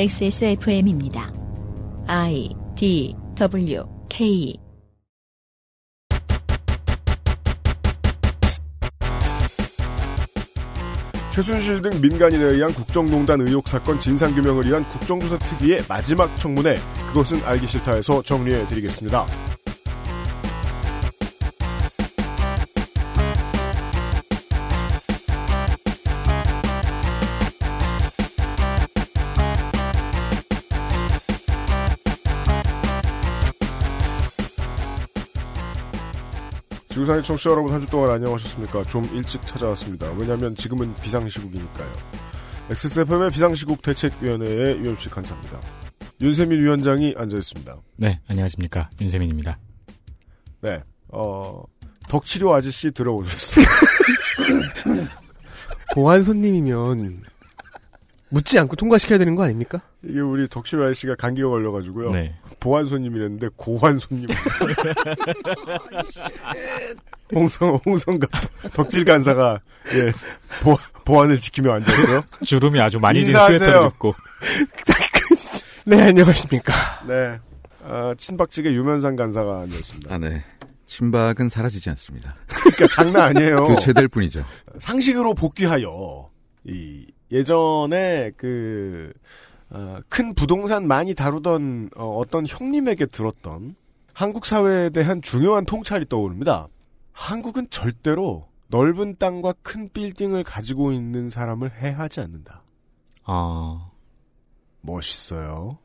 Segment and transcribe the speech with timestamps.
[0.00, 1.30] XSFM입니다.
[2.06, 4.58] I D W K
[11.34, 16.78] 최순실 등 민간인에 의한 국정농단 의혹 사건 진상규명을 위한 국정조사 특위의 마지막 청문회
[17.08, 19.26] 그것은 알기 싫다에서 정리해 드리겠습니다.
[37.00, 38.84] 지구상의 청취자 여러분 한 주 동안 안녕하셨습니까?
[38.84, 40.10] 좀 일찍 찾아왔습니다.
[40.18, 41.88] 왜냐하면 지금은 비상시국이니까요.
[42.70, 45.60] XSFM의 비상시국 대책위원회의 유현식 간사입니다.
[46.20, 47.76] 윤세민 위원장이 앉아있습니다.
[47.96, 48.90] 네, 안녕하십니까.
[49.00, 49.58] 윤세민입니다.
[50.60, 51.62] 네, 어,
[52.08, 53.72] 덕치료 아저씨 들어오셨습니다.
[55.94, 57.22] 보안 손님이면
[58.28, 59.80] 묻지 않고 통과시켜야 되는 거 아닙니까?
[60.02, 62.10] 이게 우리 덕치료 아저씨가 감기가 걸려가지고요.
[62.10, 62.34] 네.
[62.58, 64.28] 보안 손님이랬는데 고환 손님.
[67.34, 68.26] 홍성 홍성가
[68.72, 69.60] 덕질 간사가
[69.94, 70.12] 예
[70.62, 72.22] 보, 보안을 지키며 앉았고요.
[72.44, 73.58] 주름이 아주 많이 진 인사하세요.
[73.58, 74.14] 스웨터를 입고.
[75.86, 76.72] 네, 안녕하십니까.
[77.06, 77.38] 네,
[77.84, 80.14] 아, 친박 측의 유면상 간사가 앉았습니다.
[80.14, 80.44] 아, 네.
[80.86, 82.34] 친박은 사라지지 않습니다.
[82.48, 83.64] 그러니까 장난 아니에요.
[83.68, 84.44] 교체될 뿐이죠.
[84.78, 86.30] 상식으로 복귀하여
[86.64, 89.12] 이 예전에 그
[89.70, 93.76] 어, 큰 부동산 많이 다루던 어, 떤 형님에게 들었던
[94.12, 96.68] 한국 사회에 대한 중요한 통찰이 떠오릅니다.
[97.12, 102.62] 한국은 절대로 넓은 땅과 큰 빌딩을 가지고 있는 사람을 해하지 않는다.
[103.26, 103.92] 어,
[104.80, 105.78] 멋있어요.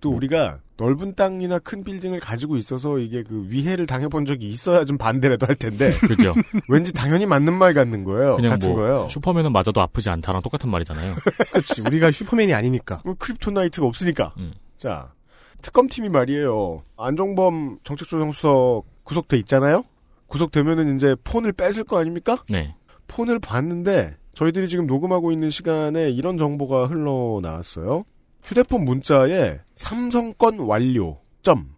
[0.00, 4.96] 또 우리가 넓은 땅이나 큰 빌딩을 가지고 있어서 이게 그 위해를 당해본 적이 있어야 좀
[4.96, 6.34] 반대라도 할 텐데 그죠.
[6.68, 8.36] 왠지 당연히 맞는 말 같는 거예요.
[8.36, 9.08] 그냥 같은 뭐, 거예요.
[9.10, 11.14] 슈퍼맨은 맞아도 아프지 않다랑 똑같은 말이잖아요.
[11.52, 11.82] 그렇지.
[11.82, 13.02] 우리가 슈퍼맨이 아니니까.
[13.04, 14.32] 뭐 kryptonite가 없으니까.
[14.38, 14.54] 음.
[14.78, 15.12] 자,
[15.60, 16.82] 특검팀이 말이에요.
[16.96, 19.84] 안종범 정책조정수석 구속돼 있잖아요?
[20.28, 22.42] 구속되면은 이제 폰을 뺏을 거 아닙니까?
[22.48, 22.74] 네.
[23.08, 28.04] 폰을 봤는데 저희들이 지금 녹음하고 있는 시간에 이런 정보가 흘러나왔어요.
[28.42, 31.74] 휴대폰 문자에 삼성건 완료, 점,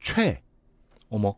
[0.00, 0.42] 최.
[1.08, 1.34] 어머,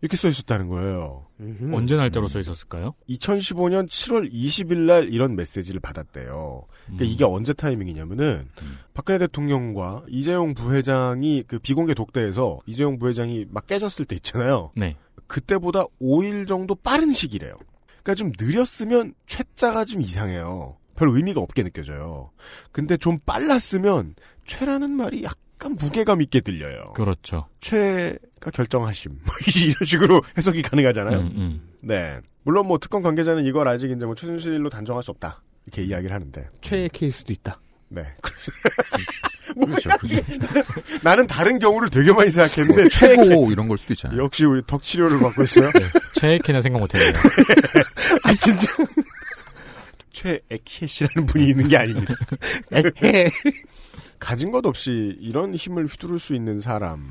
[0.00, 1.26] 이렇게 써 있었다는 거예요.
[1.40, 1.74] 음흠.
[1.74, 2.94] 언제 날짜로 써 있었을까요?
[3.08, 6.66] 2015년 7월 20일 날 이런 메시지를 받았대요.
[6.84, 7.06] 그러니까 음.
[7.06, 8.48] 이게 언제 타이밍이냐면은
[8.92, 14.70] 박근혜 대통령과 이재용 부회장이 그 비공개 독대에서 이재용 부회장이 막 깨졌을 때 있잖아요.
[14.76, 14.96] 네.
[15.26, 17.54] 그때보다 5일 정도 빠른 시기래요.
[18.02, 20.76] 그러니까 좀 느렸으면 최자가 좀 이상해요.
[21.00, 22.30] 별 의미가 없게 느껴져요.
[22.72, 26.92] 근데 좀 빨랐으면 최라는 말이 약간 무게감 있게 들려요.
[26.94, 27.46] 그렇죠.
[27.60, 31.20] 최가 결정하심 뭐 이런 식으로 해석이 가능하잖아요.
[31.20, 31.68] 음, 음.
[31.82, 32.18] 네.
[32.42, 35.42] 물론 뭐 특검 관계자는 이걸 아직 이제 뭐 최순실로 단정할 수 없다.
[35.64, 36.48] 이렇게 이야기를 하는데.
[36.60, 37.58] 최애 케이스도 있다.
[37.88, 38.02] 네.
[39.54, 39.88] 그렇죠.
[40.00, 40.20] 그렇죠.
[41.02, 44.22] 나는 다른 경우를 되게 많이 생각했는데 최고 이런 걸 수도 있잖아요.
[44.22, 45.70] 역시 우리 덕 치료를 받고 있어요.
[46.12, 47.12] 최애캐는 생각 못했네요.
[48.22, 48.66] 아, 진짜.
[50.20, 52.14] 최애키에 씨라는 분이 있는 게 아닙니다.
[52.72, 53.30] 에헤.
[54.18, 57.02] 가진 것 없이 이런 힘을 휘두를 수 있는 사람.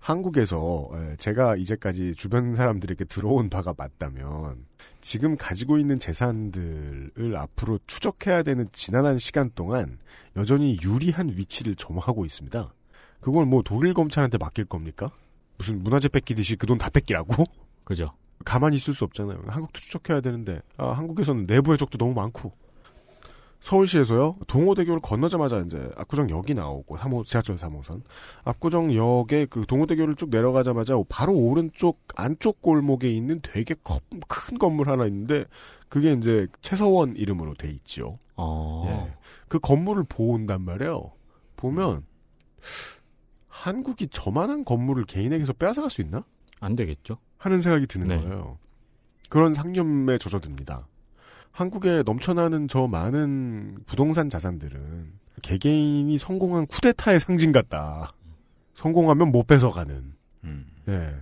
[0.00, 4.64] 한국에서 예, 제가 이제까지 주변 사람들에게 들어온 바가 맞다면
[5.00, 9.98] 지금 가지고 있는 재산들을 앞으로 추적해야 되는 지난한 시간 동안
[10.36, 12.72] 여전히 유리한 위치를 점하고 있습니다.
[13.20, 15.10] 그걸 뭐 독일 검찰한테 맡길 겁니까?
[15.58, 17.44] 무슨 문화재 뺏기듯이 그 돈 다 뺏기라고?
[17.84, 18.12] 그죠.
[18.44, 19.42] 가만히 있을 수 없잖아요.
[19.46, 22.52] 한국도 추적해야 되는데 아, 한국에서는 내부 해적도 너무 많고
[23.60, 28.00] 서울시에서요 동호대교를 건너자마자 이제 압구정역이 나오고 3호 지하철 3호선
[28.44, 35.04] 압구정역에 그 동호대교를 쭉 내려가자마자 바로 오른쪽 안쪽 골목에 있는 되게 커- 큰 건물 하나
[35.04, 35.44] 있는데
[35.90, 38.18] 그게 이제 최서원 이름으로 돼 있지요.
[38.36, 39.14] 어, 예.
[39.48, 41.12] 그 건물을 보온단 말이에요.
[41.56, 42.06] 보면
[43.48, 46.24] 한국이 저만한 건물을 개인에게서 빼앗아갈 수 있나?
[46.60, 47.18] 안 되겠죠.
[47.40, 48.16] 하는 생각이 드는 네.
[48.18, 48.58] 거예요.
[49.30, 50.86] 그런 상념에 젖어듭니다.
[51.52, 55.12] 한국에 넘쳐나는 저 많은 부동산 자산들은
[55.42, 58.12] 개개인이 성공한 쿠데타의 상징 같다.
[58.74, 60.14] 성공하면 못 뺏어가는.
[60.44, 60.66] 음.
[60.88, 61.14] 예.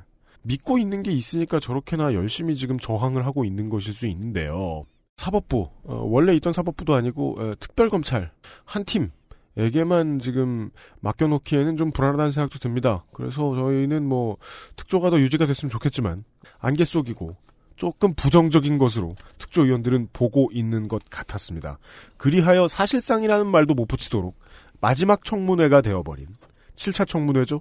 [0.43, 4.85] 믿고 있는 게 있으니까 저렇게나 열심히 지금 저항을 하고 있는 것일 수 있는데요.
[5.17, 8.31] 사법부, 어, 원래 있던 사법부도 아니고, 어, 특별검찰,
[8.65, 9.11] 한 팀
[9.59, 10.71] 에게만 지금
[11.01, 13.05] 맡겨놓기에는 좀 불안하다는 생각도 듭니다.
[13.13, 14.37] 그래서 저희는 뭐,
[14.77, 16.25] 특조가 더 유지가 됐으면 좋겠지만,
[16.61, 17.37] 안개 속이고,
[17.79, 21.79] 조금 부정적인 것으로 특조위원들은 보고 있는 것 같았습니다.
[22.17, 24.37] 그리하여 사실상이라는 말도 못 붙이도록
[24.81, 26.27] 마지막 청문회가 되어버린
[26.75, 27.61] 7차 청문회죠.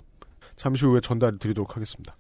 [0.56, 2.16] 잠시 후에 전달을 드리도록 하겠습니다.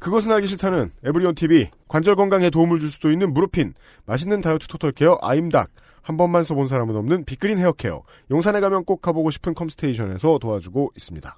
[0.00, 3.74] 그것은 알기 싫다는 에브리온 TV, 관절 건강에 도움을 줄 수도 있는 무르핀,
[4.06, 5.70] 맛있는 다이어트 토탈 케어 아임닭,
[6.06, 11.36] 한 번만 써본 사람은 없는 빅그린 헤어케어, 용산에 가면 꼭 가보고 싶은 컴스테이션에서 도와주고 있습니다.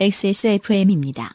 [0.00, 1.34] XSFM입니다.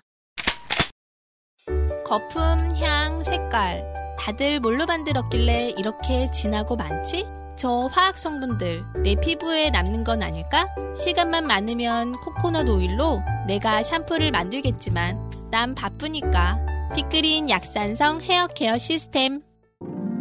[2.03, 2.41] 거품,
[2.81, 3.85] 향, 색깔.
[4.17, 7.25] 다들 뭘로 만들었길래 이렇게 진하고 많지?
[7.57, 10.67] 저 화학 성분들 내 피부에 남는 건 아닐까?
[10.97, 15.19] 시간만 많으면 코코넛 오일로 내가 샴푸를 만들겠지만
[15.51, 16.57] 난 바쁘니까
[16.95, 19.43] Big Green 약산성 hair care system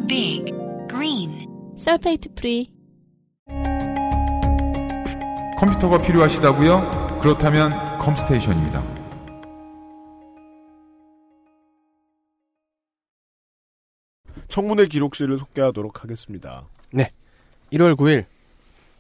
[0.07, 0.62] Big
[0.93, 1.49] Green
[1.79, 2.71] sulfate free
[5.57, 7.19] 컴퓨터가 필요하시다고요?
[7.23, 8.83] 그렇다면 컴스테이션입니다.
[14.49, 16.67] 청문회 기록실을 소개하도록 하겠습니다.
[17.73, 18.27] 1월 9일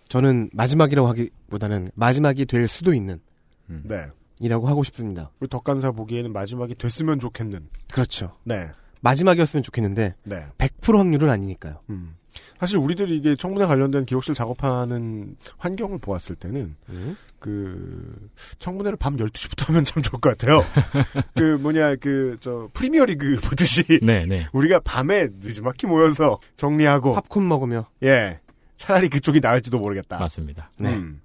[0.08, 3.20] 저는 마지막이라고 하기보다는 마지막이 될 수도 있는
[3.66, 4.06] 네.
[4.40, 5.30] 이라고 하고 싶습니다.
[5.40, 7.68] 우리 덕간사 보기에는 마지막이 됐으면 좋겠는.
[7.92, 8.36] 그렇죠.
[8.44, 8.70] 네.
[9.02, 10.46] 마지막이었으면 좋겠는데 네.
[10.58, 11.80] 100% 확률은 아니니까요.
[11.90, 12.16] 음.
[12.58, 17.16] 사실 우리들이 이게 청문회 관련된 기록실 작업하는 환경을 보았을 때는 음?
[17.38, 20.62] 그 청문회를 밤 12시부터 하면 참 좋을 것 같아요.
[21.34, 24.46] 그 뭐냐 그 저 프리미어 리그 보듯이 네, 네.
[24.52, 28.40] 우리가 밤에 늦지막히 모여서 정리하고 팝콘 먹으며 예.
[28.76, 30.18] 차라리 그쪽이 나을지도 모르겠다.
[30.18, 30.70] 맞습니다.
[30.78, 30.94] 네.
[30.94, 31.20] 음.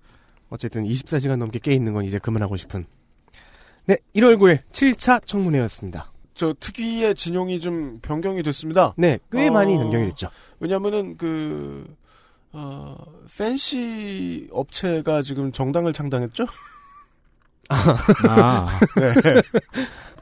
[0.49, 2.85] 어쨌든 24시간 넘게 깨 있는 건 이제 그만하고 싶은.
[3.85, 6.11] 네, 1월 9일 7차 청문회였습니다.
[6.37, 8.93] 저 특위의 진용이 좀 변경이 됐습니다.
[8.95, 9.51] 네, 꽤 어.
[9.51, 10.29] 많이 변경이 됐죠.
[10.59, 11.85] 왜냐면은 그
[12.53, 12.95] 어,
[13.37, 16.45] 팬시 업체가 지금 정당을 창당했죠?
[17.69, 19.41] 아, 네.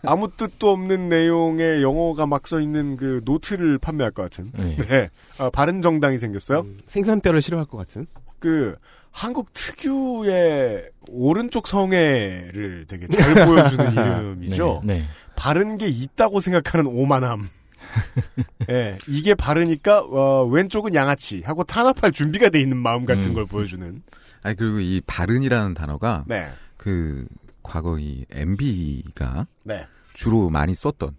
[0.04, 4.52] 아무 뜻도 없는 내용의 영어가 막 써 있는 그 노트를 판매할 것 같은.
[4.58, 4.78] 네.
[4.78, 5.10] 네.
[5.40, 6.62] 아, 바른 정당이 생겼어요.
[6.62, 8.08] 음, 생선뼈를 싫어할 것 같은.
[8.40, 8.76] 그
[9.12, 14.82] 한국 특유의 오른쪽 성애를 되게 잘 보여주는 이름이죠.
[14.84, 15.06] 네, 네.
[15.36, 17.50] 바른 게 있다고 생각하는 오만함.
[18.70, 23.34] 예, 이게 바르니까 어, 왼쪽은 양아치 하고 탄압할 준비가 돼 있는 마음 같은 음.
[23.36, 24.02] 걸 보여주는.
[24.42, 27.28] 아니 그리고 이 바른이라는 단어가 네, 그
[27.64, 31.16] 과거 이 MB가 네, 주로 많이 썼던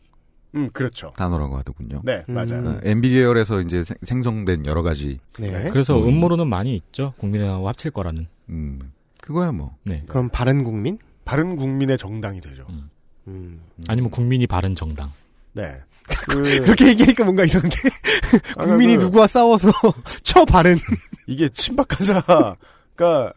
[0.54, 1.12] 음 그렇죠.
[1.16, 2.02] 단어라고 하더군요.
[2.04, 2.34] 네, 음.
[2.34, 2.62] 맞아요.
[2.62, 5.70] 그러니까 MB 계열에서 이제 생- 생성된 여러 가지 네.
[5.70, 6.08] 그래서 음.
[6.08, 7.14] 음모론은 많이 있죠.
[7.18, 8.26] 국민의하고 합칠 거라는.
[8.48, 9.76] 음 그거야 뭐.
[9.84, 10.02] 네.
[10.08, 10.98] 그럼 바른 국민?
[11.24, 12.66] 바른 국민의 정당이 되죠.
[12.70, 12.88] 음.
[13.28, 13.60] 음.
[13.88, 15.10] 아니면 국민이 바른 정당.
[15.52, 15.76] 네.
[16.28, 17.76] 그, 그렇게 얘기하니까 뭔가 이상한데.
[18.52, 19.70] 아까 국민이 그- 누구와 싸워서
[20.22, 20.76] 쳐 바른.
[21.26, 22.56] 이게 친박간사가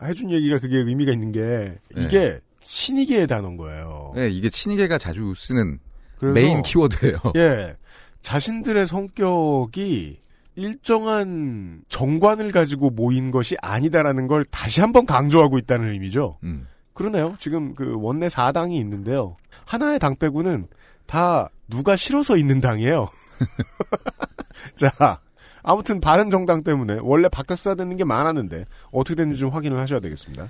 [0.03, 4.11] 해준 얘기가 그게 의미가 있는 게 이게 신이계의 단어인 거예요.
[4.15, 5.79] 네, 이게 친이계가 자주 쓰는
[6.19, 7.17] 그래서 메인 키워드예요.
[7.37, 7.75] 예.
[8.21, 10.19] 자신들의 성격이
[10.55, 16.37] 일정한 정관을 가지고 모인 것이 아니다라는 걸 다시 한번 강조하고 있다는 의미죠.
[16.43, 16.67] 음.
[16.93, 17.35] 그러네요.
[17.39, 19.37] 지금 그 원내 4당이 있는데요.
[19.65, 20.67] 하나의 당 빼고는
[21.05, 23.09] 다 누가 싫어서 있는 당이에요.
[24.75, 25.19] 자,
[25.63, 30.49] 아무튼 바른 정당 때문에 원래 바뀌었어야 되는 게 많았는데 어떻게 됐는지 좀 확인을 하셔야 되겠습니다.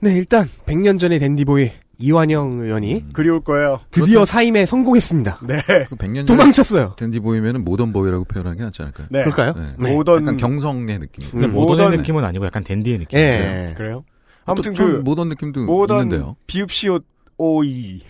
[0.00, 3.10] 네, 일단 100년 전의 dandy boy 이완영 의원이 음.
[3.14, 3.80] 그리울 거예요.
[3.90, 5.40] 드디어 사임에 성공했습니다.
[5.44, 5.56] 네,
[5.88, 6.94] 그 100년 전에 도망쳤어요.
[6.98, 9.06] dandy boy면은 모던 보이라고 표현하는 게 낫지 않을까요?
[9.10, 9.20] 네.
[9.24, 9.52] 그럴까요?
[9.54, 9.74] 네.
[9.78, 9.92] 네.
[9.94, 11.30] 모던 약간 경성의 느낌.
[11.30, 13.18] 근데 음, 모던의 모던- 느낌은 아니고 약간 dandy의 느낌.
[13.18, 13.72] 예.
[13.76, 14.04] 그래요?
[14.44, 16.36] 아무튼 그 모던 느낌도 모던 있는데요.
[16.46, 17.04] 비읍시옷
[17.38, 18.00] 오이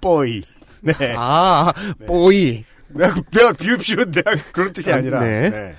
[0.00, 0.42] 뽀이
[0.82, 0.92] 네.
[1.16, 2.06] 아, 네.
[2.06, 2.64] 보이.
[2.88, 5.50] 내가 내가 비읍시옷 내가 그런 뜻이 아, 아니라 네.
[5.50, 5.74] 네.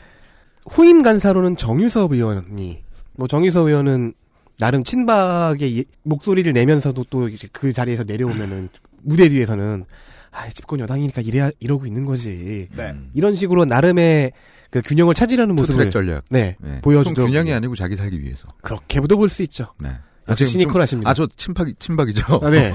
[0.70, 2.84] 후임 간사로는 정유섭 의원이
[3.18, 4.14] 뭐 정유섭 의원은
[4.60, 8.70] 나름 친박의 이- 목소리를 내면서도 또 이제 그 자리에서 내려오면은
[9.02, 9.86] 무대 뒤에서는
[10.32, 12.92] 아 집권 여당이니까 이래 이러고 있는 거지 네.
[12.92, 13.10] 음.
[13.16, 14.32] 이런 식으로 나름의
[14.70, 16.24] 그 균형을 찾으려는 모습을 전략.
[16.30, 16.80] 네 네.
[16.84, 18.48] 좀 균형이 아니고 자기 살기 위해서.
[18.62, 19.74] 그렇게도 볼 수 있죠.
[19.80, 19.90] 네.
[20.36, 21.10] 좀- 시니컬하십니다.
[21.10, 22.24] 아, 저 친박, 친박이죠.
[22.44, 22.74] 아, 네.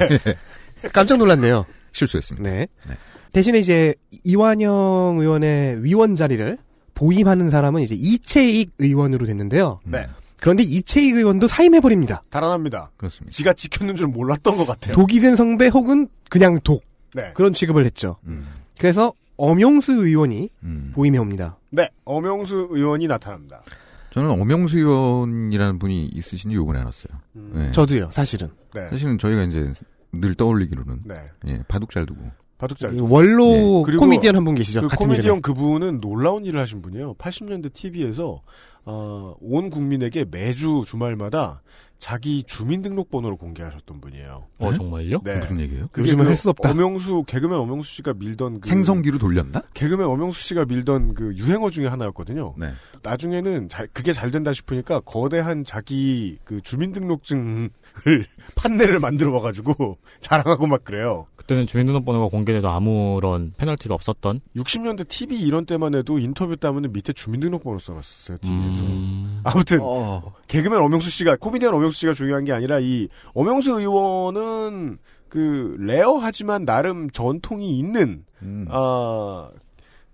[0.93, 1.65] 깜짝 놀랐네요.
[1.93, 2.49] 실수했습니다.
[2.49, 2.67] 네.
[2.89, 2.95] 네.
[3.33, 3.95] 대신에 이제
[4.25, 6.57] 이완영 의원의 위원 자리를
[6.95, 9.81] 보임하는 사람은 이제 이채익 의원으로 됐는데요.
[9.87, 10.07] 음, 네.
[10.41, 12.23] 그런데 이채익 의원도 사임해버립니다.
[12.31, 12.91] 달아납니다.
[12.97, 13.35] 그렇습니다.
[13.35, 14.95] 지가 지켰는 줄 몰랐던 것 같아요.
[14.95, 16.85] 독이 된 성배 혹은 그냥 독
[17.15, 17.33] 네.
[17.35, 18.17] 그런 취급을 했죠.
[18.27, 18.47] 음,
[18.79, 20.93] 그래서 엄용수 의원이 음.
[20.95, 21.59] 보임해 옵니다.
[21.71, 21.89] 네.
[22.05, 23.63] 엄영수 의원이 나타납니다.
[24.11, 27.19] 저는 엄영수 의원이라는 분이 있으신지 요번에 알았어요.
[27.37, 27.51] 음.
[27.55, 27.73] 네.
[27.73, 28.49] 저도요, 사실은.
[28.75, 28.89] 네.
[28.89, 29.73] 사실은 저희가 이제
[30.13, 31.27] 늘 떠올리기로는 네.
[31.49, 32.21] 예, 바둑 잘 두고
[32.59, 32.95] 바둑잘.
[32.95, 33.97] 이 원로 네.
[33.99, 34.81] 코미디언 한 분 계시죠?
[34.83, 35.41] 그 같은 코미디언 이름에.
[35.43, 37.15] 그분은 놀라운 일을 하신 분이에요.
[37.15, 38.41] 80년대 TV에서
[38.87, 41.61] 어, 온 국민에게 매주 주말마다
[41.99, 44.47] 자기 주민등록번호를 공개하셨던 분이에요.
[44.59, 44.77] 어 네?
[44.77, 45.19] 정말요?
[45.25, 45.39] 네.
[45.39, 45.89] 무슨 얘기예요?
[45.93, 46.71] 그게 요즘은 그 할수 없다.
[46.71, 49.63] 엄영수 개그맨 엄영수 씨가 밀던 그 생성기로 돌렸나?
[49.75, 52.55] 개그맨 엄영수 씨가 밀던 그 유행어 중에 하나였거든요.
[52.59, 52.73] 네.
[53.03, 57.71] 나중에는 잘- 그게 잘 된다 싶으니까 거대한 자기 그 주민등록증을
[58.57, 61.27] 판넬을 만들어 와가지고 자랑하고 막 그래요.
[61.47, 64.41] 그때는 주민등록번호가 공개돼도 아무런 페널티가 없었던.
[64.57, 68.39] 60년대 TV 이런 때만 해도 인터뷰 따면은 밑에 주민등록번호 써놨었어요.
[68.39, 68.83] TV에서.
[68.83, 69.41] 음...
[69.45, 70.35] 아무튼 어.
[70.49, 74.99] 개그맨 엄영수 씨가 코미디언 엄영수 씨가 중요한 게 아니라 이 엄영수 의원은
[75.29, 78.67] 그 레어하지만 나름 전통이 있는 음.
[78.69, 79.49] 아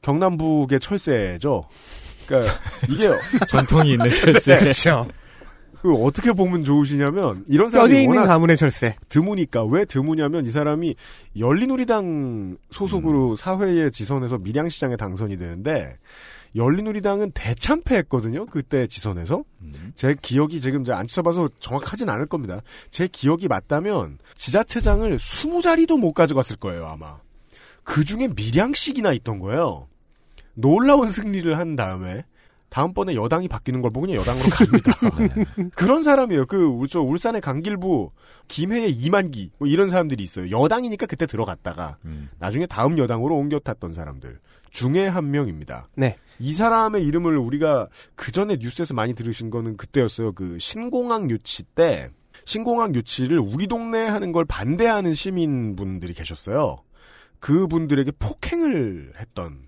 [0.02, 1.64] 경남북의 철새죠.
[2.26, 2.52] 그러니까
[2.90, 3.08] 이게
[3.48, 4.58] 전통이 있는 철새.
[4.58, 5.06] 그렇죠.
[5.82, 8.94] 그 어떻게 보면 좋으시냐면 이런 뼈에 사람이 있는 워낙 가문의 철새.
[9.08, 10.94] 드무니까 왜 드무냐면 이 사람이
[11.36, 15.98] 열린우리당 소속으로 사회에 지선해서 밀양시장에 당선이 되는데
[16.54, 18.46] 열린우리당은 대참패했거든요.
[18.46, 19.92] 그때 지선에서 음.
[19.96, 22.60] 제 기억이 지금 안 찾아봐서 정확하진 않을 겁니다.
[22.90, 27.18] 제 기억이 맞다면 지자체장을 20자리도 못 가져갔을 거예요, 아마.
[27.82, 29.88] 그 중에 밀양씩이나 있던 거예요.
[30.54, 32.24] 놀라운 승리를 한 다음에
[32.72, 34.92] 다음번에 여당이 바뀌는 걸 보고 그냥 여당으로 갑니다.
[35.76, 36.46] 그런 사람이에요.
[36.46, 38.10] 그, 울- 저 울산의 강길부,
[38.48, 40.50] 김해의 이만기, 뭐 이런 사람들이 있어요.
[40.50, 42.30] 여당이니까 그때 들어갔다가, 음.
[42.38, 44.38] 나중에 다음 여당으로 옮겨 탔던 사람들
[44.70, 45.88] 중에 한 명입니다.
[45.96, 46.16] 네.
[46.38, 50.32] 이 사람의 이름을 우리가 그 전에 뉴스에서 많이 들으신 거는 그때였어요.
[50.32, 52.08] 그 신공항 유치 때
[52.46, 56.78] 신공항 유치를 우리 동네에 하는 걸 반대하는 시민분들이 계셨어요.
[57.38, 59.58] 그분들에게 폭행을 했던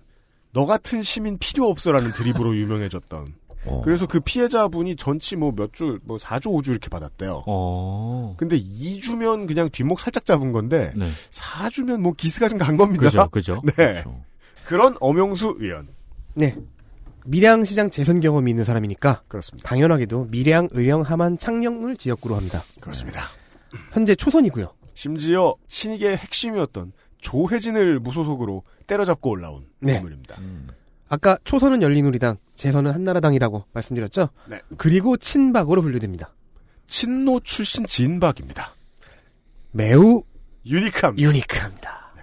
[0.55, 3.33] 너 같은 시민 필요 없어라는 드립으로 유명해졌던.
[3.67, 3.81] 어.
[3.83, 7.43] 그래서 그 피해자분이 전치 뭐 몇 주, 뭐 4주, 5주 이렇게 받았대요.
[7.45, 8.35] 어.
[8.37, 11.09] 근데 2주면 그냥 뒷목 살짝 잡은 건데 네.
[11.31, 13.03] 4주면 뭐 기스가 좀 간 겁니다.
[13.03, 13.61] 그죠, 그죠.
[13.75, 13.75] 네.
[13.75, 14.21] 그렇죠.
[14.65, 15.87] 그런 엄영수 의원.
[16.35, 16.55] 네.
[17.25, 19.67] 밀양시장 재선 경험이 있는 사람이니까 그렇습니다.
[19.67, 22.63] 당연하게도 밀양, 의령, 함안, 창녕을 지역구로 합니다.
[22.79, 23.23] 그렇습니다.
[23.93, 24.71] 현재 초선이고요.
[24.93, 29.95] 심지어 신익의 핵심이었던 조혜진을 무소속으로 때려잡고 올라온 네.
[29.95, 30.39] 인물입니다.
[30.39, 30.67] 음.
[31.07, 34.29] 아까 초선은 열린우리당, 재선은 한나라당이라고 말씀드렸죠.
[34.47, 34.61] 네.
[34.77, 36.33] 그리고 친박으로 분류됩니다.
[36.87, 38.71] 친노 출신 진박입니다.
[39.71, 40.23] 매우
[40.65, 41.27] 유니크합니다.
[41.27, 42.13] 유니크합니다.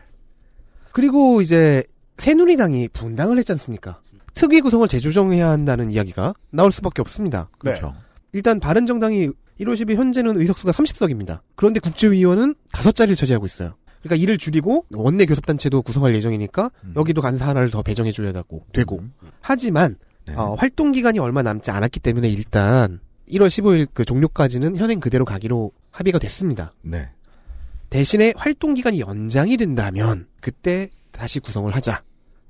[0.93, 1.85] 그리고 이제
[2.19, 4.01] 새누리당이 분당을 했지 않습니까?
[4.35, 7.51] 특위 구성을 재조정해야 한다는 이야기가 나올 수밖에 없습니다.
[7.63, 7.73] 네.
[7.73, 7.95] 그렇죠.
[8.33, 11.41] 일단 바른정당이 1월 10일 현재는 의석수가 30석입니다.
[11.55, 13.77] 그런데 국제위원은 5자리를 차지하고 있어요.
[14.03, 16.95] 그러니까 이를 줄이고 원내 교섭단체도 구성할 예정이니까 음.
[16.97, 19.13] 여기도 간사 하나를 더 배정해줘야 되고 되고 음.
[19.41, 20.35] 하지만 네.
[20.35, 25.73] 어, 활동 기간이 얼마 남지 않았기 때문에 일단 1월 15일 그 종료까지는 현행 그대로 가기로
[25.91, 26.73] 합의가 됐습니다.
[26.83, 27.09] 네.
[27.91, 32.03] 대신에 활동 기간이 연장이 된다면 그때 다시 구성을 하자.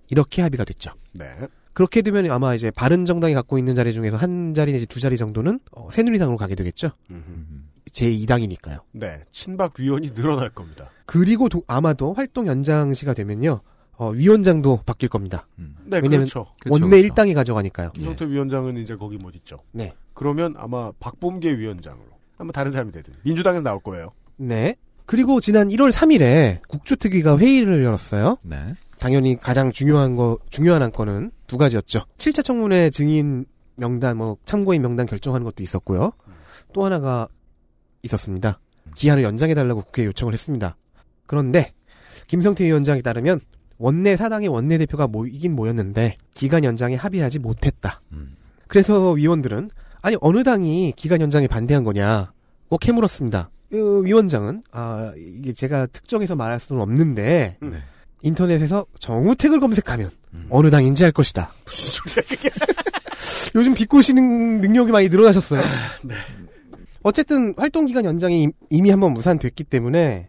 [0.09, 0.93] 이렇게 합의가 됐죠.
[1.13, 1.27] 네.
[1.73, 5.17] 그렇게 되면 아마 이제 바른 정당이 갖고 있는 자리 중에서 한 자리 내지 두 자리
[5.17, 6.91] 정도는 어, 새누리당으로 가게 되겠죠.
[7.11, 7.19] 음흠.
[7.29, 7.69] 음.
[7.91, 8.81] 제 2당이니까요.
[8.93, 9.23] 네.
[9.33, 10.91] 친박 위원이 늘어날 겁니다.
[11.07, 13.61] 그리고 도- 아마도 활동 연장 시가 되면요.
[13.97, 15.47] 어, 위원장도 바뀔 겁니다.
[15.59, 15.77] 음.
[15.85, 16.47] 네, 왜냐면 그렇죠.
[16.61, 17.15] 그렇죠, 원내 그렇죠.
[17.15, 17.93] 1당이 가져가니까요.
[17.93, 19.59] 김성태 위원장은 이제 거기 못 있죠.
[19.73, 19.93] 네.
[20.15, 22.07] 그러면 아마 박범계 위원장으로
[22.39, 24.13] 아마 다른 사람이 되든 민주당에서 나올 거예요.
[24.37, 24.77] 네.
[25.05, 28.39] 그리고 지난 1월 3일에 국조특위가 회의를 열었어요.
[28.43, 28.75] 네.
[28.99, 32.07] 당연히 가장 중요한 거, 중요한 안건은 두 가지였죠.
[32.17, 33.45] 7차 청문회 증인
[33.77, 36.13] 명단, 뭐, 참고인 명단 결정하는 것도 있었고요.
[36.73, 37.29] 또 하나가
[38.03, 38.59] 있었습니다.
[38.97, 40.79] 기한을 연장해달라고 국회에 요청을 했습니다.
[41.27, 41.75] 그런데,
[42.27, 43.41] 김성태 위원장에 따르면,
[43.77, 48.01] 원내 사당의 원내 대표가 모이긴 모였는데, 기간 연장에 합의하지 못했다.
[48.13, 48.35] 음.
[48.67, 49.69] 그래서 위원들은,
[50.01, 52.33] 아니, 어느 당이 기간 연장에 반대한 거냐,
[52.71, 53.51] 꼭 캐물었습니다.
[53.71, 57.73] 그 위원장은, 아, 이게 제가 특정해서 말할 수는 없는데, 음.
[57.73, 57.79] 네.
[58.23, 60.47] 인터넷에서 정우택을 검색하면 음.
[60.51, 61.53] 어느 당인지 알 것이다.
[61.67, 62.51] 무슨 소리야 그게?
[63.55, 65.61] 요즘 비꼬시는 능력이 많이 늘어나셨어요.
[66.05, 66.15] 네.
[67.03, 70.29] 어쨌든 활동 기간 연장이 임- 이미 한번 무산됐기 때문에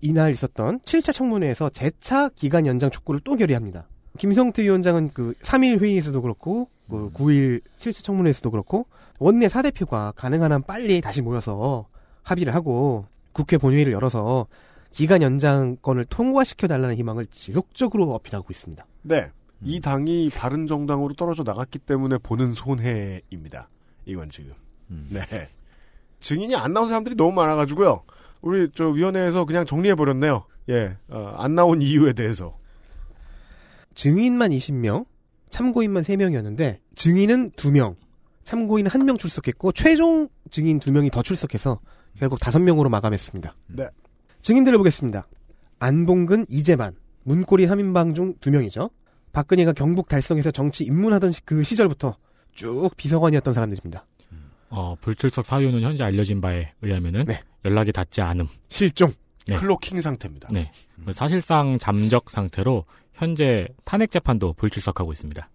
[0.00, 3.88] 이날 있었던 7차 청문회에서 재차 기간 연장 촉구를 또 결의합니다.
[4.18, 8.86] 김성태 위원장은 그 3일 회의에서도 그렇고 그 9일 7차 청문회에서도 그렇고
[9.18, 11.86] 원내 사대표가 가능한 한 빨리 다시 모여서
[12.22, 14.46] 합의를 하고 국회 본회의를 열어서
[14.90, 18.86] 기간 연장권을 통과시켜 달라는 희망을 지속적으로 어필하고 있습니다.
[19.02, 19.30] 네.
[19.62, 23.68] 이 당이 바른 정당으로 떨어져 나갔기 때문에 보는 손해입니다.
[24.06, 24.52] 이건 지금.
[24.90, 25.08] 음.
[25.10, 25.48] 네.
[26.20, 28.02] 증인이 안 나온 사람들이 너무 많아가지고요.
[28.42, 30.44] 우리 저 위원회에서 그냥 정리해 버렸네요.
[30.68, 32.58] 예, 어, 안 나온 이유에 대해서.
[33.94, 35.06] 증인만 20명,
[35.50, 37.96] 참고인만 3명이었는데 증인은 2명,
[38.42, 41.80] 참고인 1명 출석했고 최종 증인 2명이 더 출석해서
[42.18, 43.54] 결국 5명으로 마감했습니다.
[43.68, 43.88] 네.
[44.42, 45.26] 증인들을 보겠습니다.
[45.78, 46.94] 안봉근, 이재만,
[47.24, 48.90] 문고리 3인방 중 2명이죠.
[49.34, 52.16] 박근혜가 경북 달성에서 정치 입문하던 시- 그 시절부터
[52.54, 54.06] 쭉 비서관이었던 사람들입니다.
[54.70, 57.42] 어, 불출석 사유는 현재 알려진 바에 의하면은 네.
[57.64, 58.48] 연락이 닿지 않음.
[58.68, 59.12] 실종.
[59.46, 59.56] 네.
[59.56, 60.48] 클로킹 상태입니다.
[60.50, 60.70] 네.
[61.12, 65.48] 사실상 잠적 상태로 현재 탄핵 재판도 불출석하고 있습니다.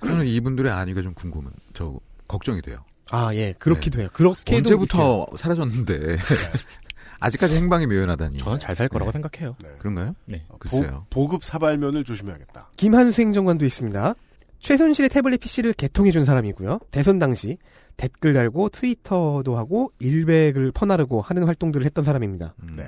[0.00, 2.84] 저는 이분들의 안위가 좀 궁금은, 저, 걱정이 돼요.
[3.10, 3.54] 아, 예.
[3.58, 4.08] 그렇기도 해요.
[4.12, 6.16] 그렇게도 언제부터 사라졌는데,
[7.20, 8.38] 아직까지 행방이 묘연하다니.
[8.38, 9.12] 저는 잘 살 거라고 네.
[9.20, 9.56] 생각해요.
[9.78, 10.14] 그런가요?
[10.26, 10.44] 네.
[10.58, 11.06] 글쎄요.
[11.10, 12.70] 보, 급 사발면을 조심해야겠다.
[12.76, 14.14] 김한수 행정관도 있습니다.
[14.60, 16.80] 최순실의 태블릿 PC를 개통해준 사람이고요.
[16.90, 17.56] 대선 당시
[17.96, 22.54] 댓글 달고 트위터도 하고 일백을 퍼나르고 하는 활동들을 했던 사람입니다.
[22.62, 22.76] 음.
[22.76, 22.86] 네.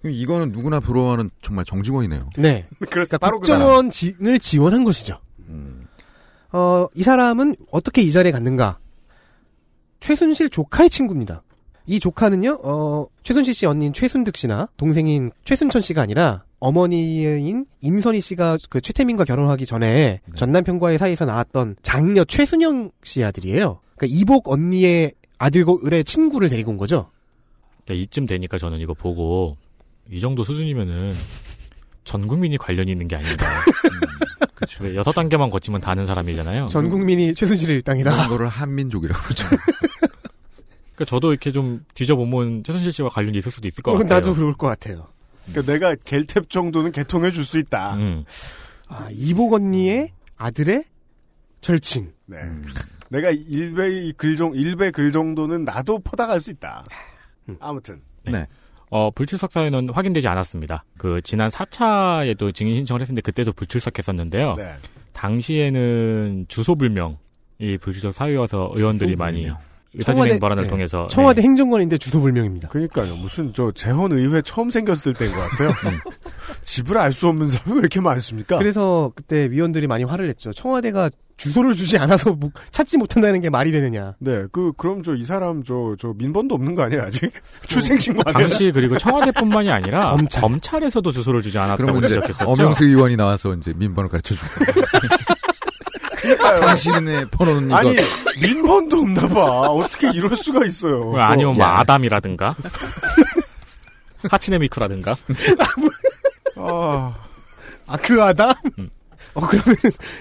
[0.00, 2.30] 그럼 이거는 누구나 부러워하는 정말 정직원이네요.
[2.38, 2.66] 네.
[2.90, 3.46] 그러니까 바로 그.
[3.46, 5.20] 국정원을 지원한 것이죠.
[5.48, 5.86] 음.
[6.52, 8.78] 어, 이 사람은 어떻게 이 자리에 갔는가?
[10.00, 11.42] 최순실 조카의 친구입니다.
[11.90, 18.58] 이 조카는요, 어, 최순실 씨 언니인 최순득 씨나 동생인 최순천 씨가 아니라 어머니인 임선희 씨가
[18.68, 20.32] 그 최태민과 결혼하기 전에 네.
[20.36, 23.80] 전 남편과의 사이에서 나왔던 장녀 최순영 씨 아들이에요.
[23.96, 27.10] 그러니까 이복 언니의 아들의 친구를 데리고 온 거죠.
[27.84, 29.56] 그러니까 이쯤 되니까 저는 이거 보고
[30.08, 31.12] 이 정도 수준이면은
[32.04, 33.46] 전 국민이 관련이 있는 게 아닌가.
[34.54, 34.84] 그쵸.
[34.84, 36.68] 왜 여섯 단계만 거치면 다는 사람이잖아요.
[36.68, 38.14] 전 국민이 최순실의 일당이다.
[38.14, 39.44] 이런 거를 한민족이라고 그러죠.
[41.00, 44.20] 그러니까 저도 이렇게 좀 뒤져보면 최순실 씨와 관련이 있을 수도 있을 것 어, 같아요.
[44.20, 45.06] 나도 그럴 것 같아요.
[45.46, 47.94] 그러니까 내가 겔탭 정도는 개통해 줄 수 있다.
[47.94, 48.24] 음.
[48.88, 50.84] 아, 이복 언니의 아들의
[51.62, 52.12] 절친.
[52.26, 52.36] 네.
[52.42, 52.64] 음.
[53.08, 56.84] 내가 일배 글 정, 일배 글 정도는 나도 퍼다갈 수 있다.
[57.60, 58.02] 아무튼.
[58.24, 58.32] 네.
[58.32, 58.46] 네.
[58.90, 60.84] 어, 불출석 사유는 확인되지 않았습니다.
[60.98, 64.56] 그 지난 4차에도 증인 신청을 했는데 그때도 불출석했었는데요.
[64.56, 64.74] 네.
[65.14, 67.16] 당시에는 주소 불명
[67.58, 69.48] 이 불출석 사유여서 의원들이 많이
[69.94, 70.70] 의사진행 청와대- 발언을 네.
[70.70, 71.48] 통해서 청와대 네.
[71.48, 72.68] 행정관인데 주소 불명입니다.
[72.68, 73.16] 그러니까요.
[73.16, 75.72] 무슨 저 재헌 의회 처음 생겼을 때인 것 같아요.
[76.62, 78.56] 집을 알 수 없는 사람이 왜 이렇게 많습니까?
[78.58, 80.52] 그래서 그때 위원들이 많이 화를 냈죠.
[80.52, 84.14] 청와대가 주소를 주지 않아서 뭐 찾지 못한다는 게 말이 되느냐.
[84.18, 87.32] 네, 그 그럼 저 이 사람 저저 민번도 없는 거 아니에요 아직?
[87.66, 88.34] 출생신고 안?
[88.34, 90.40] 당시 그리고 청와대뿐만이 아니라 검찰.
[90.42, 92.48] 검찰 에서도 주소를 주지 않았다고 지적했었죠.
[92.48, 94.34] 엄영수 의원이 나와서 이제 민번을 가르쳐
[96.36, 96.60] 주고.
[96.60, 97.76] 당신의 번호는 이거.
[97.76, 97.96] 아니
[98.40, 99.42] 민번도 없나 봐.
[99.68, 101.14] 어떻게 이럴 수가 있어요?
[101.16, 101.74] 아니면 뭐 야.
[101.78, 102.54] 아담이라든가
[104.30, 105.16] 하치네미크라든가
[106.56, 107.14] 아,
[107.86, 108.52] 아, 그 아담?
[108.78, 108.90] 음.
[109.34, 109.76] 어, 그러면,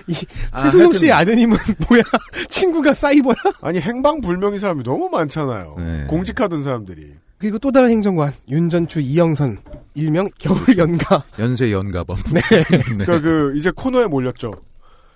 [0.07, 0.13] 이,
[0.51, 1.57] 아, 최순영 씨의 아드님은
[1.89, 2.03] 뭐야?
[2.49, 3.35] 친구가 사이버야?
[3.61, 5.75] 아니 행방불명인 사람이 너무 많잖아요.
[5.77, 6.05] 네.
[6.07, 7.13] 공직하던 사람들이.
[7.39, 9.59] 그리고 또 다른 행정관, 윤전추 이영선,
[9.95, 11.23] 일명 겨울 연가.
[11.39, 12.17] 연쇄 연가범.
[12.31, 12.41] 네.
[12.67, 14.51] 그러니까 그 이제 코너에 몰렸죠.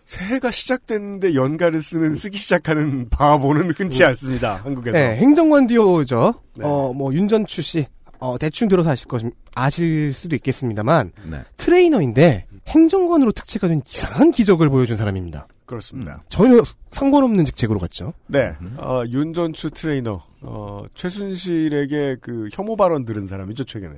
[0.05, 4.55] 새해가 시작됐는데 연가를 쓰는 쓰기 시작하는 바보는 흔치 않습니다.
[4.57, 4.97] 한국에서.
[4.97, 6.33] 네, 행정관 듀오죠.
[6.55, 6.65] 네.
[6.65, 7.85] 어, 뭐, 윤전추 씨,
[8.19, 9.21] 어, 대충 들어서 아실 것,
[9.55, 11.41] 아실 수도 있겠습니다만, 네.
[11.57, 15.47] 트레이너인데, 행정관으로 특채가 된 이상한 기적을 보여준 사람입니다.
[15.65, 16.23] 그렇습니다.
[16.29, 16.61] 전혀
[16.91, 18.13] 상관없는 직책으로 갔죠.
[18.27, 23.95] 네, 어, 윤전추 트레이너, 어, 최순실에게 그 혐오 발언 들은 사람이죠 최근에.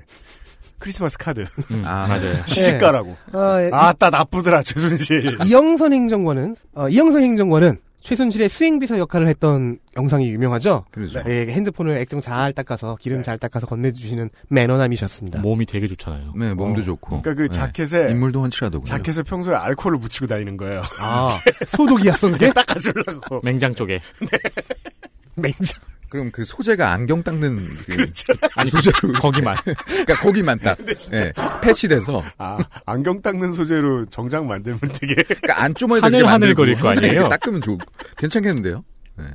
[0.80, 2.08] 크리스마스 카드 음, 아.
[2.08, 2.36] 맞아요.
[2.48, 3.16] 시집가라고.
[3.34, 5.38] 아, 예, 아따 나쁘더라 최순실.
[5.48, 10.86] 이영선 행정관은 어, 이영선 행정관은 최순실의 수행비서 역할을 했던 영상이 유명하죠.
[10.92, 11.24] 그렇죠.
[11.28, 15.42] 예, 핸드폰을 액정 잘 닦아서 기름 잘 닦아서 건네주시는 매너남이셨습니다.
[15.42, 16.34] 몸이 되게 좋잖아요.
[16.36, 16.84] 네, 몸도 어.
[16.84, 17.22] 좋고.
[17.24, 17.58] 그러니까 그 네.
[17.58, 18.86] 자켓에 인물도 훤칠하더군요.
[18.88, 20.84] 자켓에 평소에 알코올을 묻히고 다니는 거예요.
[21.00, 22.52] 아 소독이었어 그게?
[22.54, 23.40] 닦아주려고.
[23.44, 24.00] 맹장 쪽에
[25.36, 25.82] 맹장.
[26.10, 28.34] 그럼 그 소재가 안경 닦는 그 그렇죠.
[28.56, 30.78] 아니 소재로 거기만 그러니까 거기만 딱
[31.14, 36.90] 예, 패치돼서 아 안경 닦는 소재로 정장 만들면 되게 그러니까 안주머니도 하늘 하늘 거릴 거
[36.90, 37.30] 아니에요?
[37.30, 37.78] 닦으면 좋
[38.18, 38.84] 괜찮겠는데요?
[39.18, 39.26] 네.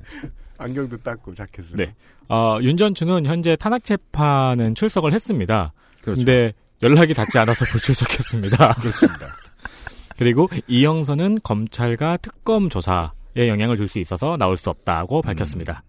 [0.59, 1.76] 안경도 닦고 자켓을.
[1.76, 1.94] 네.
[2.28, 5.72] 어, 윤전추는 현재 탄핵 재판은 출석을 했습니다.
[6.02, 6.18] 그렇죠.
[6.18, 6.52] 근데
[6.83, 8.74] 연락이 닿지 않아서 불출석했습니다.
[8.80, 9.26] 그렇습니다.
[10.18, 15.83] 그리고 이영선은 검찰과 특검 조사에 영향을 줄 수 있어서 나올 수 없다고 밝혔습니다.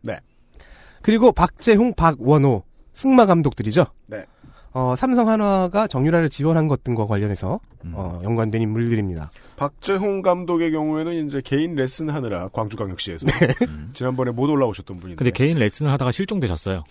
[1.02, 3.86] 그리고 박재홍, 박원호 승마 감독들이죠.
[4.08, 4.26] 네.
[4.74, 7.92] 어, 삼성 한화가 정유라를 지원한 것 등과 관련해서 음.
[7.94, 9.30] 어, 연관된 인물들입니다.
[9.58, 13.28] 박재홍 감독의 경우에는 이제 개인 레슨 하느라 광주광역시에서
[13.68, 13.90] 음.
[13.94, 16.84] 지난번에 못 올라오셨던 분인데 근데 개인 레슨을 하다가 실종되셨어요.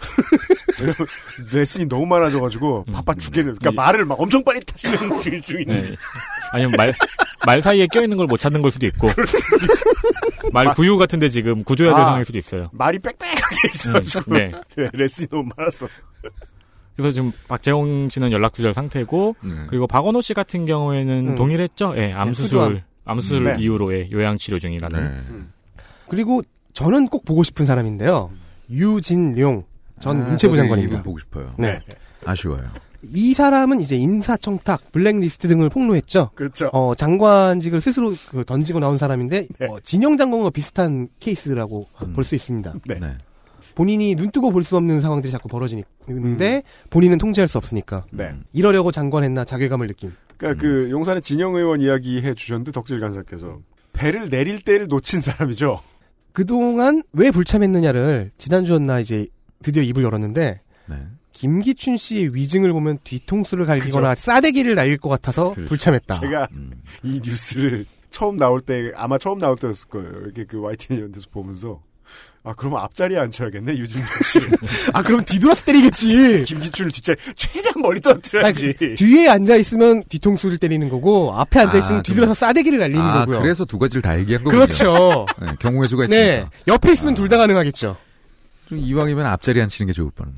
[1.52, 3.18] 레슨이 너무 많아져가지고 음, 바빠 음.
[3.18, 3.54] 죽겠는.
[3.56, 5.96] 그러니까 이- 말을 막 엄청 빨리 타시는 중- 중인데 네.
[6.52, 6.92] 아니면 말,
[7.46, 9.08] 말 사이에 껴있는 걸 못 찾는 걸 수도 있고.
[10.52, 12.04] 말 구유 같은데 지금 구조해야 될 아.
[12.06, 12.70] 상황일 수도 있어요.
[12.72, 14.52] 말이 빽빽하게 있어가지고 네.
[14.76, 15.86] 네, 레슨이 너무 많았어.
[16.96, 19.50] 그래서 지금 박재홍 씨는 연락 두절 상태고, 네.
[19.68, 21.34] 그리고 박원호 씨 같은 경우에는 음.
[21.36, 21.94] 동일했죠?
[21.96, 22.80] 예, 암수술, 후두암.
[23.04, 23.56] 암수술 네.
[23.58, 25.02] 이후로 의 요양 치료 중이라는.
[25.02, 25.20] 네.
[26.08, 26.42] 그리고
[26.74, 28.30] 저는 꼭 보고 싶은 사람인데요.
[28.70, 29.64] 유진룡
[30.00, 30.94] 전 아, 문체부 장관입니다.
[30.94, 31.54] 이분 보고 싶어요.
[31.58, 31.78] 네.
[32.24, 32.68] 아쉬워요.
[33.02, 36.30] 이 사람은 이제 인사청탁, 블랙리스트 등을 폭로했죠.
[36.34, 36.68] 그렇죠.
[36.72, 39.66] 어, 장관직을 스스로 그 던지고 나온 사람인데 네.
[39.66, 42.12] 어, 진영 장관과 비슷한 케이스라고 음.
[42.12, 42.74] 볼수 있습니다.
[42.86, 43.00] 네.
[43.00, 43.16] 네.
[43.74, 48.34] 본인이 눈뜨고 볼 수 없는 상황들이 자꾸 벌어지는데 본인은 통제할 수 없으니까 네.
[48.52, 50.12] 이러려고 장관했나 자괴감을 느낀.
[50.36, 53.58] 그러니까 그 용산의 진영 의원 이야기 해 주셨는데 덕질 간사께서
[53.92, 55.80] 배를 내릴 때를 놓친 사람이죠.
[56.32, 59.26] 그동안 왜 불참했느냐를 지난주였나 이제
[59.62, 60.96] 드디어 입을 열었는데 네.
[61.40, 65.68] 김기춘 씨의 위증을 보면 뒤통수를 갈기거나 싸대기를 날릴 것 같아서 그렇죠.
[65.70, 66.20] 불참했다.
[66.20, 66.72] 제가 음.
[67.02, 70.10] 이 뉴스를 처음 나올 때 아마 처음 나올 때였을 거예요.
[70.24, 71.80] 이렇게 그 YTN 이런 데서 보면서
[72.42, 74.38] 아 그러면 앞자리에 앉혀야겠네 유진정 씨.
[74.92, 76.44] 아 그럼 뒤돌아서 때리겠지.
[76.44, 78.74] 김기춘을 뒷자리 최대한 멀리 떨어뜨려야지.
[78.98, 83.40] 뒤에 앉아 있으면 뒤통수를 때리는 거고 앞에 앉아 있으면 아, 뒤돌아서 싸대기를 날리는 아, 거고요.
[83.40, 84.60] 그래서 두 가지를 다 얘기한 거군요.
[84.60, 85.24] 그렇죠.
[85.40, 86.22] 네, 경우의 수가 있으니까.
[86.22, 86.46] 네.
[86.68, 87.96] 옆에 있으면 둘다 가능하겠죠.
[88.68, 90.34] 좀 이왕이면 앞자리 앉히는 게 좋을 뻔.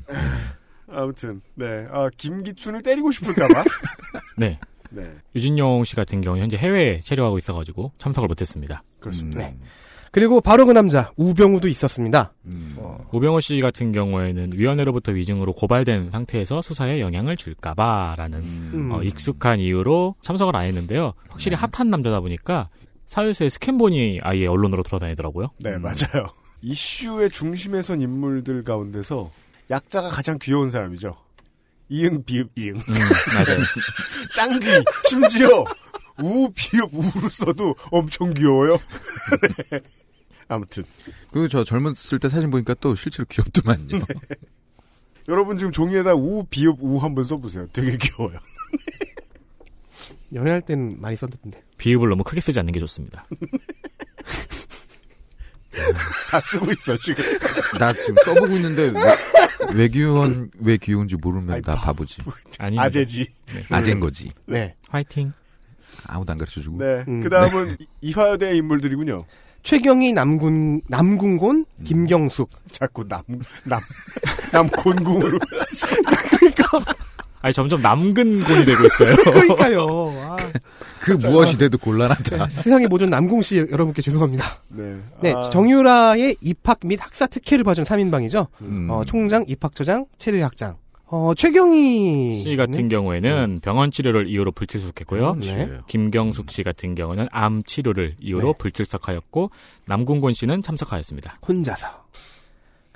[0.93, 0.99] 네.
[1.01, 1.85] 아무튼 네.
[1.91, 3.63] 아 김기춘을 때리고 싶을까봐.
[4.37, 4.59] 네.
[4.91, 5.03] 네.
[5.35, 8.83] 유진용 씨 같은 경우 현재 해외에 체류하고 있어가지고 참석을 못했습니다.
[8.99, 9.39] 그렇습니다.
[9.39, 9.57] 네.
[10.11, 12.33] 그리고 바로 그 남자 우병우도 있었습니다.
[12.45, 12.77] 음.
[13.11, 18.91] 우병호 씨 같은 경우에는 위원회로부터 위증으로 고발된 상태에서 수사에 영향을 줄까봐라는 음.
[18.91, 21.13] 어, 익숙한 이유로 참석을 안 했는데요.
[21.29, 22.69] 확실히 핫한 남자다 보니까
[23.07, 25.47] 사유수의 스캔본이 아예 언론으로 돌아다니더라고요.
[25.59, 25.81] 네, 음.
[25.81, 26.27] 맞아요.
[26.61, 29.31] 이슈의 중심에 선 인물들 가운데서
[29.73, 31.15] 약자가 가장 귀여운 사람이죠.
[31.89, 32.75] 이응, 비읍, 이응.
[32.75, 32.83] 음,
[33.33, 33.59] 맞아요.
[34.35, 34.67] 짱귀,
[35.09, 35.65] 심지어,
[36.21, 38.77] 우, 비읍, 우로 써도 엄청 귀여워요.
[39.71, 39.81] 네.
[40.47, 40.83] 아무튼.
[41.31, 43.99] 그리고 저 젊었을 때 사진 보니까 또 실제로 귀엽더만요.
[45.27, 47.67] 여러분 지금 종이에다 우, 비읍, 우 한번 써보세요.
[47.73, 48.37] 되게 귀여워요.
[50.33, 51.63] 연애할 때는 많이 썼는데.
[51.77, 53.25] 비읍을 너무 크게 쓰지 않는 게 좋습니다.
[56.29, 57.23] 다 쓰고 있어, 지금.
[57.79, 62.21] 나 지금 써보고 있는데 왜, 왜 귀여운 왜 귀여운지 모르면 아이, 나 바보지.
[62.59, 63.27] 아니 아재지.
[63.69, 64.31] 아재인 거지.
[64.45, 64.75] 네.
[64.89, 65.33] 화이팅.
[66.07, 66.77] 아무도 안 가르쳐주고.
[66.77, 67.03] 네.
[67.07, 67.23] 음.
[67.23, 69.25] 그 다음은 이화여대 인물들이군요.
[69.63, 72.49] 최경희 남군 남궁곤 김경숙.
[72.69, 73.23] 자꾸 남,
[73.63, 73.79] 남,
[74.51, 75.39] 남 곤궁으로.
[77.41, 79.15] 아니 점점 남근곤이 되고 있어요.
[79.17, 79.87] 그러니까요.
[80.21, 80.37] 아,
[81.03, 82.47] 그 무엇이 돼도 곤란하다.
[82.49, 84.45] 세상의 모든 남궁 씨 여러분께 죄송합니다.
[84.69, 84.95] 네.
[85.21, 88.47] 네, 아, 정유라의 입학 및 학사 특혜를 봐준 3인방이죠.
[88.61, 88.87] 음.
[88.89, 90.77] 어, 총장, 입학처장, 최대학장.
[91.07, 95.35] 어, 최경희 씨 같은 경우에는 병원 치료를 이유로 불출석했고요.
[95.41, 95.69] 네.
[95.87, 98.53] 김경숙 씨 같은 경우는 암 치료를 이유로 네.
[98.57, 99.51] 불출석하였고
[99.85, 101.35] 남궁곤 씨는 참석하였습니다.
[101.47, 101.87] 혼자서.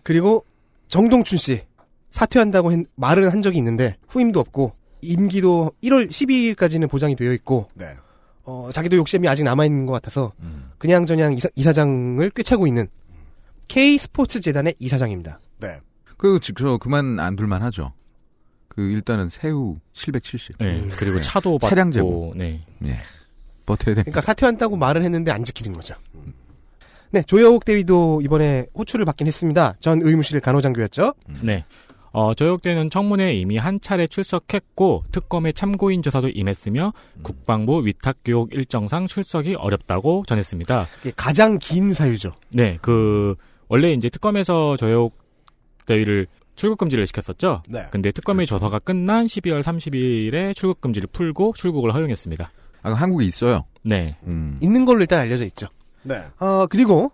[0.02, 0.46] 그리고
[0.88, 1.62] 정동춘 씨
[2.12, 7.96] 사퇴한다고 했- 말은 한 적이 있는데 후임도 없고 임기도 1월 12일까지는 보장이 되어 있고 네.
[8.44, 10.72] 어, 자기도 욕심이 아직 남아 있는 것 같아서 음.
[10.78, 12.88] 그냥 저냥 이사, 이사장을 꿰차고 있는
[13.68, 15.40] K 스포츠 재단의 이사장입니다.
[15.60, 15.80] 네.
[16.18, 17.94] 그, 저, 저 그만 안 둘만 하죠.
[18.70, 20.58] 그, 일단은 새우 770.
[20.60, 20.80] 네.
[20.80, 20.90] 음.
[20.96, 21.22] 그리고 네.
[21.22, 22.34] 차도 받고 차량 제보.
[22.36, 22.66] 네.
[22.86, 22.98] 예.
[23.66, 24.04] 버텨야 됩니다.
[24.04, 25.96] 그러니까 사퇴한다고 말을 했는데 안 지키는 거죠.
[27.12, 29.76] 네, 조여옥 대위도 이번에 호출을 받긴 했습니다.
[29.80, 31.14] 전 의무실 간호장교였죠.
[31.42, 31.66] 네.
[32.18, 39.54] 어, 조혁대는 청문회에 이미 한 차례 출석했고 특검의 참고인 조사도 임했으며 국방부 위탁교육 일정상 출석이
[39.54, 40.88] 어렵다고 전했습니다.
[41.16, 42.34] 가장 긴 사유죠.
[42.50, 43.36] 네, 그
[43.68, 45.12] 원래 이제 특검에서 조혁
[45.86, 46.26] 대위를
[46.56, 47.62] 출국 금지를 시켰었죠.
[47.70, 47.86] 네.
[47.92, 52.52] 근데 특검의 조사가 끝난 12월 30일에 출국 금지를 풀고 출국을 허용했습니다.
[52.82, 53.66] 아, 한국에 있어요.
[53.84, 54.18] 네.
[54.26, 54.58] 음.
[54.60, 55.68] 있는 걸로 일단 알려져 있죠.
[56.02, 56.24] 네.
[56.40, 57.12] 어, 그리고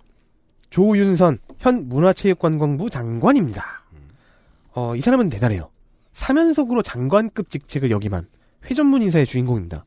[0.70, 3.83] 조윤선 현 문화체육관광부 장관입니다.
[4.76, 5.70] 어, 이 사람은 대단해요.
[6.14, 8.28] 사면속으로 장관급 직책을 역임한
[8.66, 9.86] 회전문 인사의 주인공입니다.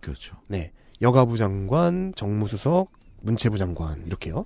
[0.00, 0.36] 그렇죠.
[0.48, 0.72] 네.
[1.00, 4.44] 여가부 장관, 정무수석, 문체부 장관 이렇게요.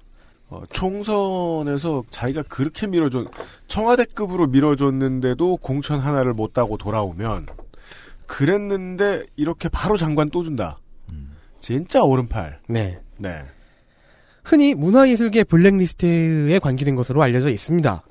[0.48, 3.30] 어, 총선에서 자기가 그렇게 밀어줬,
[3.68, 7.46] 청와대급으로 밀어줬는데도 공천 하나를 못 따고 돌아오면,
[8.26, 10.78] 그랬는데, 이렇게 바로 장관 또 준다.
[11.60, 12.60] 진짜 오른팔.
[12.68, 12.98] 네.
[13.16, 13.42] 네.
[14.44, 18.02] 흔히 문화예술계 블랙리스트에 관계된 것으로 알려져 있습니다.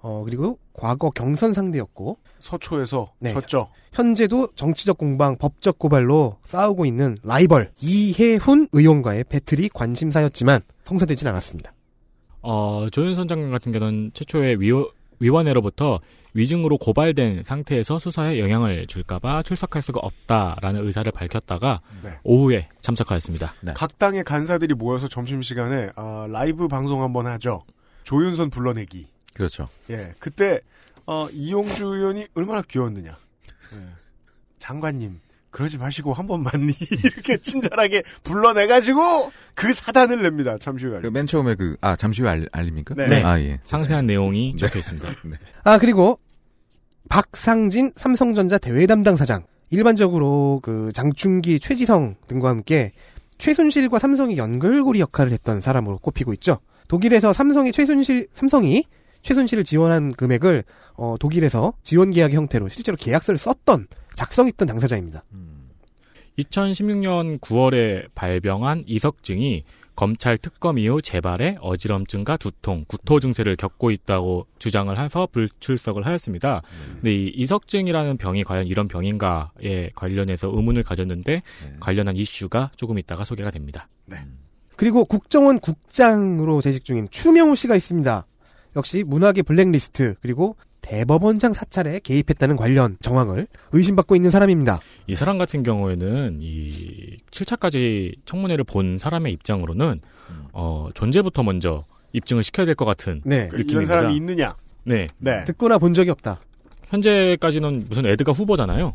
[0.00, 3.32] 어, 그리고 과거 경선 상대였고, 서초에서 네.
[3.32, 3.68] 쳤죠.
[3.92, 11.72] 현재도 정치적 공방, 법적 고발로 싸우고 있는 라이벌 이혜훈 의원과의 배틀이 관심사였지만 성사되진 않았습니다.
[12.42, 14.70] 어, 조윤선 장관 같은 경우는 최초에 위,
[15.18, 15.98] 위원회로부터
[16.34, 22.10] 위증으로 고발된 상태에서 수사에 영향을 줄까봐 출석할 수가 없다라는 의사를 밝혔다가 네.
[22.22, 23.52] 오후에 참석하였습니다.
[23.74, 27.64] 각 당의 간사들이 모여서 점심시간에, 아, 라이브 방송 한번 하죠.
[28.04, 29.08] 조윤선 불러내기.
[29.38, 29.68] 그렇죠.
[29.88, 30.12] 예.
[30.18, 30.60] 그때,
[31.06, 33.16] 어, 이용주 의원이 얼마나 귀여웠느냐.
[33.72, 33.78] 예.
[34.58, 35.20] 장관님,
[35.50, 36.52] 그러지 마시고 한 번만
[37.04, 40.58] 이렇게 친절하게 불러내가지고 그 사단을 냅니다.
[40.58, 41.00] 잠시 후에.
[41.00, 42.94] 그맨 처음에 그, 아, 잠시 후에 알, 알립니까?
[42.96, 43.22] 네.
[43.22, 43.60] 아, 예.
[43.62, 44.58] 상세한 내용이 네.
[44.58, 45.08] 적혀 있습니다.
[45.24, 45.36] 네.
[45.62, 46.18] 아, 그리고
[47.08, 49.46] 박상진 삼성전자 대외 담당 사장.
[49.70, 52.92] 일반적으로 그 장충기, 최지성 등과 함께
[53.38, 56.58] 최순실과 삼성의 연결고리 역할을 했던 사람으로 꼽히고 있죠.
[56.88, 58.84] 독일에서 삼성이 최순실 삼성이
[59.22, 65.24] 최순실을 지원한 금액을 어, 독일에서 지원 계약 형태로 실제로 계약서를 썼던 작성했던 당사자입니다.
[66.38, 69.64] 2016년 9월에 발병한 이석증이
[69.96, 76.62] 검찰 특검 이후 재발에 어지럼증과 두통, 구토 증세를 겪고 있다고 주장을 해서 불출석을 하였습니다.
[76.94, 81.42] 근데 이 이석증이라는 병이 과연 이런 병인가에 관련해서 의문을 가졌는데
[81.80, 83.88] 관련한 이슈가 조금 있다가 소개가 됩니다.
[84.76, 88.24] 그리고 국정원 국장으로 재직 중인 추명호 씨가 있습니다.
[88.76, 94.80] 역시 문학의 블랙리스트 그리고 대법원장 사찰에 개입했다는 관련 정황을 의심받고 있는 사람입니다.
[95.06, 100.00] 이 사람 같은 경우에는 이 7차까지 청문회를 본 사람의 입장으로는
[100.52, 103.48] 어, 존재부터 먼저 입증을 시켜야 될 것 같은 네.
[103.48, 103.92] 그 이런 느낌입니다.
[103.92, 104.54] 사람이 있느냐?
[104.84, 105.08] 네.
[105.18, 105.44] 네.
[105.44, 106.40] 듣거나 본 적이 없다.
[106.88, 108.94] 현재까지는 무슨 에드가 후보잖아요.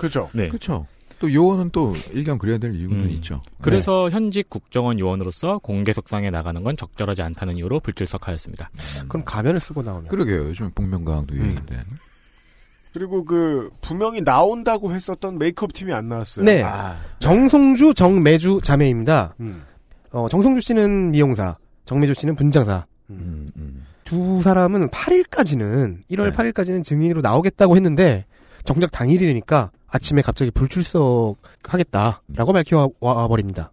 [0.00, 0.30] 그죠.
[0.32, 0.48] 네.
[0.48, 0.86] 그렇죠.
[1.20, 3.10] 또 요원은 또 일견 그래야 될 이유는 음.
[3.10, 3.42] 있죠.
[3.60, 8.70] 그래서 현직 국정원 요원으로서 공개 석상에 나가는 건 적절하지 않다는 이유로 불출석하였습니다.
[9.08, 10.08] 그럼 가면을 쓰고 나오면.
[10.08, 10.48] 그러게요.
[10.48, 11.38] 요즘 복면가왕도 음.
[11.40, 11.76] 유행인데.
[12.92, 16.44] 그리고 그 분명히 나온다고 했었던 메이크업 팀이 안 나왔어요.
[16.44, 16.62] 네.
[16.62, 19.34] 아, 정송주, 정매주 자매입니다.
[19.40, 19.62] 음.
[20.10, 22.86] 어, 정송주 씨는 미용사, 정매주 씨는 분장사.
[23.10, 23.86] 음, 음.
[24.04, 26.30] 두 사람은 8일까지는 1월 네.
[26.30, 28.24] 8일까지는 증인으로 나오겠다고 했는데
[28.64, 33.72] 정작 당일이 되니까 아침에 갑자기 불출석하겠다라고 밝혀와 버립니다.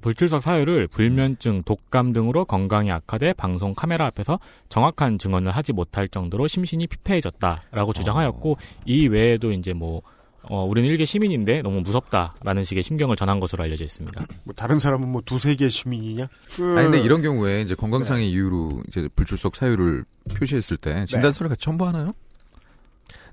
[0.00, 6.46] 불출석 사유를 불면증, 독감 등으로 건강이 악화돼 방송 카메라 앞에서 정확한 증언을 하지 못할 정도로
[6.46, 10.02] 심신이 피폐해졌다라고 주장하였고 이 외에도 이제 뭐
[10.48, 14.26] 어, 우리는 일개 시민인데 너무 무섭다라는 식의 심경을 전한 것으로 알려져 있습니다.
[14.44, 16.28] 뭐 다른 사람은 뭐 두세 개 시민이냐?
[16.54, 16.78] 그...
[16.78, 20.04] 아니 근데 이런 경우에 이제 건강상의 이유로 이제 불출석 사유를
[20.36, 22.12] 표시했을 때 진단서를 같이 첨부하나요?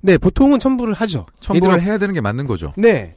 [0.06, 1.26] 네, 보통은 첨부를 하죠.
[1.40, 2.74] 첨부를 해야 되는 게 맞는 거죠.
[2.76, 3.16] 네.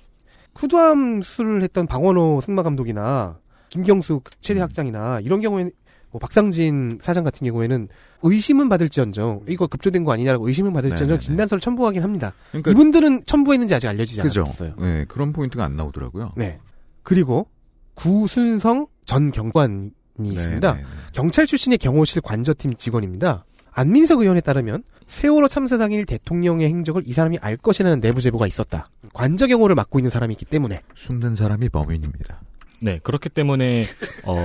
[0.52, 3.38] 쿠두암 수를 했던 박원호 승마 감독이나
[3.70, 5.72] 김경수 체리 학장이나 이런 경우에는
[6.12, 7.88] 뭐 박상진 사장 같은 경우에는
[8.22, 11.20] 의심은 받을지언정 이거 급조된 거 아니냐라고 의심은 받을지언정 네네네.
[11.20, 12.32] 진단서를 첨부하긴 합니다.
[12.52, 14.42] 그러니까 이분들은 첨부했는지 아직 알려지지 그죠.
[14.42, 14.74] 않았어요.
[14.78, 16.32] 네, 그런 포인트가 안 나오더라고요.
[16.36, 16.60] 네.
[17.02, 17.48] 그리고
[17.94, 19.90] 구순성 전 경관이
[20.24, 20.72] 있습니다.
[20.72, 20.88] 네, 네, 네.
[21.12, 23.44] 경찰 출신의 경호실 관저팀 직원입니다.
[23.76, 28.88] 안민석 의원에 따르면 세월호 참사 당일 대통령의 행적을 이 사람이 알 것이라는 내부 제보가 있었다.
[29.12, 32.40] 관저 경호를 맡고 있는 사람이기 때문에 숨는 사람이 범인입니다.
[32.80, 33.84] 네, 그렇기 때문에
[34.24, 34.36] 어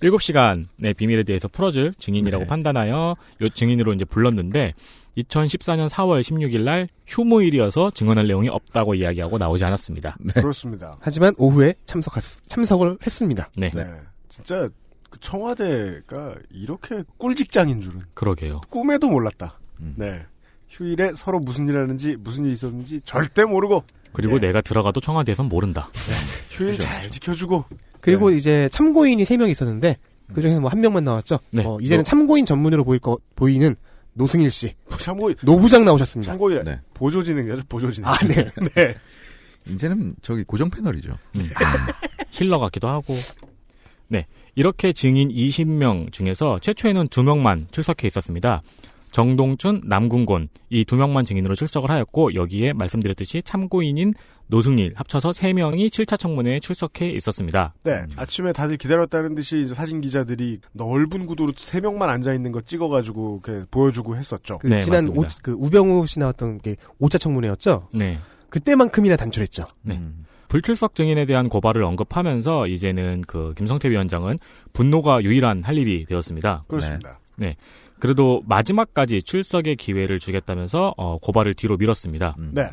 [0.00, 2.48] 7시간의 비밀에 대해서 풀어줄 증인이라고 네.
[2.48, 4.72] 판단하여 요 증인으로 이제 불렀는데
[5.18, 10.16] 2014년 4월 16일 날 휴무일이어서 증언할 내용이 없다고 이야기하고 나오지 않았습니다.
[10.34, 10.96] 그렇습니다.
[11.00, 13.50] 하지만 오후에 참석할, 참석을 했습니다.
[13.58, 13.84] 네, 네.
[14.30, 14.68] 진짜
[15.10, 18.60] 그 청와대가 이렇게 꿀직장인 줄은 그러게요.
[18.70, 19.58] 꿈에도 몰랐다.
[19.80, 19.94] 음.
[19.96, 20.24] 네.
[20.68, 24.48] 휴일에 서로 무슨 일 하는지 무슨 일 있었는지 절대 모르고 그리고 네.
[24.48, 25.90] 내가 들어가도 청와대에선 모른다.
[26.50, 26.82] 휴일 그죠.
[26.84, 27.64] 잘 지켜주고
[28.00, 29.96] 그리고 이제 참고인이 3명 있었는데
[30.32, 31.38] 그 중에서 뭐 한 명만 나왔죠.
[31.50, 31.64] 네.
[31.64, 33.76] 어, 이제는 참고인 전문으로 보일 거 보이는
[34.14, 36.32] 노승일 씨, 참고 노부장 나오셨습니다.
[36.32, 36.80] 참고일 네.
[36.94, 38.10] 보조진행자죠 보조진행.
[38.10, 38.50] 아, 네.
[38.74, 38.94] 네.
[39.68, 41.16] 이제는 저기 고정 패널이죠.
[41.36, 41.50] 음.
[42.30, 43.14] 힐러 같기도 하고.
[44.08, 44.26] 네.
[44.54, 48.62] 이렇게 증인 20명 중에서 최초에는 2명만 출석해 있었습니다.
[49.12, 54.12] 정동춘, 남궁곤 이 두 명만 증인으로 출석을 하였고 여기에 말씀드렸듯이 참고인인
[54.48, 57.72] 노승일 합쳐서 3명이 7차 청문회에 출석해 있었습니다.
[57.82, 58.02] 네.
[58.16, 63.42] 아침에 다들 기다렸다는 듯이 이제 사진 기자들이 넓은 구도로 세 명만 앉아 있는 거 찍어가지고
[63.70, 64.58] 보여주고 했었죠.
[64.58, 65.08] 그 네, 지난.
[65.08, 67.88] 오, 그 우병우 씨 나왔던 게 5차 청문회였죠.
[67.94, 68.18] 네.
[68.50, 69.64] 그때만큼이나 단출했죠.
[69.82, 69.96] 네.
[69.96, 70.25] 음.
[70.48, 74.38] 불출석 증인에 대한 고발을 언급하면서 이제는 그 김성태 위원장은
[74.72, 76.64] 분노가 유일한 할 일이 되었습니다.
[76.68, 77.20] 그렇습니다.
[77.98, 82.36] 그래도 마지막까지 출석의 기회를 주겠다면서 어, 고발을 뒤로 미뤘습니다.
[82.38, 82.52] 음.
[82.54, 82.68] 네.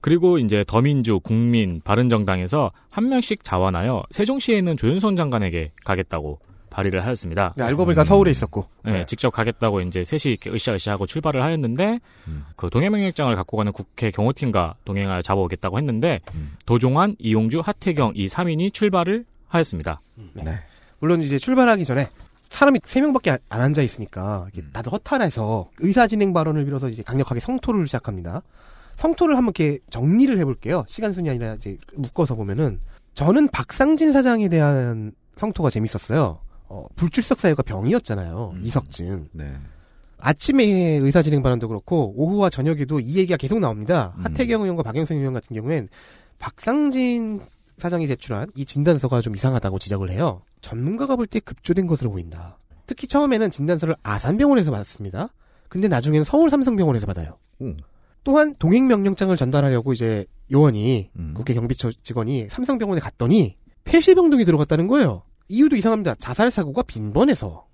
[0.00, 6.38] 그리고 이제 더민주, 국민, 바른정당에서 한 명씩 자원하여 세종시에 있는 조윤선 장관에게 가겠다고
[6.76, 7.54] 발의를 하였습니다.
[7.56, 8.04] 네, 알고 보니까 음.
[8.04, 8.68] 서울에 있었고.
[8.84, 9.06] 네, 네.
[9.06, 12.44] 직접 가겠다고 이제 셋이 이렇게 으쌰으쌰하고 출발을 하였는데 음.
[12.54, 16.52] 그 동해명령장을 갖고 가는 국회 경호팀과 동행하여 잡아오겠다고 했는데 음.
[16.66, 20.02] 도종환, 이용주, 하태경 이 3인이 출발을 하였습니다.
[20.34, 20.58] 네.
[20.98, 22.10] 물론 이제 출발하기 전에
[22.50, 24.70] 사람이 3명밖에 안, 안 앉아 있으니까 이게 음.
[24.74, 28.42] 다들 허탈해서 의사 진행 발언을 빌어서 이제 강력하게 성토를 시작합니다.
[28.96, 30.84] 성토를 한번 이렇게 정리를 해볼게요.
[30.88, 32.80] 시간 순이 아니라 이제 묶어서 보면은
[33.14, 36.40] 저는 박상진 사장에 대한 성토가 재밌었어요.
[36.68, 38.52] 어, 불출석 사유가 병이었잖아요.
[38.54, 38.60] 음.
[38.64, 39.28] 이석증.
[39.32, 39.54] 네.
[40.18, 44.14] 아침에 의사 진행 발언도 그렇고 오후와 저녁에도 이 얘기가 계속 나옵니다.
[44.18, 44.24] 음.
[44.24, 45.88] 하태경 의원과 박영선 의원 같은 경우엔
[46.38, 47.40] 박상진
[47.78, 50.42] 사장이 제출한 이 진단서가 좀 이상하다고 지적을 해요.
[50.60, 52.58] 전문가가 볼 때 급조된 것으로 보인다.
[52.86, 55.28] 특히 처음에는 진단서를 아산병원에서 받았습니다.
[55.68, 57.38] 근데 나중에는 서울 삼성병원에서 받아요.
[57.58, 57.74] 오.
[58.24, 61.34] 또한 동행 명령장을 전달하려고 이제 요원이 음.
[61.36, 65.22] 국회 경비처 직원이 삼성병원에 갔더니 폐쇄병동이 들어갔다는 거예요.
[65.48, 66.14] 이유도 이상합니다.
[66.16, 67.64] 자살 사고가 빈번해서.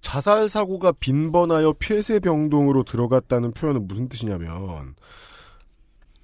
[0.00, 4.94] 자살 사고가 빈번하여 폐쇄병동으로 들어갔다는 표현은 무슨 뜻이냐면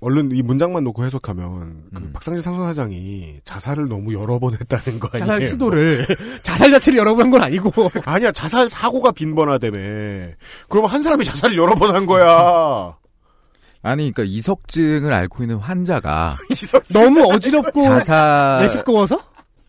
[0.01, 2.13] 얼른 이 문장만 놓고 해석하면 그 음.
[2.13, 5.27] 박상진 상사장이 자살을 너무 여러 번 했다는 거 아니에요?
[5.27, 6.07] 자살 시도를
[6.43, 7.71] 자살 자체를 여러 번 한 건 아니고
[8.05, 9.79] 아니야 자살 사고가 빈번하다며.
[10.69, 12.97] 그러면 한 사람이 자살을 여러 번 한 거야.
[13.83, 19.21] 아니, 그러니까 이석증을 앓고 있는 환자가 이석 너무 어지럽고 자살 메스꺼워서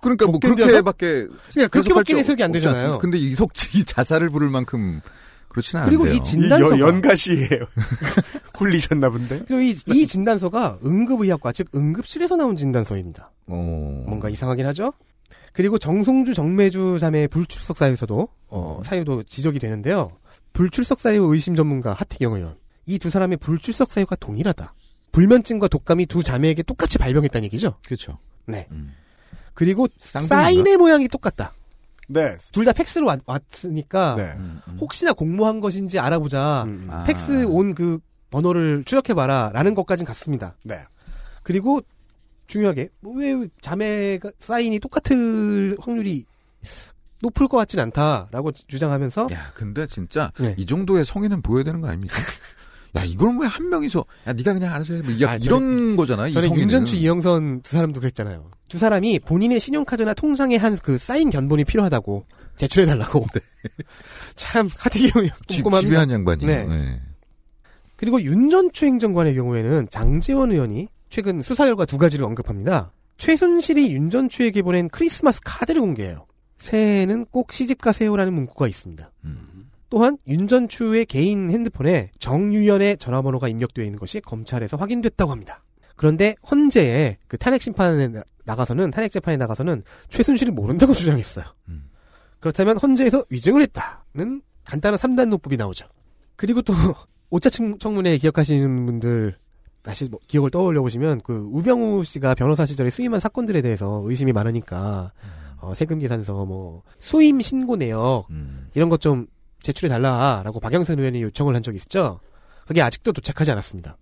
[0.01, 0.39] 그러니까 뭐?
[0.39, 2.77] 그렇게밖에 그러니까 그렇게밖에 해석이 안 되잖아요.
[2.77, 2.97] 않습니까?
[2.99, 5.01] 근데 이석증이 자살을 부를 만큼
[5.49, 6.19] 그렇지는 그리고 않은데요.
[6.19, 7.65] 이 진단서가 이 연, 연가시예요.
[8.59, 9.43] 홀리셨나 본데.
[9.47, 13.31] 그리고 이, 이 진단서가 응급의학과 즉 응급실에서 나온 진단서입니다.
[13.47, 14.03] 어.
[14.07, 14.93] 뭔가 이상하긴 하죠.
[15.53, 20.12] 그리고 정송주 정매주 자매 불출석 사유에서도 어, 사유도 지적이 되는데요.
[20.53, 24.73] 불출석 사유 의심 전문가 하태경 의원 이 두 사람의 불출석 사유가 동일하다.
[25.12, 27.75] 불면증과 독감이 두 자매에게 똑같이 발병했다는 얘기죠.
[27.85, 28.19] 그렇죠.
[28.45, 28.67] 네.
[28.71, 28.93] 음.
[29.59, 30.43] 그리고 쌍둥이인가?
[30.43, 31.53] 사인의 모양이 똑같다.
[32.07, 32.37] 네.
[32.53, 34.23] 둘 다 팩스로 왔, 왔으니까 네.
[34.37, 34.77] 음, 음.
[34.79, 36.63] 혹시나 공모한 것인지 알아보자.
[36.63, 36.87] 음, 음.
[36.89, 37.03] 아.
[37.03, 37.99] 팩스 온그
[38.31, 39.51] 번호를 추적해봐라.
[39.53, 40.55] 라는 것까진 같습니다.
[40.63, 40.79] 네.
[41.43, 41.81] 그리고
[42.47, 46.25] 중요하게 뭐왜 자매가 사인이 똑같을 확률이
[47.21, 50.55] 높을 것 같진 않다라고 주장하면서 야, 근데 진짜 네.
[50.57, 52.15] 이 정도의 성의는 보여야 되는 거 아닙니까?
[52.95, 55.02] 야, 이걸 왜 한 명이서 야, 네가 그냥 알아서 해.
[55.02, 56.28] 뭐 야, 아, 이런 거잖아.
[56.28, 56.56] 이 저는.
[56.56, 58.49] 윤전추 이영선 두 사람도 그랬잖아요.
[58.67, 62.25] 두 사람이 본인의 신용카드나 통장에 한 그 사인 견본이 필요하다고
[62.58, 63.25] 제출해 달라고.
[64.36, 65.82] 참 하태경 의원 집, 꼼꼼합니다.
[65.89, 66.47] 지배한 양반이요.
[66.47, 66.65] 네.
[66.65, 67.02] 네.
[67.95, 72.91] 그리고 윤전추 행정관의 경우에는 장재원 의원이 최근 수사 결과 두 가지를 언급합니다.
[73.17, 76.25] 최순실이 윤전추에게 보낸 크리스마스 카드를 공개해요.
[76.60, 79.12] 새해에는 꼭 시집 가세요라는 문구가 있습니다.
[79.25, 79.58] 음.
[79.89, 85.63] 또한 윤 전 추의 개인 핸드폰에 정유연의 전화번호가 입력되어 있는 것이 검찰에서 확인됐다고 합니다.
[85.95, 91.45] 그런데 헌재에 그 탄핵 심판에 나- 나가서는 탄핵 재판에 나가서는 최순실이 모른다고 주장했어요.
[91.67, 91.89] 음.
[92.39, 95.88] 그렇다면 헌재에서 위증을 했다는 간단한 3단 노법이 나오죠.
[96.36, 96.73] 그리고 또
[97.32, 99.36] 오차 청- 청문회 기억하시는 분들
[99.82, 105.12] 다시 뭐 기억을 떠올려 보시면 그 우병우 씨가 변호사 시절에 수임한 사건들에 대해서 의심이 많으니까
[105.58, 108.69] 어, 세금 계산서 뭐 수임 신고 내역 음.
[108.73, 109.28] 이런 것 좀
[109.61, 112.19] 제출해 달라라고 박영선 의원이 요청을 한 적이 있었죠.
[112.67, 113.97] 그게 아직도 도착하지 않았습니다.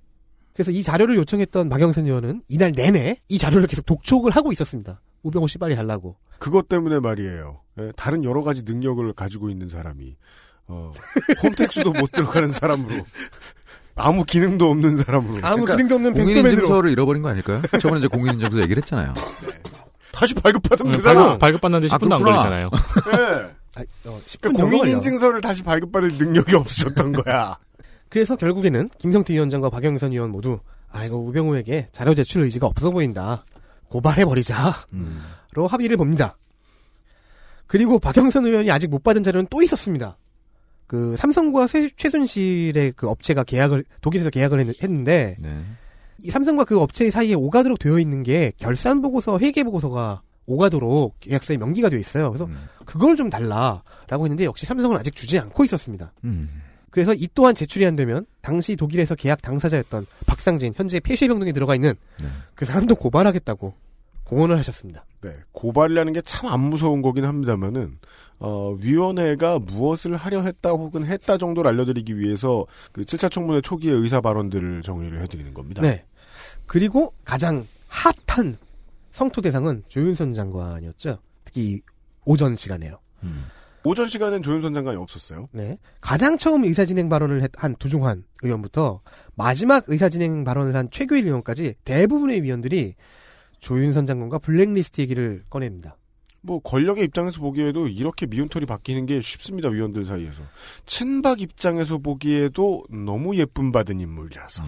[0.54, 5.02] 그래서 이 자료를 요청했던 박영선 의원은 이날 내내 이 자료를 계속 독촉을 하고 있었습니다.
[5.24, 6.16] 우병우 씨 빨리 달라고.
[6.40, 7.62] 그것 때문에 말이에요.
[7.80, 10.16] 예, 다른 여러 가지 능력을 가지고 있는 사람이
[10.68, 10.92] 어,
[11.44, 13.06] 홈택스도 못 들어가는 사람으로
[13.96, 16.14] 아무 기능도 없는 사람으로 아무 그러니까 기능도 없는.
[16.14, 17.62] 공인인증서를 잃어버린 거 아닐까요?
[17.82, 19.14] 저번에 이제 공인인증서 얘기를 했잖아요.
[20.12, 21.20] 다시 발급받으면 음, 되잖아.
[21.38, 22.36] 발급, 발급받는데 아, 10분도 안 그렇구나.
[22.36, 22.70] 걸리잖아요.
[23.14, 23.56] 예.
[23.78, 24.64] 아, 어, 10분 그러니까.
[24.64, 27.58] 공인인증서를 다시 발급받을 능력이 없었던 거야.
[28.10, 30.60] 그래서 결국에는 김성태 위원장과 박영선 의원 모두
[30.90, 33.46] 아 이거 우병우에게 자료 제출 의지가 없어 보인다.
[33.90, 35.22] 고발해버리자로 음.
[35.70, 36.38] 합의를 봅니다.
[37.68, 40.18] 그리고 박영선 의원이 아직 못 받은 자료는 또 있었습니다.
[40.88, 45.64] 그 삼성과 최, 최순실의 그 업체가 계약을 독일에서 계약을 했, 했는데 네.
[46.24, 51.58] 이 삼성과 그 업체 사이에 오가도록 되어 있는 게 결산 보고서, 회계 보고서가 오가도록 계약서에
[51.58, 52.30] 명기가 되어 있어요.
[52.32, 52.68] 그래서 음.
[52.86, 56.12] 그걸 좀 달라라고 했는데 역시 삼성은 아직 주지 않고 있었습니다.
[56.24, 56.50] 음.
[56.90, 61.94] 그래서 이 또한 제출이 안 되면 당시 독일에서 계약 당사자였던 박상진 현재 폐쇄병동에 들어가 있는
[62.20, 62.28] 네.
[62.56, 63.74] 그 사람도 고발하겠다고
[64.24, 65.06] 공언을 하셨습니다.
[65.22, 67.98] 네, 고발이라는 게 참 안 무서운 거긴 합니다만은
[68.40, 74.20] 어, 위원회가 무엇을 하려 했다 혹은 했다 정도를 알려드리기 위해서 그 7차 청문회 초기의 의사
[74.22, 75.82] 발언들을 정리를 해드리는 겁니다.
[75.82, 76.04] 네.
[76.66, 78.58] 그리고 가장 핫한
[79.18, 81.18] 성토 대상은 조윤선 장관이었죠.
[81.44, 81.82] 특히
[82.24, 83.00] 오전 시간에요.
[83.24, 83.46] 음.
[83.84, 85.50] 오전 시간엔 조윤선 장관이 없었어요.
[85.54, 85.80] 네.
[86.02, 89.02] 가장 처음 의사진행 발언을 했- 한 도종환 의원부터
[89.34, 92.94] 마지막 의사진행 발언을 한 최규일 의원까지 대부분의 위원들이
[93.60, 95.98] 조윤선 장관과 블랙리스트 얘기를 꺼냅니다.
[96.42, 100.44] 뭐 권력의 입장에서 보기에도 이렇게 미운털이 바뀌는 게 쉽습니다 위원들 사이에서
[100.86, 104.62] 친박 입장에서 보기에도 너무 예쁨 받은 인물이라서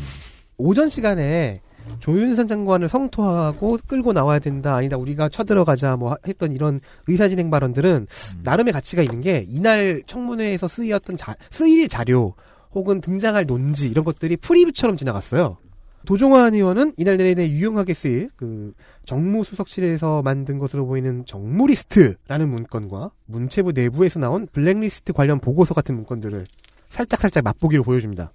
[0.58, 1.62] 오전 시간에
[2.00, 8.08] 조윤선 장관을 성토하고 끌고 나와야 된다 아니다 우리가 쳐들어가자 뭐 했던 이런 의사진행 발언들은
[8.44, 12.36] 나름의 가치가 있는 게 이날 청문회에서 쓰였던 자, 쓰일 자료
[12.72, 15.58] 혹은 등장할 논지 이런 것들이 프리뷰처럼 지나갔어요.
[16.06, 18.74] 도종환 의원은 이날 내내 유용하게 쓰일 그
[19.06, 26.46] 정무수석실에서 만든 것으로 보이는 정무리스트라는 문건과 문체부 내부에서 나온 블랙리스트 관련 보고서 같은 문건들을
[26.90, 28.32] 살짝살짝 맛보기로 보여줍니다.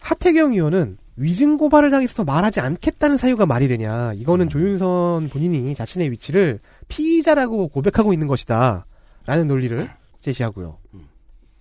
[0.00, 4.12] 하태경 의원은 위증 고발을 당해서 더 말하지 않겠다는 사유가 말이 되냐.
[4.14, 8.86] 이거는 조윤선 본인이 자신의 위치를 피의자라고 고백하고 있는 것이다.
[9.26, 9.88] 라는 논리를
[10.20, 10.78] 제시하고요.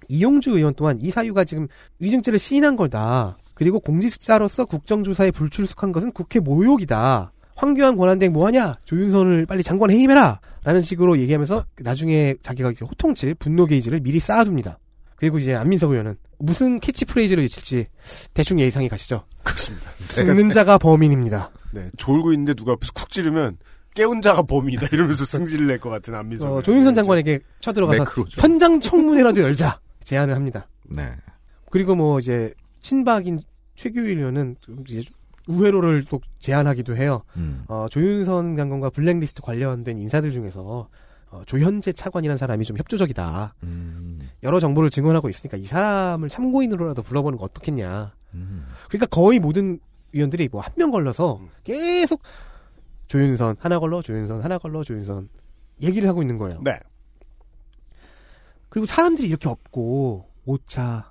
[0.09, 1.67] 이용주 의원 또한 이 사유가 지금
[1.99, 3.37] 위증죄를 시인한 거다.
[3.55, 7.31] 그리고 공직자로서 국정조사에 불출석한 것은 국회 모욕이다.
[7.55, 8.77] 황교안 권한대행 뭐하냐?
[8.85, 10.39] 조윤선을 빨리 장관 해임해라!
[10.63, 14.77] 라는 식으로 얘기하면서 나중에 자기가 호통칠 분노 게이지를 미리 쌓아둡니다.
[15.17, 17.87] 그리고 이제 안민석 의원은 무슨 캐치프레이즈를 외칠지
[18.33, 19.25] 대충 예상이 가시죠.
[19.43, 19.91] 그렇습니다.
[20.13, 21.51] 죽는 자가 범인입니다.
[21.73, 23.57] 네, 졸고 있는데 누가 옆에서 쿡 찌르면
[23.95, 26.51] 깨운 자가 범인이다 이러면서 승질을 낼것 같은 안민석.
[26.51, 28.41] 어, 조윤선 장관에게 쳐들어가서 매크로죠.
[28.41, 30.69] 현장 청문회라도 열자 제안을 합니다.
[30.85, 31.11] 네.
[31.71, 33.41] 그리고 뭐 이제 친박인
[33.75, 35.03] 최교일 의원은 좀 이제
[35.47, 37.23] 우회로를 또 제안하기도 해요.
[37.37, 37.63] 음.
[37.67, 40.87] 어, 조윤선 장관과 블랙리스트 관련된 인사들 중에서
[41.29, 43.55] 어, 조현재 차관이라는 사람이 좀 협조적이다.
[43.63, 44.16] 음.
[44.43, 48.13] 여러 정보를 증언하고 있으니까 이 사람을 참고인으로라도 불러보는 거 어떻겠냐.
[48.35, 48.67] 음.
[48.89, 49.79] 그러니까 거의 모든
[50.11, 52.21] 위원들이 뭐 한 명 걸러서 계속
[53.07, 55.29] 조윤선 하나 걸러 조윤선 하나 걸러 조윤선
[55.81, 56.61] 얘기를 하고 있는 거예요.
[56.63, 56.79] 네.
[58.69, 61.05] 그리고 사람들이 이렇게 없고 5차,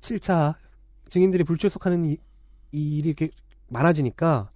[0.00, 0.54] 7차
[1.08, 2.16] 증인들이 불출석하는 이,
[2.72, 3.30] 이 일이 이렇게
[3.68, 4.50] 많아지니까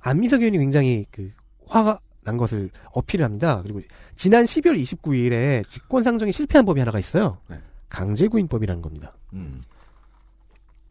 [0.00, 1.30] 안미석 의원이 굉장히 그
[1.66, 3.60] 화가 난 것을 어필을 합니다.
[3.62, 3.80] 그리고
[4.16, 7.38] 지난 12월 29일에 직권상정이 실패한 법이 하나가 있어요.
[7.48, 7.58] 네.
[7.88, 9.14] 강제구인법이라는 겁니다.
[9.32, 9.62] 음.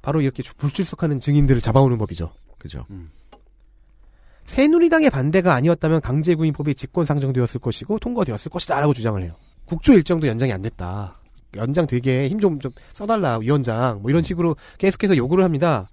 [0.02, 2.34] 바로 이렇게 주- 불출석하는 증인들을 잡아오는 법이죠.
[2.58, 2.86] 그죠.
[4.46, 9.34] 새누리당의 반대가 아니었다면 강제구인법이 직권상정되었을 것이고 통과되었을 것이다라고 주장을 해요.
[9.66, 11.16] 국조 일정도 연장이 안 됐다.
[11.56, 15.90] 연장 되게 힘 좀 좀 써달라 위원장 뭐 이런 식으로 계속해서 요구를 합니다.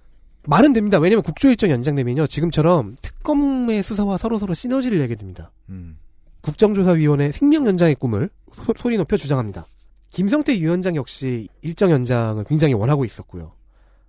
[0.47, 0.99] 말은 됩니다.
[0.99, 5.51] 왜냐면 국조 일정 연장되면요 지금처럼 특검의 수사와 서로 서로 시너지를 내게 됩니다.
[5.69, 5.97] 음.
[6.41, 9.67] 국정조사위원회 생명 연장의 꿈을 소, 소리 높여 주장합니다.
[10.11, 13.53] 김성태 위원장 역시 일정 연장을 굉장히 원하고 있었고요.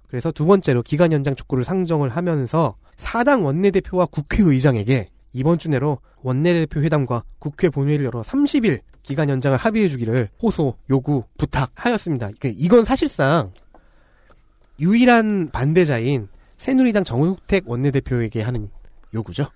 [0.09, 6.81] 그래서 두 번째로 기간 연장 촉구를 상정을 하면서 사당 원내대표와 국회의장에게 이번 주 내로 원내대표
[6.81, 12.31] 회담과 국회 본회의를 열어 30일 기간 연장을 합의해 주기를 호소, 요구, 부탁하였습니다.
[12.41, 13.53] 그 이건 사실상
[14.81, 18.71] 유일한 반대자인 새누리당 정우택 원내대표에게 하는
[19.15, 19.47] 요구죠.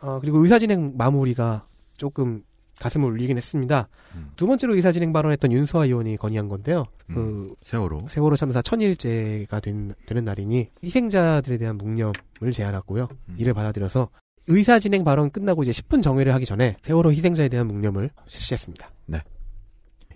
[0.00, 1.64] 어, 그리고 의사진행 마무리가
[1.96, 2.42] 조금
[2.80, 3.88] 가슴을 울리긴 했습니다.
[4.14, 4.30] 음.
[4.36, 6.84] 두 번째로 의사진행 발언했던 윤서아 의원이 건의한 건데요.
[7.10, 7.14] 음.
[7.14, 8.06] 그 세월호.
[8.08, 13.08] 세월호 참사 천일째가 된, 되는 날이니 희생자들에 대한 묵념을 제안하고요.
[13.28, 13.34] 음.
[13.36, 14.08] 이를 받아들여서
[14.46, 18.90] 의사진행 발언 끝나고 이제 10분 정회를 하기 전에 세월호 희생자에 대한 묵념을 실시했습니다.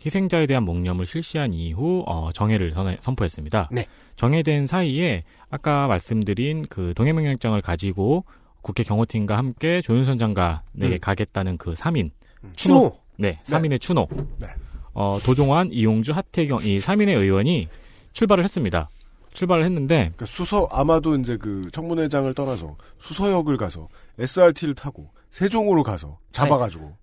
[0.04, 3.68] 희생자에 대한 묵념을 실시한 이후 어, 정해를 선- 선포했습니다.
[3.72, 3.86] 네.
[4.16, 8.24] 정해된 사이에 아까 말씀드린 그 동해명령장을 가지고
[8.62, 10.98] 국회 경호팀과 함께 조윤선 장관에게 음.
[11.00, 12.10] 가겠다는 그 3인
[12.56, 12.96] 추노!
[13.18, 14.06] 네, 3인의 추노.
[14.40, 14.46] 네.
[14.94, 17.68] 어, 도종환, 이용주, 하태경 이 3인의 의원이
[18.12, 18.88] 출발을 했습니다.
[19.32, 23.88] 출발을 했는데 그러니까 수서 아마도 이제 그 청문회장을 떠나서 수서역을 가서
[24.18, 26.94] SRT를 타고 세종으로 가서 잡아가지고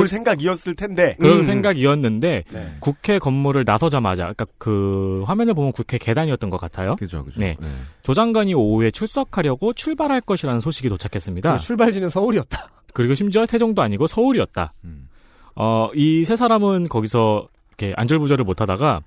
[0.00, 1.16] 올 생각이었을 텐데.
[1.18, 1.42] 그럴 음.
[1.44, 2.76] 생각이었는데 네.
[2.80, 6.96] 국회 건물을 나서자마자 그러니까 그 화면을 보면 국회 계단이었던 것 같아요.
[6.96, 7.40] 그죠, 그죠.
[7.40, 7.56] 네.
[8.02, 11.58] 조 장관이 오후에 출석하려고 출발할 것이라는 소식이 도착했습니다.
[11.58, 12.68] 출발지는 서울이었다.
[12.94, 14.72] 그리고 심지어 태종도 아니고 서울이었다.
[14.84, 15.08] 음.
[15.54, 19.00] 어, 이 세 사람은 거기서 이렇게 안절부절을 못하다가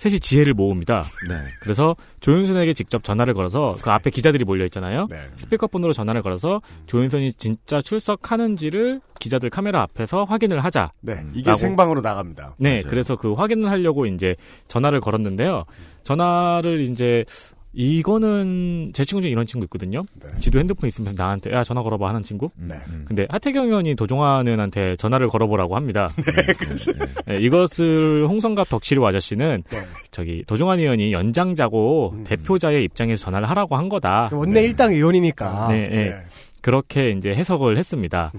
[0.00, 1.04] 셋이 지혜를 모읍니다.
[1.28, 1.34] 네.
[1.60, 5.06] 그래서 조윤선에게 직접 전화를 걸어서 그 앞에 기자들이 몰려 있잖아요.
[5.10, 5.20] 네.
[5.36, 10.92] 스피커폰으로 전화를 걸어서 조윤선이 진짜 출석하는지를 기자들 카메라 앞에서 확인을 하자.
[11.02, 11.12] 네.
[11.12, 11.32] 음.
[11.34, 11.58] 이게 라고.
[11.58, 12.54] 생방으로 나갑니다.
[12.56, 12.84] 네, 맞아요.
[12.88, 14.36] 그래서 그 확인을 하려고 이제
[14.68, 15.64] 전화를 걸었는데요.
[16.02, 17.26] 전화를 이제
[17.72, 20.02] 이거는 제 친구 중에 이런 친구 있거든요.
[20.14, 20.28] 네.
[20.38, 22.50] 지도 핸드폰 있으면서 나한테 야 전화 걸어봐 하는 친구.
[22.58, 22.74] 음, 네.
[22.88, 23.04] 음.
[23.06, 26.08] 근데 하태경 의원이 도종환 의원한테 전화를 걸어보라고 합니다.
[26.16, 26.92] 네, 그렇죠.
[27.26, 29.78] 네, 이것을 홍성갑 덕시루 아저씨는 네.
[30.10, 32.24] 저기 도종환 의원이 연장자고 음.
[32.24, 34.30] 대표자의 입장에서 전화를 하라고 한 거다.
[34.32, 35.68] 원내 일당 의원이니까.
[35.70, 36.14] 네, 네.
[36.60, 38.32] 그렇게 이제 해석을 했습니다.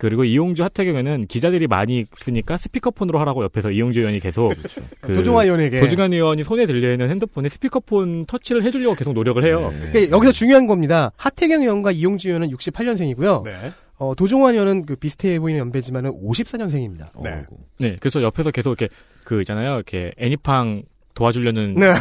[0.00, 4.54] 그리고 이용주 하태경에는 기자들이 많이 있으니까 스피커폰으로 하라고 옆에서 이용주 의원이 계속
[5.02, 5.78] 그 도종환 의원에게.
[5.80, 9.68] 도중환 의원이 손에 들려 있는 핸드폰에 스피커폰 터치를 해주려고 계속 노력을 해요.
[9.70, 9.90] 네.
[9.92, 11.12] 그러니까 여기서 중요한 겁니다.
[11.16, 13.44] 하태경 의원과 이용주 의원은 68년생이고요.
[13.44, 13.72] 네.
[13.98, 17.22] 어, 도종환 의원은 그 비슷해 보이는 연배지만은 54년생입니다.
[17.22, 17.34] 네.
[17.34, 17.58] 어이구.
[17.80, 18.88] 네, 그래서 옆에서 계속 이렇게
[19.24, 20.84] 그 있잖아요, 이렇게 애니팡
[21.14, 21.86] 도와주려는 네.
[21.88, 21.96] 옆,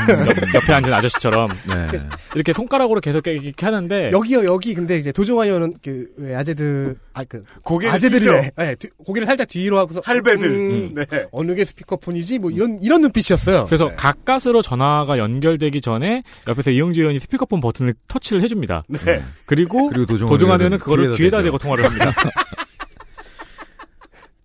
[0.55, 1.99] 옆에 앉은 아저씨처럼 네.
[2.36, 4.74] 이렇게 손가락으로 계속 이렇게 하는데 여기요, 여기.
[4.74, 9.47] 근데 이제 도종환 의원은 그, 왜 아재들, 아, 그, 고개를 아재들이, 네, 뒤- 고개를 살짝
[9.47, 10.01] 뒤로 하고서.
[10.05, 10.47] 할배들.
[10.49, 11.05] 음, 네.
[11.32, 12.39] 어느 게 스피커폰이지?
[12.39, 13.66] 뭐 이런, 이런 눈빛이었어요.
[13.66, 13.95] 그래서 네.
[13.95, 18.84] 가까스로 전화가 연결되기 전에 옆에서 이용주 의원이 스피커폰 버튼을 터치를 해줍니다.
[18.88, 19.22] 네.
[19.45, 21.41] 그리고 그리고 도종환, 의원은 그거를 귀에다.
[21.41, 22.12] 대고 통화를 합니다.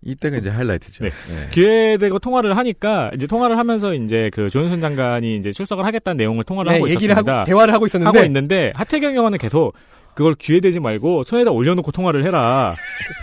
[0.05, 1.03] 이때가 이제 하이라이트죠.
[1.03, 1.11] 네.
[1.51, 6.43] 귀에 대고 통화를 하니까 이제 통화를 하면서 이제 그 조윤선 장관이 이제 출석을 하겠다는 내용을
[6.43, 7.39] 통화를 네, 하고 얘기를 있었습니다.
[7.39, 8.17] 하고, 대화를 하고 있었는데.
[8.17, 9.73] 하고 있는데 하태경 의원은 계속
[10.15, 12.73] 그걸 귀에 대지 말고 손에다 올려놓고 통화를 해라.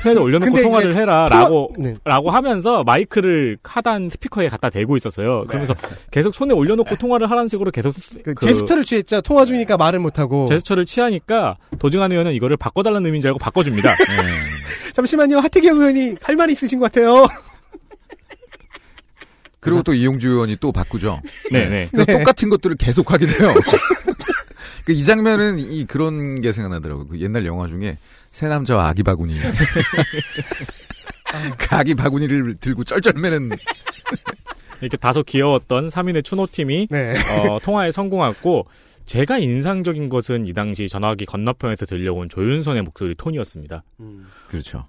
[0.02, 1.94] 손에다 올려놓고 통화를 해라라고 네.
[2.04, 5.44] 라고 하면서 마이크를 하단 스피커에 갖다 대고 있었어요.
[5.48, 5.74] 그러면서
[6.10, 9.22] 계속 손에 올려놓고 통화를 하라는 식으로 계속 그 그 제스처를 취했죠.
[9.22, 10.46] 통화 중이니까 말을 못하고.
[10.46, 13.94] 제스처를 취하니까 도중한 의원은 이거를 바꿔달라는 의미인 줄 알고 바꿔줍니다.
[14.92, 15.38] 잠시만요.
[15.38, 17.24] 하태경 의원이 할 말이 있으신 것 같아요.
[19.60, 21.20] 그리고 또 이용주 의원이 또 바꾸죠.
[21.52, 21.88] 네네.
[21.92, 22.18] 그래서 네.
[22.18, 23.54] 똑같은 것들을 계속 하게 돼요.
[24.84, 27.08] 그 이 장면은 이 그런 게 생각나더라고요.
[27.08, 27.98] 그 옛날 영화 중에
[28.30, 29.34] 새 남자와 아기 바구니.
[31.58, 33.50] 그 아기 바구니를 들고 쩔쩔매는
[34.80, 37.14] 이렇게 다소 귀여웠던 3인의 추노팀이 네.
[37.48, 38.66] 어, 통화에 성공했고
[39.04, 43.82] 제가 인상적인 것은 이 당시 전화기 건너편에서 들려온 조윤선의 목소리 톤이었습니다.
[44.48, 44.86] 그렇죠.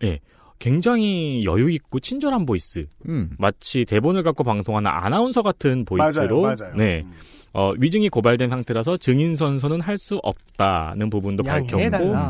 [0.59, 2.85] 굉장히 여유 있고 친절한 voice.
[3.07, 3.31] 음.
[3.37, 6.75] 마치 대본을 갖고 방송하는 아나운서 같은 voice로 맞아요, 맞아요.
[6.75, 7.03] 네.
[7.05, 7.13] 음.
[7.55, 11.77] 어, 위증이 고발된 상태라서 증인 선서는 할 수 없다는 부분도 밝혔고.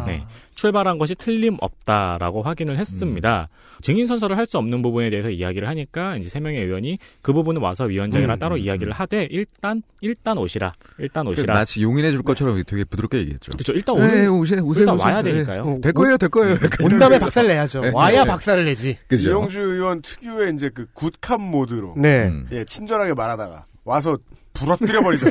[0.05, 0.25] 네.
[0.55, 3.49] 출발한 것이 틀림없다라고 확인을 했습니다.
[3.81, 7.61] 증인 선서를 할 수 없는 부분에 대해서 이야기를 하니까 이제 세 명의 의원이 그 부분은
[7.61, 10.73] 와서 위원장이랑 음, 따로 음, 이야기를 하되 일단 일단 오시라.
[10.99, 11.53] 일단 그 오시라.
[11.53, 13.51] 마치 용인해 줄 것처럼 되게 부드럽게 얘기했죠.
[13.53, 13.71] 그렇죠.
[13.73, 14.81] 일단 네, 오늘 오세요, 오세요.
[14.83, 15.07] 일단 오세요.
[15.07, 15.31] 와야 네.
[15.31, 15.61] 되니까요.
[15.63, 16.57] 어, 될 거예요, 될 거예요.
[16.81, 17.81] 온 다음에 박살 내야죠.
[17.81, 17.91] 네.
[17.93, 18.29] 와야 네.
[18.31, 18.97] 박살을 내지.
[19.07, 19.29] 그죠?
[19.29, 22.27] 이용주 의원 특유의 이제 그 굿캅 모드로 네.
[22.27, 22.47] 음.
[22.51, 24.17] 예, 친절하게 말하다가 와서
[24.53, 25.27] 부러뜨려 버리죠.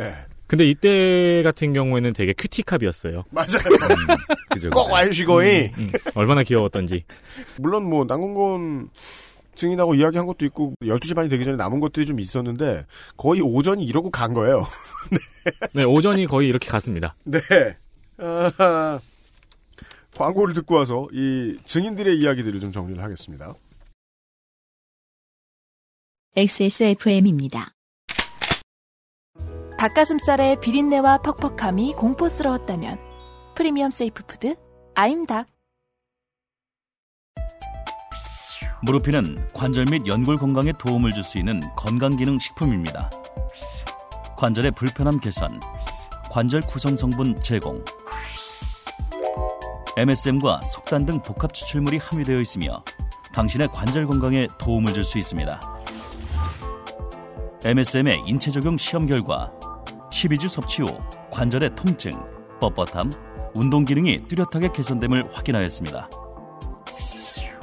[0.00, 0.14] 예.
[0.46, 3.24] 근데 이때 같은 경우에는 되게 큐티캅이었어요.
[3.30, 3.48] 맞아요.
[3.56, 4.16] 음,
[4.50, 4.70] 그죠.
[4.70, 5.70] 꼭 와주시고이.
[5.78, 7.04] 음, 얼마나 귀여웠던지.
[7.56, 8.90] 물론 뭐 남궁건
[9.54, 12.86] 증인하고 이야기한 것도 있고 12시 반이 되기 전에 남은 것들이 좀 있었는데
[13.16, 14.66] 거의 오전이 이러고 간 거예요.
[15.72, 17.14] 네, 오전이 거의 이렇게 갔습니다.
[17.24, 17.40] 네.
[18.18, 19.00] 아하.
[20.14, 23.54] 광고를 듣고 와서 이 증인들의 이야기들을 좀 정리를 하겠습니다.
[26.36, 27.74] XSFM입니다.
[29.82, 33.00] 닭가슴살의 비린내와 퍽퍽함이 공포스러웠다면
[33.56, 34.54] premium safe food
[34.94, 35.48] 아임닭
[38.82, 43.10] 무르핀은 관절 및 연골 건강에 도움을 줄 수 있는 건강기능 식품입니다.
[44.36, 45.58] 관절의 불편함 개선,
[46.30, 47.84] 관절 구성 성분 제공,
[49.96, 52.84] MSM과 속단 등 복합 추출물이 함유되어 있으며
[53.34, 55.60] 당신의 관절 건강에 도움을 줄 수 있습니다.
[57.64, 59.52] MSM의 인체 적용 시험 결과
[60.12, 60.88] 12주 섭취 후
[61.30, 62.12] 관절의 통증,
[62.60, 66.08] 뻣뻣함, 운동 기능이 뚜렷하게 개선됨을 확인하였습니다.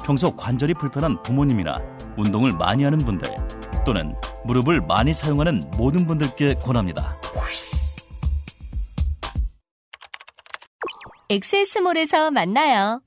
[0.04, 1.80] 평소 관절이 불편한 부모님이나
[2.18, 3.28] 운동을 많이 하는 분들
[3.86, 7.14] 또는 무릎을 많이 사용하는 모든 분들께 권합니다.
[11.28, 13.00] 엑세스몰에서 만나요.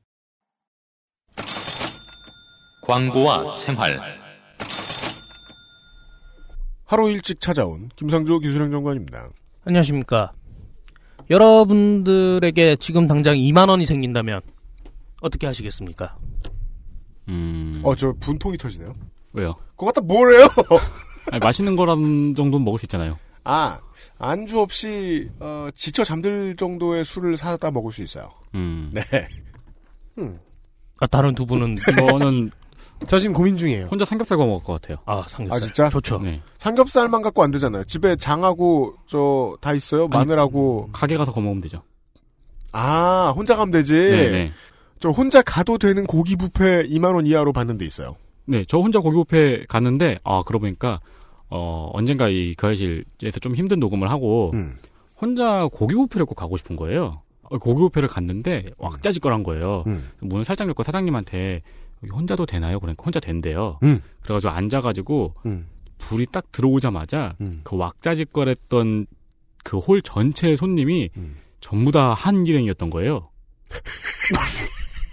[2.83, 3.99] 광고와 생활
[6.93, 9.29] 하루 일찍 찾아온 김상주 기술행정관입니다.
[9.65, 10.31] 안녕하십니까.
[11.27, 14.41] 여러분들에게 지금 당장 2만 원이 생긴다면
[15.19, 16.15] 어떻게 하시겠습니까?
[17.29, 17.81] 음.
[17.83, 18.93] 어, 저 분통이 터지네요.
[19.31, 19.55] 왜요?
[19.71, 20.47] 그거 갖다 뭘 해요?
[21.31, 23.17] 아니, 맛있는 거란 정도는 먹을 수 있잖아요.
[23.43, 23.79] 아,
[24.19, 28.29] 안주 없이, 어, 지쳐 잠들 정도의 술을 사다 먹을 수 있어요.
[28.53, 28.91] 음.
[28.93, 29.01] 네.
[30.99, 32.51] 아, 다른 두 분은 저는
[33.07, 33.87] 저 지금 고민 중이에요.
[33.87, 34.97] 혼자 삼겹살 구워 먹을 것 같아요.
[35.05, 35.89] 아 삼겹살 아, 진짜?
[35.89, 36.19] 좋죠.
[36.19, 36.41] 네.
[36.57, 37.83] 삼겹살만 갖고 안 되잖아요.
[37.85, 40.07] 집에 장하고, 저, 다 있어요.
[40.07, 40.89] 마늘하고.
[40.93, 41.81] 가게 가서 구워 먹으면 되죠.
[42.71, 43.93] 아, 혼자 가면 되지.
[43.93, 44.51] 네, 네.
[44.99, 48.15] 저 혼자 가도 되는 고기 뷔페 2만원 이하로 받는 데 있어요.
[48.45, 50.99] 네, 저 혼자 고기 뷔페 갔는데 아 그러고 보니까
[51.49, 54.77] 어 언젠가 이 교회실에서 좀 힘든 녹음을 하고 음.
[55.19, 57.21] 혼자 고기 뷔페를 꼭 가고 싶은 거예요.
[57.43, 59.83] 어, 고기 뷔페를 갔는데 왁자지껄한 거예요.
[59.87, 60.09] 음.
[60.21, 61.61] 문을 살짝 열고 사장님한테
[62.11, 62.79] 혼자도 되나요?
[62.79, 63.79] 그러니까 혼자 된대요.
[63.83, 64.01] 음.
[64.23, 65.67] 그래가지고 앉아가지고 음.
[65.99, 67.53] 불이 딱 들어오자마자 음.
[67.63, 69.05] 그 왁자지껄했던
[69.63, 71.37] 그 홀 전체 손님이 음.
[71.61, 73.29] 전부 다 한 일행이었던 거예요.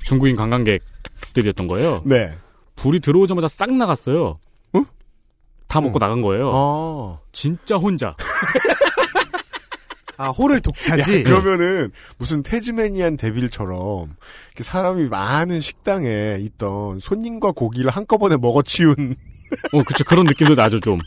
[0.04, 2.02] 중국인 관광객들이었던 거예요.
[2.04, 2.32] 네.
[2.76, 4.38] 불이 들어오자마자 싹 나갔어요.
[4.72, 4.82] 어?
[5.68, 6.00] 다 먹고 음.
[6.00, 6.50] 나간 거예요.
[6.54, 7.18] 아.
[7.32, 8.16] 진짜 혼자.
[10.20, 11.20] 아, 홀을 독차지.
[11.20, 14.14] 야, 그러면은 무슨 태즈메니안 데빌처럼
[14.60, 19.16] 사람이 많은 식당에 있던 손님과 고기를 한꺼번에 먹어치운
[19.72, 20.04] 어, 그쵸.
[20.04, 20.98] 그런 느낌도 나죠, 좀.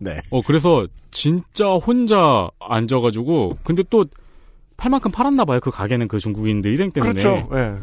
[0.00, 0.20] 네.
[0.30, 4.04] 어, 그래서 진짜 혼자 앉아가지고, 근데 또
[4.76, 5.60] 팔만큼 팔았나 봐요.
[5.60, 7.12] 그 가게는 그 중국인들 일행 때문에.
[7.12, 7.48] 그렇죠.
[7.54, 7.70] 예.
[7.70, 7.82] 뭐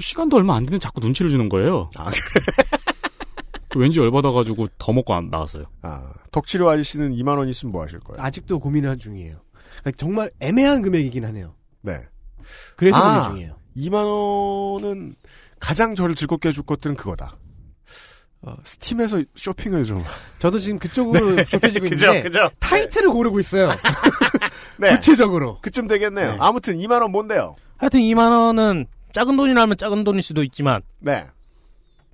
[0.00, 1.88] 시간도 얼마 안 되는데 자꾸 눈치를 주는 거예요.
[1.96, 2.10] 아,
[3.68, 5.64] 그 왠지 열받아가지고 더 먹고 안 나왔어요.
[5.82, 8.20] 아, 덕치료 아저씨는 2만 원 있으면 뭐 하실 거예요?
[8.20, 9.36] 아직도 고민을 중이에요.
[9.80, 11.54] 그러니까 정말 애매한 금액이긴 하네요.
[11.82, 12.00] 네.
[12.76, 13.18] 그래서 아.
[13.22, 13.56] 고민 중이에요.
[13.76, 15.14] 2만 원은
[15.60, 17.36] 가장 저를 즐겁게 해줄 것들은 그거다.
[18.42, 20.02] 어, 스팀에서 쇼핑을 좀.
[20.38, 22.50] 저도 지금 그쪽으로 좁혀지고 그죠, 있는데 그죠.
[22.60, 23.70] 타이틀을 고르고 있어요.
[24.78, 24.90] 네.
[24.94, 25.58] 구체적으로.
[25.60, 26.36] 그쯤 되겠네요.
[26.38, 27.56] 아무튼 2만 원 뭔데요?
[27.78, 31.26] 하여튼 2만 원은 작은 돈이라면 작은 돈일 수도 있지만 네.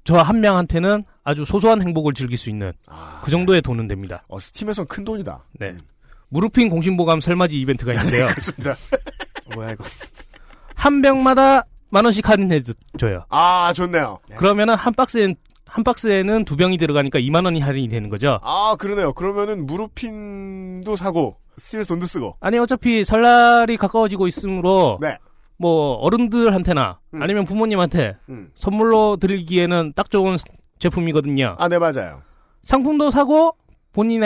[0.05, 2.73] 저 한 명한테는 아주 소소한 행복을 즐길 수 있는
[3.23, 4.23] 그 정도의 돈은 됩니다.
[4.29, 5.45] 어, 스팀에선 큰 돈이다.
[5.59, 5.77] 네.
[6.35, 8.27] 무르핀 공신보감 설맞이 이벤트가 있는데요.
[8.27, 8.75] 그렇습니다.
[9.55, 9.85] 뭐야 이거.
[10.75, 12.61] 한 병마다 만 원씩 할인해
[12.99, 13.25] 줘요.
[13.29, 14.19] 아, 좋네요.
[14.37, 18.41] 그러면은 한 박스엔 한 박스에는 두 병이 들어가니까 2만 원이 할인이 되는 거죠.
[18.43, 19.13] 아, 그러네요.
[19.13, 22.37] 그러면은 무르핀도 사고 스팀에서 돈도 쓰고.
[22.41, 25.17] 아니 어차피 설날이 가까워지고 있으므로 네.
[25.57, 27.23] 뭐 어른들한테나 음.
[27.23, 28.51] 아니면 부모님한테 음.
[28.55, 30.37] 선물로 드리기에는 딱 좋은
[30.81, 31.55] 제품이거든요.
[31.61, 32.23] 아, 네, 맞아요.
[32.63, 33.57] 상품도 사고
[33.93, 34.25] 본인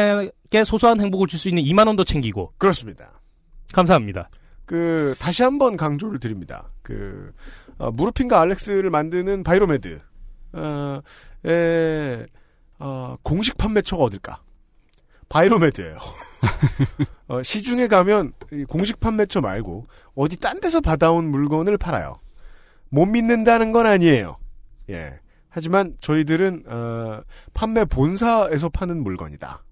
[0.50, 3.20] 에게 소소한 행복을 줄 수 있는 2만 원도 챙기고 그렇습니다.
[3.72, 4.30] 감사합니다.
[4.64, 6.70] 그 다시 한번 강조를 드립니다.
[6.82, 7.32] 그
[7.78, 10.00] 어, 무르핀과 알렉스를 만드는 바이로메드
[10.54, 11.00] 어,
[11.44, 12.26] 의
[12.78, 14.42] 어, 공식 판매처가 어딜까?
[15.28, 15.98] 바이로메드예요.
[17.28, 22.18] 어, 시중에 가면 이 공식 판매처 말고 어디 딴 데서 받아온 물건을 팔아요.
[22.88, 24.38] 못 믿는다는 건 아니에요.
[24.90, 25.20] 예.
[25.50, 27.20] 하지만 저희들은 어,
[27.52, 29.62] 판매 본사에서 파는 물건이다.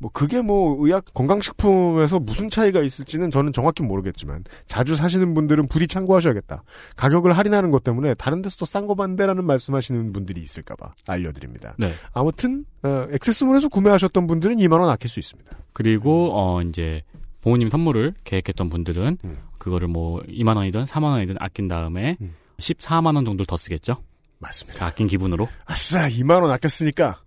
[0.00, 5.86] 뭐 그게 뭐 의약 건강식품에서 무슨 차이가 있을지는 저는 정확히 모르겠지만 자주 사시는 분들은 부디
[5.86, 6.64] 참고하셔야겠다.
[6.96, 11.74] 가격을 할인하는 것 때문에 다른 데서도 싼 거 반대라는 말씀하시는 분들이 있을까봐 알려드립니다.
[11.78, 11.92] 네.
[12.12, 15.54] 아무튼 어, 액세스몰에서 구매하셨던 분들은 2만 원 아낄 수 있습니다.
[15.74, 17.02] 그리고 어 이제
[17.42, 19.18] 부모님 선물을 계획했던 분들은
[19.58, 22.16] 그거를 뭐 2만 원이든 4만 원이든 아낀 다음에
[22.58, 24.02] 14만 원 정도를 더 쓰겠죠.
[24.38, 24.86] 맞습니다.
[24.86, 25.46] 아낀 기분으로.
[25.66, 27.20] 아싸 2만 원 아꼈으니까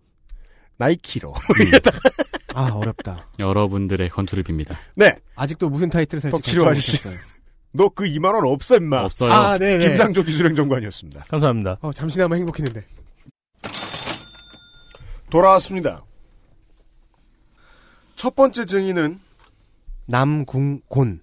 [0.77, 1.33] 나이키로.
[2.55, 3.27] 아 어렵다.
[3.39, 4.75] 여러분들의 건투를 빕니다.
[4.95, 5.15] 네.
[5.35, 6.97] 아직도 무슨 타이틀을 살지 덕치료 아저씨.
[7.71, 9.01] 너그 2만 원 없어 임마.
[9.01, 9.31] 없어요.
[9.33, 9.87] 아, 네네.
[9.87, 11.25] 김상조 기술행정관이었습니다.
[11.27, 11.77] 감사합니다.
[11.81, 12.85] 어, 잠시나마 행복했는데.
[15.31, 16.03] 돌아왔습니다.
[18.15, 19.19] 첫 번째 증인은
[20.05, 21.21] 남궁곤.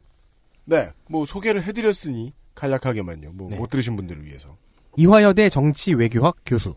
[0.65, 3.33] 네, 뭐 소개를 해드렸으니 간략하게만요.
[3.33, 4.57] 뭐못 들으신 분들을 위해서.
[4.97, 6.75] 이화여대 정치 외교학 교수.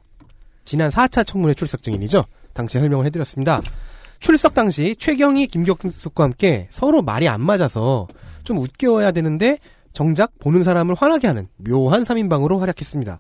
[0.66, 2.24] 지난 4차 청문회 출석 증인이죠.
[2.54, 3.62] 당시 설명을 해드렸습니다.
[4.20, 8.08] 출석 당시 최경희, 김경숙과 함께 서로 말이 안 맞아서
[8.44, 9.58] 좀 웃겨야 되는데
[9.92, 13.20] 정작 보는 사람을 화나게 하는 묘한 3인방으로 활약했습니다.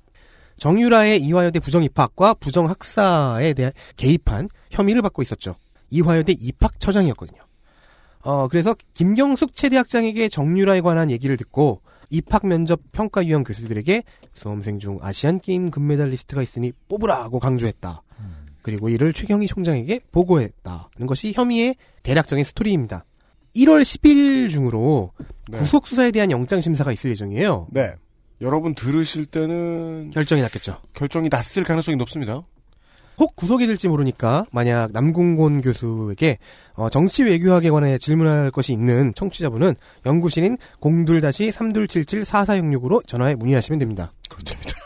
[0.57, 5.55] 정유라의 이화여대 부정 입학과 부정 학사에 대한 개입한 혐의를 받고 있었죠.
[5.89, 7.41] 이화여대 입학처장이었거든요.
[8.21, 14.03] 어, 그래서 김경숙 체대학장에게 정유라에 관한 얘기를 듣고 입학 면접 평가 유형 교수들에게
[14.33, 18.02] 수험생 중 아시안 게임 금메달리스트가 있으니 뽑으라고 강조했다.
[18.63, 23.05] 그리고 이를 최경희 총장에게 보고했다는 것이 혐의의 대략적인 스토리입니다.
[23.55, 25.11] 1월 10일 중으로
[25.47, 25.59] 네.
[25.59, 27.67] 구속 수사에 대한 영장 심사가 있을 예정이에요.
[27.69, 27.93] 네.
[28.41, 30.77] 여러분 들으실 때는 결정이 났겠죠.
[30.93, 32.41] 결정이 났을 가능성이 높습니다.
[33.17, 36.39] 혹 구속이 될지 모르니까 만약 남궁곤 교수에게
[36.73, 44.11] 어, 정치 외교학에 관해 질문할 것이 있는 청취자분은 연구실인 02-3277-4466으로 전화해 문의하시면 됩니다.
[44.29, 44.82] 그렇답니다.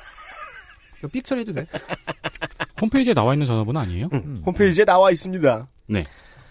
[1.07, 1.65] 이거 삑 처리해도 돼?
[2.81, 4.09] 홈페이지에 나와 있는 전화번호 아니에요?
[4.45, 5.67] 홈페이지에 나와 있습니다.
[5.87, 6.03] 네.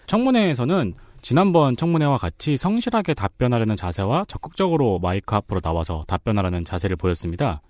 [0.07, 7.61] 청문회에서는 지난번 청문회와 같이 성실하게 답변하려는 자세와 적극적으로 마이크 앞으로 나와서 답변하라는 자세를 보였습니다.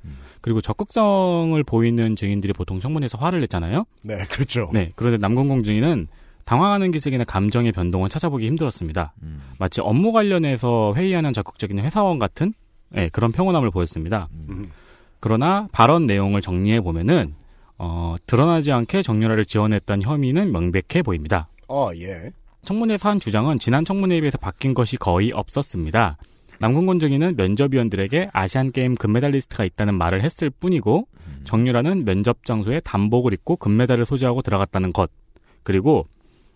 [0.42, 3.86] 그리고 적극성을 보이는 증인들이 보통 청문회에서 화를 냈잖아요.
[4.02, 4.70] 네, 그렇죠.
[4.74, 4.92] 네.
[4.96, 6.08] 그런데 남궁공 증인은
[6.46, 9.14] 당황하는 기색이나 감정의 변동을 찾아보기 힘들었습니다.
[9.60, 12.54] 마치 업무 관련해서 회의하는 적극적인 회사원 같은
[12.90, 14.30] 네, 그런 평온함을 보였습니다.
[14.32, 14.72] 음.
[15.20, 17.36] 그러나 발언 내용을 정리해 보면은
[17.78, 21.48] 어, 드러나지 않게 정유라를 지원했던 혐의는 명백해 보입니다.
[21.68, 22.32] 어, 예.
[22.64, 26.18] 청문회에서 한 주장은 지난 청문회에 비해서 바뀐 것이 거의 없었습니다.
[26.60, 31.08] 남궁곤 증인은 면접위원들에게 아시안게임 금메달리스트가 있다는 말을 했을 뿐이고
[31.44, 35.12] 정유라는 면접 장소에 단복을 입고 금메달을 소지하고 들어갔다는 것
[35.64, 36.08] 그리고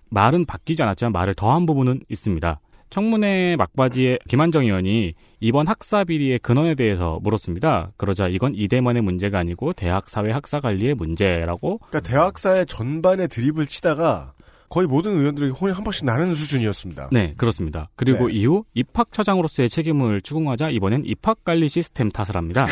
[0.10, 2.60] 말은 바뀌지 않았지만 말을 더한 부분은 있습니다.
[2.92, 7.94] 청문회 막바지에 김한정 의원이 이번 학사 비리의 근원에 대해서 물었습니다.
[7.98, 14.34] 그러자 이건 이대만의 문제가 아니고 대학 사회 학사 관리의 문제라고 그러니까 대학사의 전반에 드립을 치다가
[14.70, 17.10] 거의 모든 의원들에게 혼이 한 번씩 나는 수준이었습니다.
[17.12, 17.90] 네, 그렇습니다.
[17.96, 18.36] 그리고 네.
[18.36, 22.68] 이후 입학처장으로서의 책임을 추궁하자 이번엔 입학관리 시스템 탓을 합니다.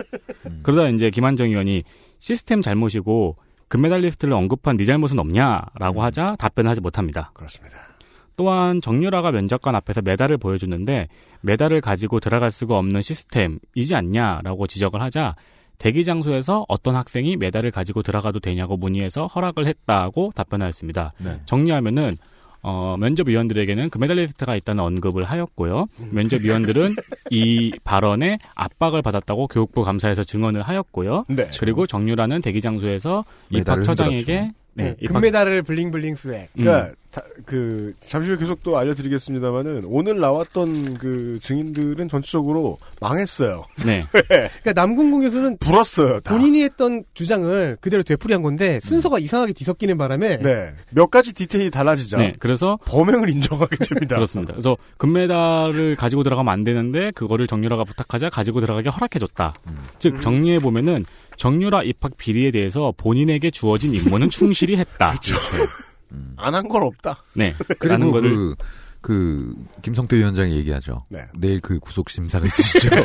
[0.62, 1.84] 그러다 이제 김한정 의원이
[2.18, 3.36] 시스템 잘못이고
[3.68, 7.30] 금메달리스트를 언급한 네 잘못은 없냐라고 하자 답변하지 못합니다.
[7.34, 7.93] 그렇습니다.
[8.36, 11.08] 또한 정유라가 면접관 앞에서 메달을 보여줬는데
[11.42, 15.36] 메달을 가지고 들어갈 수가 없는 시스템이지 않냐라고 지적을 하자
[15.78, 21.12] 대기 장소에서 어떤 학생이 메달을 가지고 들어가도 되냐고 문의해서 허락을 했다고 답변하였습니다.
[21.18, 21.40] 네.
[21.46, 22.12] 정리하면은
[22.66, 25.84] 어, 면접위원들에게는 금메달리스트가 있다는 언급을 하였고요.
[26.12, 26.94] 면접위원들은
[27.30, 31.26] 이 발언에 압박을 받았다고 교육부 감사에서 증언을 하였고요.
[31.28, 31.50] 네.
[31.60, 34.52] 그리고 정유라는 대기 장소에서 입학처장에게.
[34.76, 36.50] 네, 입학- 금메달을 블링블링 수액.
[36.58, 36.62] 음.
[36.62, 43.62] 그러니까 다- 그 잠시 후에 계속 또 알려드리겠습니다만은 오늘 나왔던 그 증인들은 전체적으로 망했어요.
[43.86, 44.04] 네.
[44.10, 46.18] 그러니까 남궁공 교수는 불었어요.
[46.20, 46.34] 다.
[46.36, 50.74] 본인이 했던 주장을 그대로 되풀이한 건데 순서가 이상하게 뒤섞이는 바람에 네.
[50.90, 54.16] 몇 가지 디테일이 달라지자 네, 그래서 범행을 인정하게 됩니다.
[54.16, 54.52] 그렇습니다.
[54.54, 59.54] 그래서 금메달을 가지고 들어가면 안 되는데 그거를 정유라가 부탁하자 가지고 들어가게 허락해줬다.
[60.00, 61.04] 즉 정리해 보면은
[61.36, 65.10] 정유라 입학 비리에 대해서 본인에게 주어진 임무는 충실히 했다.
[65.10, 65.34] 그렇죠.
[66.36, 67.22] 안한 건 없다.
[67.34, 67.54] 네.
[67.80, 68.56] 라는 그리고 거를 그,
[69.00, 71.04] 그, 김성태 위원장이 얘기하죠.
[71.08, 71.26] 네.
[71.34, 72.90] 내일 그 구속 심사가 있으시죠.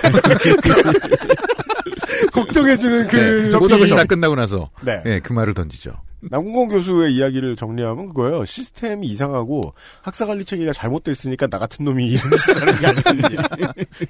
[2.33, 4.69] 걱정해주는 그 네, 모든 것이 다 끝나고 나서.
[4.81, 5.01] 네.
[5.03, 5.93] 네, 그 말을 던지죠.
[6.21, 8.45] 남궁공 교수의 이야기를 정리하면 그거예요.
[8.45, 13.37] 시스템이 이상하고 학사관리 체계가 잘못됐으니까 나 같은 놈이 이런 짓을 하는 게 아니지.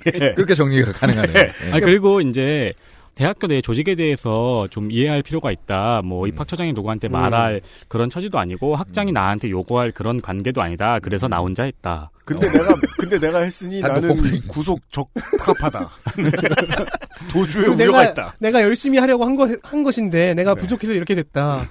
[0.08, 0.34] 예.
[0.34, 1.36] 그렇게 정리가 가능하네요.
[1.38, 1.72] 예.
[1.72, 2.74] 아니, 그리고 이제
[3.20, 6.02] 대학교 내 조직에 대해서 좀 이해할 필요가 있다.
[6.06, 6.30] 뭐 음.
[6.30, 7.60] 입학처장이 누구한테 말할
[7.90, 11.00] 그런 처지도 아니고 학장이 나한테 요구할 그런 관계도 아니다.
[11.00, 12.12] 그래서 나 혼자 했다.
[12.24, 14.40] 근데 내가 근데 내가 했으니 나는.
[14.48, 15.90] 구속 적합하다.
[17.30, 18.36] 도주에 그럼 우려가 내가 있다.
[18.40, 20.62] 내가 열심히 하려고 한, 거, 한 것인데 내가 네.
[20.62, 21.70] 부족해서 이렇게 됐다.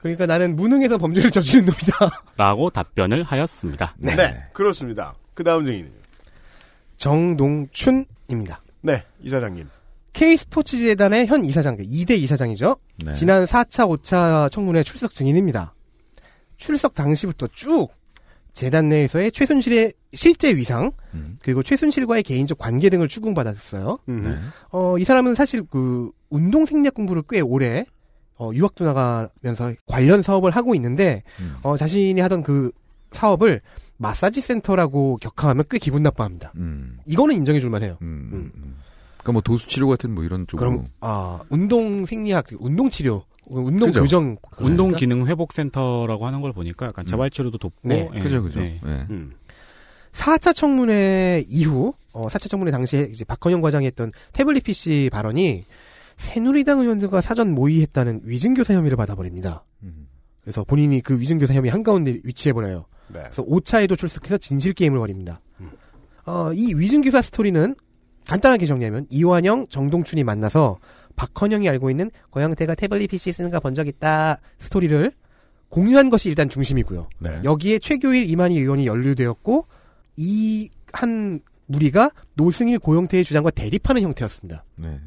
[0.00, 2.24] 그러니까 나는 무능해서 범죄를 저지른 놈이다.
[2.36, 3.94] 라고 답변을 하였습니다.
[3.96, 4.42] 네.
[4.52, 5.14] 그렇습니다.
[5.34, 5.92] 그 다음 증인은
[6.96, 8.60] 정동춘입니다.
[8.80, 9.68] 네 이사장님.
[10.12, 12.76] K스포츠 재단의 현 이사장, 2대 이사장이죠.
[13.04, 13.12] 네.
[13.14, 15.74] 지난 4차, 5차 청문회 출석 증인입니다.
[16.56, 17.88] 출석 당시부터 쭉
[18.52, 21.38] 재단 내에서의 최순실의 실제 위상, 음.
[21.42, 23.98] 그리고 최순실과의 개인적 관계 등을 추궁받았어요.
[24.08, 24.22] 음.
[24.22, 24.36] 네.
[24.72, 27.84] 어, 이 사람은 사실 그 운동 생략 공부를 꽤 오래
[28.36, 31.56] 어, 유학도 나가면서 관련 사업을 하고 있는데 음.
[31.62, 32.72] 어, 자신이 하던 그
[33.12, 33.60] 사업을
[33.96, 36.52] 마사지 센터라고 격하하면 꽤 기분 나빠합니다.
[36.56, 36.98] 음.
[37.06, 37.98] 이거는 인정해 줄 만해요.
[39.22, 39.26] 음.
[39.26, 39.28] 음.
[39.28, 39.30] 음.
[39.30, 40.70] 그러니까 뭐 도수 치료 같은 뭐 이런 쪽으로.
[40.70, 44.02] 그럼 아 운동 생리학, 운동 치료, 운동 그죠.
[44.02, 44.98] 교정, 운동 그러니까?
[44.98, 48.60] 기능 회복 센터라고 하는 걸 보니까 약간 재활 치료도 돕고 네, 예, 그죠, 그죠.
[48.60, 48.80] 네.
[48.84, 49.06] 예.
[49.10, 49.32] 음.
[50.12, 55.64] 4차 청문회 이후, 어, 4차 청문회 당시에 이제 박헌영 과장이 했던 태블릿 PC 발언이
[56.16, 59.64] 새누리당 의원들과 사전 모의했다는 위증교사 혐의를 받아버립니다.
[59.82, 60.08] 음.
[60.42, 62.86] 그래서 본인이 그 위증교사 혐의 한가운데 위치해버려요.
[63.08, 63.20] 네.
[63.22, 65.40] 그래서 5차에도 출석해서 진실게임을 벌입니다.
[66.26, 67.74] 어, 이 위증교사 스토리는
[68.26, 70.78] 간단하게 정리하면 이완영, 정동춘이 만나서
[71.16, 75.12] 박헌영이 알고 있는 고영태가 태블릿 PC 쓰는 거 본 적 있다 스토리를
[75.68, 77.08] 공유한 것이 일단 중심이고요.
[77.20, 77.40] 네.
[77.44, 79.66] 여기에 최교일 이만희 의원이 연루되었고
[80.16, 84.64] 이 한 무리가 노승일 고영태의 주장과 대립하는 형태였습니다.
[84.74, 84.98] 네.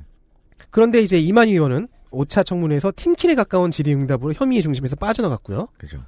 [0.70, 5.68] 그런데 이제 이만희 의원은 5차 청문회에서 팀킬에 가까운 질의응답으로 혐의의 중심에서 빠져나갔고요.
[5.78, 6.01] 그죠.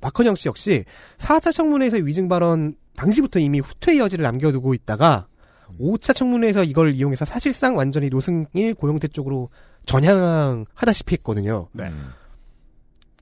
[0.00, 0.84] 박헌영 씨 역시
[1.18, 5.28] 4차 청문회에서 위증 발언 당시부터 이미 후퇴의 여지를 남겨두고 있다가
[5.80, 9.48] 5차 청문회에서 이걸 이용해서 사실상 완전히 노승일 고영태 쪽으로
[9.86, 11.68] 전향하다시피 했거든요.
[11.72, 11.84] 네.
[11.88, 12.10] 음.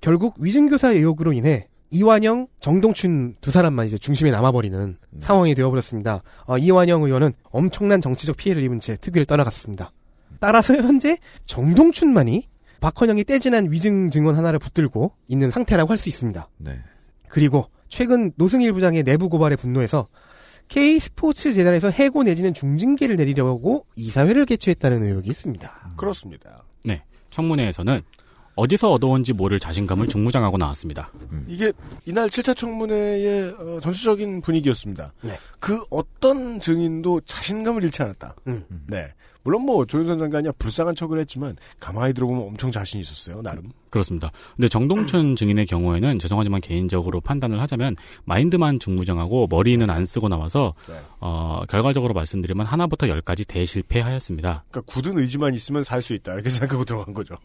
[0.00, 6.22] 결국 위증교사 의혹으로 인해 이완영, 정동춘 두 사람만 이제 중심에 남아버리는 상황이 되어버렸습니다.
[6.46, 9.92] 어, 이완영 의원은 엄청난 정치적 피해를 입은 채 특위를 떠나갔습니다.
[10.40, 12.48] 따라서 현재 정동춘만이
[12.80, 16.48] 박헌영이 떼지난 위증 증언 하나를 붙들고 있는 상태라고 할 수 있습니다.
[16.58, 16.80] 네.
[17.28, 20.08] 그리고 최근 노승일 부장의 내부 고발에 분노해서
[20.68, 25.92] K 스포츠 재단에서 해고 내지는 중징계를 내리려고 이사회를 개최했다는 의혹이 있습니다.
[25.96, 26.64] 그렇습니다.
[26.84, 27.02] 네.
[27.30, 28.02] 청문회에서는
[28.54, 31.10] 어디서 얻어온지 모를 자신감을 중무장하고 나왔습니다.
[31.46, 31.72] 이게
[32.04, 35.12] 이날 7차 청문회의 어, 전체적인 분위기였습니다.
[35.22, 35.38] 네.
[35.58, 38.36] 그 어떤 증인도 자신감을 잃지 않았다.
[38.48, 38.64] 음.
[38.86, 39.12] 네.
[39.44, 43.42] 물론 뭐 조윤선 장관이 불쌍한 척을 했지만 가만히 들어보면 엄청 자신 있었어요.
[43.42, 43.70] 나름.
[43.90, 44.30] 그렇습니다.
[44.56, 50.94] 근데 정동춘 증인의 경우에는 죄송하지만 개인적으로 판단을 하자면 마인드만 중무장하고 머리는 안 쓰고 나와서 네.
[51.20, 54.64] 어, 결과적으로 말씀드리면 하나부터 열까지 대실패하였습니다.
[54.70, 56.32] 그러니까 굳은 의지만 있으면 살 수 있다.
[56.32, 57.36] 이렇게 생각하고 들어간 거죠.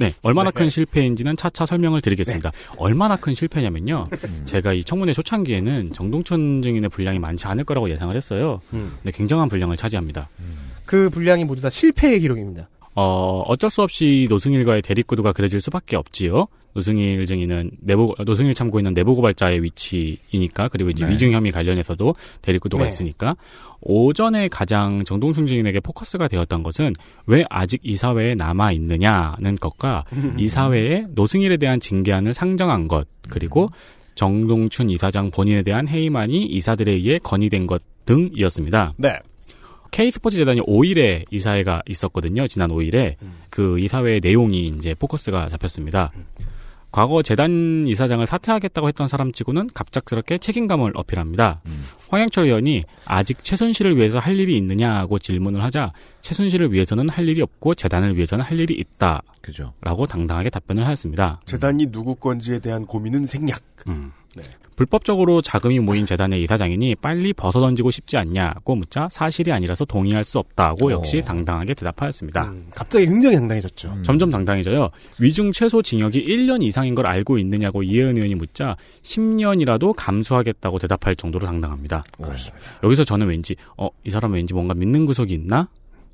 [0.00, 0.58] 네, 얼마나 네.
[0.58, 2.50] 큰 실패인지는 차차 설명을 드리겠습니다.
[2.76, 4.08] 얼마나 큰 실패냐면요.
[4.44, 8.60] 제가 이 청문회 초창기에는 정동춘 증인의 분량이 많지 않을 거라고 예상을 했어요.
[8.74, 8.98] 음.
[9.02, 10.28] 근데 굉장한 분량을 차지합니다.
[10.86, 12.68] 그 분량이 모두 다 실패의 기록입니다.
[12.94, 16.46] 어, 어쩔 수 없이 노승일과의 대립구도가 그려질 수밖에 없지요.
[16.72, 21.10] 노승일 증인은 내부, 노승일 참고인은 내부 고발자의 위치이니까, 그리고 이제 네.
[21.10, 22.88] 위증 혐의 관련해서도 대립구도가 네.
[22.88, 23.36] 있으니까,
[23.80, 26.94] 오전에 가장 정동춘 증인에게 포커스가 되었던 것은
[27.26, 30.04] 왜 아직 이 사회에 남아 있느냐는 것과
[30.38, 33.70] 이 사회에 노승일에 대한 징계안을 상정한 것, 그리고
[34.14, 38.94] 정동춘 이사장 본인에 대한 해임안이 이사들에 의해 건의된 것 등이었습니다.
[38.98, 39.18] 네.
[39.96, 42.46] K스포츠 재단이 5일에 이사회가 있었거든요.
[42.46, 43.16] 지난 5일에
[43.48, 46.12] 그 이사회의 내용이 이제 포커스가 잡혔습니다.
[46.92, 51.62] 과거 재단 이사장을 사퇴하겠다고 했던 사람치고는 갑작스럽게 책임감을 어필합니다.
[52.10, 57.74] 황영철 의원이 아직 최순실을 위해서 할 일이 있느냐고 질문을 하자 최순실을 위해서는 할 일이 없고
[57.74, 59.72] 재단을 위해서는 할 일이 있다라고 그죠.
[60.10, 61.40] 당당하게 답변을 하였습니다.
[61.46, 63.62] 재단이 누구 건지에 대한 고민은 생략.
[63.86, 64.12] 음.
[64.76, 70.92] 불법적으로 자금이 모인 재단의 이사장이니 빨리 벗어던지고 싶지 않냐고 묻자 사실이 아니라서 동의할 수 없다고
[70.92, 72.52] 역시 당당하게 대답하였습니다.
[72.74, 73.88] 갑자기 굉장히 당당해졌죠.
[73.88, 74.02] 음.
[74.02, 74.90] 점점 당당해져요.
[75.18, 81.46] 위중 최소 징역이 1년 이상인 걸 알고 있느냐고 이혜은 의원이 묻자 10년이라도 감수하겠다고 대답할 정도로
[81.46, 82.04] 당당합니다.
[82.20, 82.66] 그렇습니다.
[82.82, 85.68] 여기서 저는 왠지 어, 이 사람 왠지 뭔가 믿는 구석이 있나?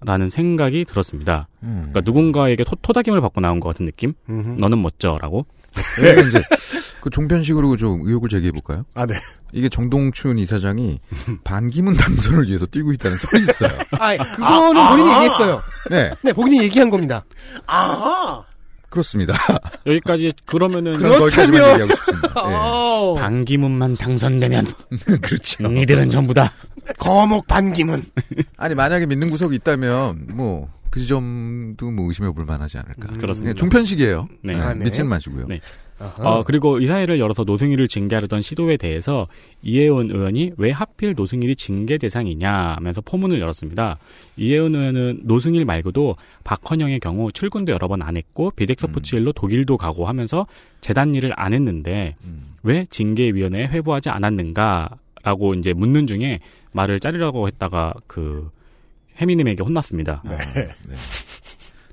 [0.04, 1.48] 라는 생각이 들었습니다.
[1.62, 1.90] 음.
[1.92, 4.14] 그러니까 누군가에게 토, 토닥임을 받고 나온 것 같은 느낌?
[4.28, 4.56] 음흠.
[4.58, 5.46] 너는 멋져라고?
[6.28, 6.42] 이제
[7.02, 8.84] 그 종편식으로 좀 의혹을 제기해 볼까요?
[8.94, 9.14] 아, 네.
[9.52, 11.00] 이게 정동춘 이사장이
[11.42, 13.70] 반기문 당선을 위해서 뛰고 있다는 설이 있어요.
[13.98, 15.62] 아, 그거는 본인이 얘기했어요.
[15.90, 17.24] 네, 네, 본인이 얘기한 겁니다.
[17.66, 18.44] 아
[18.88, 19.34] 그렇습니다.
[19.84, 22.32] 여기까지 그러면은 그렇다면- 얘기하고 싶습니다.
[22.40, 23.14] 어.
[23.18, 24.66] 반기문만 당선되면
[25.22, 25.66] 그렇죠.
[25.66, 26.52] 니들은 전부 다
[26.98, 28.04] 거목 반기문.
[28.56, 33.14] 아니 만약에 믿는 구석이 있다면 뭐 그 지점도 뭐 의심해 볼 만하지 않을까.
[33.18, 33.54] 그렇습니다.
[33.54, 34.28] 네, 종편식이에요.
[34.44, 34.52] 네.
[34.52, 34.84] 네, 아, 네.
[34.84, 35.46] 믿지는 마시고요.
[35.48, 35.58] 네.
[36.18, 39.26] 어, 그리고 이 사회를 열어서 노승일을 징계하려던 시도에 대해서
[39.62, 43.98] 이혜원 의원이 왜 하필 노승일이 징계 대상이냐 하면서 포문을 열었습니다.
[44.36, 50.06] 이혜원 의원은 노승일 말고도 박헌영의 경우 출근도 여러 번 안 했고 비덱스포츠 일로 독일도 가고
[50.08, 50.46] 하면서
[50.80, 52.48] 재단 일을 안 했는데 음.
[52.64, 56.40] 왜 징계위원회에 회부하지 않았는가라고 이제 묻는 중에
[56.72, 58.50] 말을 자르려고 했다가 그
[59.20, 60.22] 혜미님에게 혼났습니다.
[60.24, 60.36] 네.
[60.54, 60.68] 네.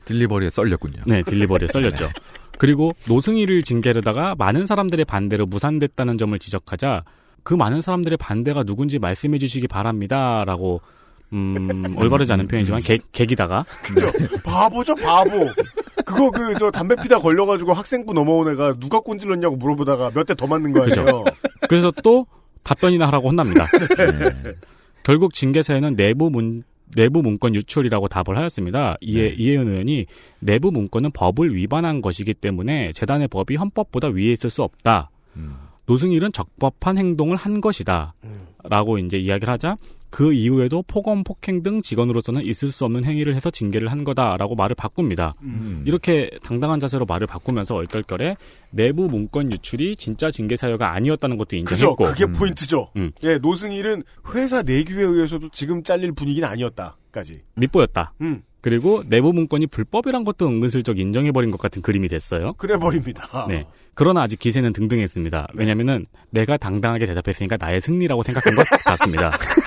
[0.06, 1.04] 딜리버리에 썰렸군요.
[1.06, 2.10] 네, 딜리버리에 썰렸죠.
[2.60, 7.04] 그리고 노승일을 징계하다가 많은 사람들의 반대로 무산됐다는 점을 지적하자
[7.42, 10.82] 그 많은 사람들의 반대가 누군지 말씀해 주시기 바랍니다 라고
[11.32, 14.12] 음, 올바르지 않은 표현이지만 개, 개기다가 그죠?
[14.44, 15.48] 바보죠, 바보.
[16.06, 20.48] 그거 그, 저, 담배 피다 걸려가지고 학생부 넘어온 애가 누가 꼰질렀냐고 물어보다가 몇 대 더
[20.48, 21.24] 맞는 거 그죠.
[21.70, 22.26] 그래서 또
[22.64, 23.68] 답변이나 하라고 혼납니다.
[25.04, 26.64] 결국 징계사에는 내부 문
[26.96, 28.98] 내부 문건 유출이라고 답을 하였습니다.
[29.02, 30.06] 이에 이혜연 의원이
[30.40, 35.12] 내부 문건은 법을 위반한 것이기 때문에 재단의 법이 헌법보다 위에 있을 수 없다.
[35.36, 35.56] 음.
[35.86, 38.14] 노승일은 적법한 행동을 한 것이다.
[38.64, 39.78] 라고 이제 이야기를 하자
[40.10, 44.76] 그 이후에도 폭언, 폭행 등 직원으로서는 있을 수 없는 행위를 해서 징계를 한 거다라고 말을
[44.76, 45.36] 바꿉니다.
[45.42, 45.84] 음.
[45.86, 48.36] 이렇게 당당한 자세로 말을 바꾸면서 얼떨결에
[48.72, 51.88] 내부 문건 유출이 진짜 징계 사유가 아니었다는 것도 그죠?
[51.88, 52.34] 인정했고 그게 음.
[52.34, 52.90] 포인트죠.
[52.96, 53.12] 음.
[53.24, 54.04] 예, 노승일은
[54.34, 57.42] 회사 내규에 의해서도 지금 잘릴 분위기는 아니었다까지.
[57.56, 58.14] 밉보였다.
[58.22, 62.54] 음, 그리고 내부 문건이 불법이란 것도 은근슬쩍 인정해버린 것 같은 그림이 됐어요.
[62.54, 63.46] 그래 버립니다.
[63.48, 63.66] 네.
[63.94, 65.48] 그러나 아직 기세는 등등했습니다.
[65.56, 69.32] 왜냐면은 내가 당당하게 대답했으니까 나의 승리라고 생각한 것 같습니다.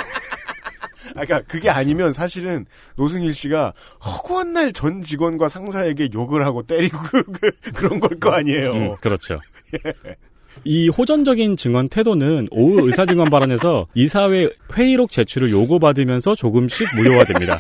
[1.17, 3.73] 아, 그러니까 그게 아니면 사실은 노승일 씨가
[4.05, 8.73] 허구한 날 전 직원과 상사에게 욕을 하고 때리고 그, 그, 그런 걸 거 아니에요.
[8.73, 9.39] 음, 그렇죠.
[10.65, 17.59] 이 호전적인 증언 태도는 오후 의사증언 발언에서 이사회 회의록 제출을 요구받으면서 조금씩 무효화됩니다.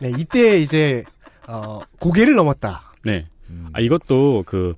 [0.00, 1.04] 네, 이때 이제
[1.46, 2.92] 어, 고개를 넘었다.
[3.04, 3.26] 네.
[3.72, 4.74] 아, 이것도 그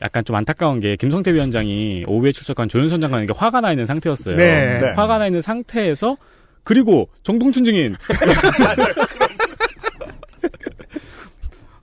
[0.00, 4.36] 약간 좀 안타까운 게 김성태 위원장이 오후에 출석한 조윤선 장관에게 화가 나 있는 상태였어요.
[4.36, 4.80] 네.
[4.80, 4.90] 네.
[4.92, 6.16] 화가 나 있는 상태에서
[6.64, 7.96] 그리고 정동춘 증인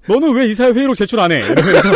[0.07, 1.37] 너는 왜 이사회 회의록 제출 안 해?
[1.39, 1.89] 이러면서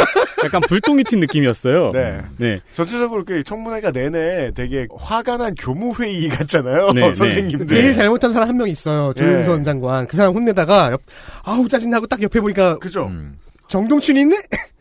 [0.46, 1.92] 약간 불똥이 튄 느낌이었어요.
[1.94, 2.22] 네.
[2.38, 2.60] 네.
[2.76, 6.92] 전체적으로 그 청문회가 내내 되게 화가 난 교무회의 같잖아요.
[6.92, 7.14] 네, 네.
[7.14, 7.68] 선생님들.
[7.68, 9.14] 제일 잘못한 사람 한 명 있어요.
[9.14, 9.64] 조윤선 예.
[9.64, 10.06] 장관.
[10.06, 11.02] 그 사람 혼내다가 옆,
[11.44, 13.06] 아우 짜증나고 딱 옆에 보니까 그죠?
[13.08, 13.38] 음.
[13.68, 14.36] 정동춘이 있네?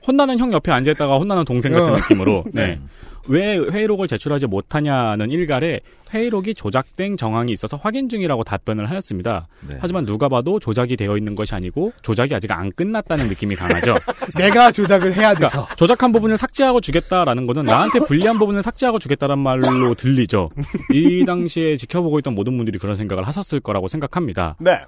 [0.07, 1.97] 혼나는 형 옆에 앉아있다가 혼나는 동생 같은 어.
[1.97, 2.45] 느낌으로.
[2.53, 2.79] 네.
[3.29, 5.81] 왜 회의록을 제출하지 못하냐는 일갈에
[6.12, 9.49] 회의록이 조작된 정황이 있어서 확인 중이라고 답변을 하였습니다.
[9.66, 9.77] 네.
[9.81, 13.95] 하지만 누가 봐도 조작이 되어 있는 것이 아니고 조작이 아직 안 끝났다는 느낌이 강하죠.
[14.37, 15.51] 내가 조작을 해야 돼서.
[15.51, 20.51] 그러니까 조작한 부분을 삭제하고 주겠다라는 거는 나한테 불리한 부분을 삭제하고 주겠다는 말로 들리죠.
[20.93, 24.57] 이 당시에 지켜보고 있던 모든 분들이 그런 생각을 하셨을 거라고 생각합니다.
[24.59, 24.81] 네.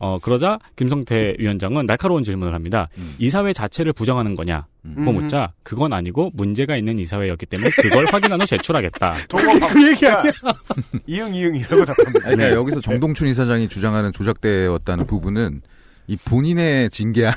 [0.00, 2.88] 어, 그러자 김성태 위원장은 날카로운 질문을 합니다.
[3.18, 4.66] 이사회 자체를 부정하는 거냐?
[5.04, 9.14] 고 묻자 그건 아니고 문제가 있는 이사회였기 때문에 그걸 확인한 후 제출하겠다.
[9.28, 10.32] 동업 그 얘기 아니야.
[11.06, 12.28] 이응 이응이라고 답합니다.
[12.28, 12.54] 아니, 그러니까 네.
[12.54, 15.60] 여기서 정동춘 이사장이 주장하는 조작되었다는 부분은
[16.06, 17.34] 이 본인의 징계한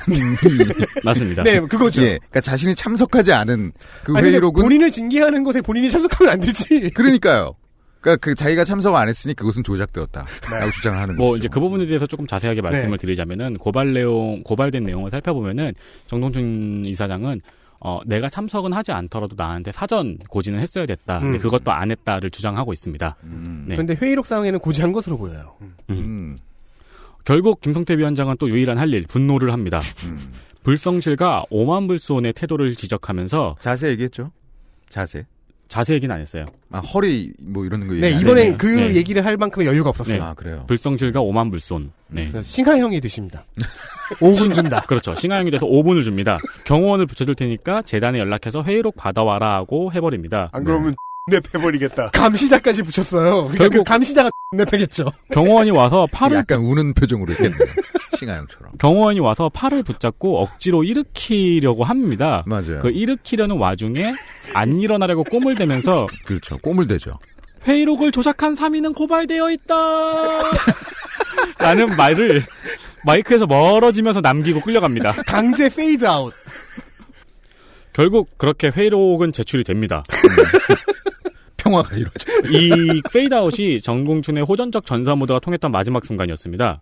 [1.04, 1.42] 맞습니다.
[1.42, 2.00] 네, 그거죠.
[2.00, 6.90] 예, 그러니까 자신이 참석하지 않은 그 아니, 회의록은 본인을 징계하는 것에 본인이 참석하면 안 되지.
[6.90, 7.54] 그러니까요.
[8.04, 11.38] 그러니까 그 자기가 참석 안 했으니 그것은 조작되었다라고 주장을 하는 뭐 거죠.
[11.38, 15.72] 이제 그 부분에 대해서 조금 자세하게 말씀을 드리자면은 고발 내용 고발된 내용을 살펴보면은
[16.06, 17.40] 정동춘 이사장은
[17.80, 21.20] 어 내가 참석은 하지 않더라도 나한테 사전 고지는 했어야 됐다.
[21.20, 21.40] 근데 음.
[21.40, 23.16] 그것도 안 했다를 주장하고 있습니다.
[23.24, 23.64] 음.
[23.68, 23.74] 네.
[23.74, 25.54] 그런데 회의록 상황에는 고지한 것으로 보여요.
[25.88, 26.36] 음.
[27.24, 29.80] 결국 김성태 위원장은 또 유일한 할 일 분노를 합니다.
[30.04, 30.18] 음.
[30.62, 34.30] 불성실과 오만불손의 태도를 지적하면서 자세 얘기했죠.
[34.90, 35.26] 자세.
[35.68, 36.44] 자세 얘기는 안 했어요.
[36.70, 38.58] 아 허리 뭐 이러는 거 얘기 네, 이번엔 했네요.
[38.58, 38.94] 그 네.
[38.94, 40.16] 얘기를 할 만큼의 여유가 없었어요.
[40.16, 40.22] 네.
[40.22, 40.64] 아 그래요.
[40.66, 41.92] 불성실과 오만 불손.
[42.08, 42.28] 네.
[42.28, 43.44] 그래서 싱하형이 되십니다.
[44.20, 44.80] 5분 준다.
[44.86, 45.14] 그렇죠.
[45.14, 46.38] 싱하형이 돼서 5분을 줍니다.
[46.64, 50.50] 경호원을 붙여줄 테니까 재단에 연락해서 회의록 받아와라 하고 해버립니다.
[50.52, 50.94] 안 그러면
[51.26, 52.10] 냅해버리겠다.
[52.10, 53.44] 감시자까지 붙였어요.
[53.48, 55.06] 그러니까 결국- 그 감시자가 냅하겠죠.
[55.32, 57.58] 경호원이 와서 팔을 약간 우는 표정으로 했겠네요.
[58.18, 58.72] 싱하영처럼.
[58.78, 62.44] 경호원이 와서 팔을 붙잡고 억지로 일으키려고 합니다.
[62.46, 62.78] 맞아요.
[62.80, 64.12] 그 일으키려는 와중에
[64.52, 66.58] 안 일어나려고 꼬물대면서 그렇죠.
[66.58, 67.18] 꼬물 대죠.
[67.66, 69.74] 회의록을 조작한 3인은 고발되어 있다.
[71.58, 72.44] 라는 말을
[73.06, 75.12] 마이크에서 멀어지면서 남기고 끌려갑니다.
[75.26, 76.34] 강제 페이드 아웃.
[77.94, 80.02] 결국 그렇게 회의록은 제출이 됩니다.
[81.64, 82.30] 평화가 이루어져.
[82.50, 86.80] 이 페이드아웃이 정동춘의 호전적 전사 모드가 통했던 마지막 순간이었습니다.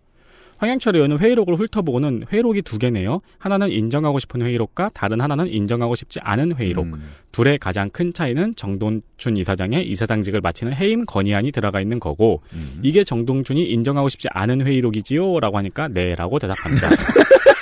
[0.59, 3.20] 황영철 의원은 회의록을 훑어보고는 회의록이 두 개네요.
[3.39, 6.87] 하나는 인정하고 싶은 회의록과 다른 하나는 인정하고 싶지 않은 회의록.
[6.87, 7.03] 음.
[7.33, 12.78] 둘의 가장 큰 차이는 정동춘 이사장의 이사장직을 마치는 해임 건의안이 들어가 있는 거고 음.
[12.83, 15.41] 이게 정동춘이 인정하고 싶지 않은 회의록이지요?
[15.41, 16.91] 라고 하니까 네라고 대답합니다.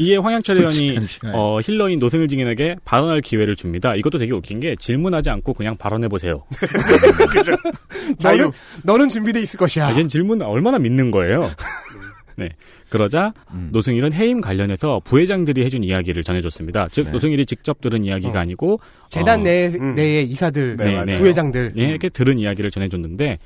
[0.00, 1.32] 이에 황영철 의원이 솔직한 시간에.
[1.36, 3.94] 어, 힐러인 노승일 증인에게 발언할 기회를 줍니다.
[3.94, 6.44] 이것도 되게 웃긴 게 질문하지 않고 그냥 발언해 보세요.
[8.22, 8.50] 너는,
[8.82, 9.88] 너는 준비돼 있을 것이야.
[9.88, 11.50] 아, 쟤는 질문 얼마나 믿는 거예요.
[12.36, 12.48] 네.
[12.88, 13.68] 그러자 음.
[13.70, 16.88] 노승일은 해임 관련해서 부회장들이 해준 이야기를 전해줬습니다.
[16.90, 17.12] 즉 네.
[17.12, 18.42] 노승일이 직접 들은 이야기가 어.
[18.42, 18.80] 아니고
[19.10, 19.94] 재단 어, 내, 음.
[19.94, 21.18] 내의 이사들, 네, 맞아요.
[21.18, 21.72] 부회장들.
[21.76, 23.36] 예, 이렇게 들은 이야기를 전해줬는데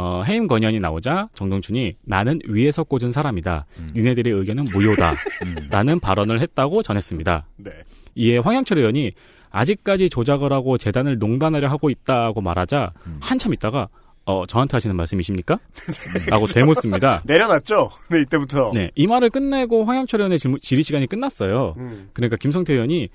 [0.00, 3.66] 어, 해임 건의안이 나오자 정동춘이 나는 위에서 꽂은 사람이다.
[3.78, 3.88] 음.
[3.96, 5.10] 니네들의 의견은 무효다.
[5.42, 5.56] 음.
[5.72, 7.46] 라는 발언을 했다고 전했습니다.
[7.56, 7.72] 네.
[8.14, 9.10] 이에 황영철 의원이
[9.50, 13.18] 아직까지 조작을 하고 재단을 농단하려 하고 있다고 말하자 음.
[13.20, 13.88] 한참 있다가
[14.24, 15.58] 어, 저한테 하시는 말씀이십니까?
[16.30, 17.22] 라고 대못습니다.
[17.26, 17.90] 내려놨죠?
[18.10, 18.70] 네, 이때부터.
[18.72, 21.74] 네, 이 말을 끝내고 황영철 의원의 질문, 질의 시간이 끝났어요.
[21.76, 22.10] 음.
[22.12, 23.08] 그러니까 김성태 의원이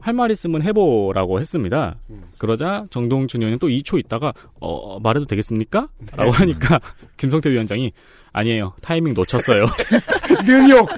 [0.00, 1.96] 할 말 있으면 해보라고 했습니다.
[2.10, 2.22] 음.
[2.38, 5.88] 그러자 정동춘 의원이 또 2초 있다가 어, 말해도 되겠습니까?
[6.16, 6.80] 라고 하니까
[7.16, 7.92] 김성태 위원장이
[8.32, 8.74] 아니에요.
[8.82, 9.66] 타이밍 놓쳤어요.
[10.46, 10.88] 능욕!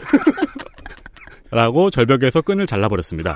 [1.50, 3.34] 라고 절벽에서 끈을 잘라버렸습니다.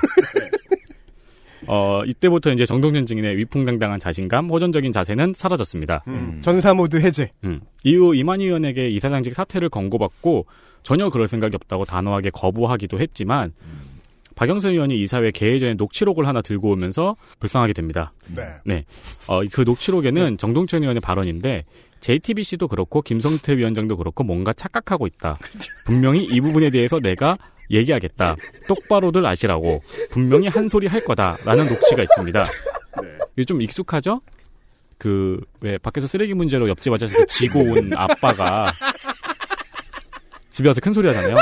[1.67, 6.03] 어, 이때부터 이제 정동준 증인의 위풍당당한 자신감, 호전적인 자세는 사라졌습니다.
[6.07, 6.39] 음.
[6.41, 7.31] 전사 모드 해제.
[7.43, 7.61] 음.
[7.83, 10.45] 이후 이만희 의원에게 이사장직 사퇴를 권고받고
[10.83, 13.51] 전혀 그럴 생각이 없다고 단호하게 거부하기도 했지만
[14.37, 18.13] 박영선 의원이 이사회 개회 전에 녹취록을 하나 들고 오면서 불쌍하게 됩니다.
[18.27, 18.43] 네.
[18.65, 18.85] 네.
[19.27, 21.65] 어, 그 녹취록에는 정동천 의원의 발언인데
[21.99, 25.37] JTBC도 그렇고 김성태 위원장도 그렇고 뭔가 착각하고 있다.
[25.85, 27.37] 분명히 이 부분에 대해서 내가
[27.71, 28.35] 얘기하겠다.
[28.67, 29.81] 똑바로들 아시라고.
[30.11, 32.45] 분명히 한 소리 할 거다라는 녹취가 있습니다.
[33.35, 34.21] 이게 좀 익숙하죠?
[34.97, 38.71] 그 왜 밖에서 쓰레기 문제로 옆집 아저씨 지고 온 아빠가
[40.51, 41.35] 집에 와서 큰 소리 하잖아요.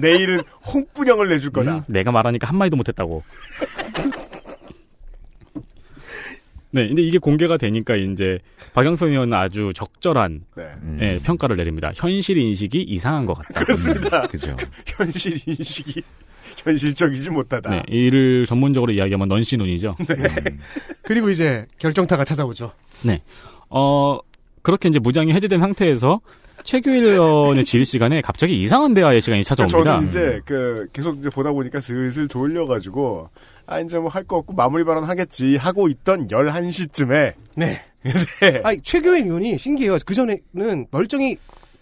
[0.00, 0.40] 내일은
[0.72, 1.76] 홍분형을 내줄 거다.
[1.76, 3.22] 음, 내가 말하니까 한마디도 못했다고.
[6.74, 8.38] 네, 근데 이게 공개가 되니까 이제
[8.72, 10.62] 박영선 의원은 아주 적절한 네.
[10.82, 10.98] 음.
[11.02, 11.92] 예, 평가를 내립니다.
[11.94, 13.60] 현실 인식이 이상한 것 같다.
[13.62, 14.26] 그렇습니다.
[14.26, 14.56] 그죠.
[14.86, 16.02] 현실 인식이
[16.64, 17.70] 현실적이지 못하다.
[17.70, 19.96] 네, 이를 전문적으로 이야기하면 넌시논이죠.
[21.02, 22.72] 그리고 이제 결정타가 찾아오죠.
[23.02, 23.22] 네.
[23.68, 24.18] 어,
[24.62, 26.20] 그렇게 이제 무장이 해제된 상태에서
[26.64, 29.84] 최규일 의원의 질의 시간에 갑자기 이상한 대화의 시간이 찾아옵니다.
[29.96, 33.28] 저는 이제 그 계속 이제 보다 보니까 슬슬 졸려가지고
[33.66, 37.84] 아 이제 뭐 할 거 없고 마무리 발언 하겠지 하고 있던 11시쯤에 네.
[38.04, 38.60] 네.
[38.64, 39.98] 아니, 최교인 의원이 신기해요.
[40.04, 41.36] 그 전에는 멀쩡히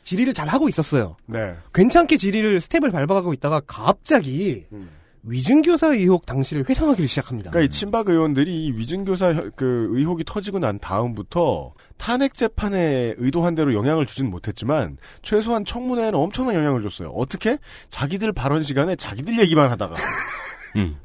[0.04, 1.16] 질의를 잘 하고 있었어요.
[1.26, 1.54] 네.
[1.74, 4.88] 괜찮게 질의를 스텝을 밟아가고 있다가 갑자기 음.
[5.22, 7.50] 위증교사 의혹 당시를 회상하기 시작합니다.
[7.50, 13.54] 그러니까 이 친박 의원들이 이 위증교사 혀- 그 의혹이 터지고 난 다음부터 탄핵 재판에 의도한
[13.54, 17.10] 대로 영향을 주진 못했지만 최소한 청문회에는 엄청난 영향을 줬어요.
[17.10, 17.58] 어떻게?
[17.90, 19.94] 자기들 발언 시간에 자기들 얘기만 하다가
[20.76, 20.96] 음.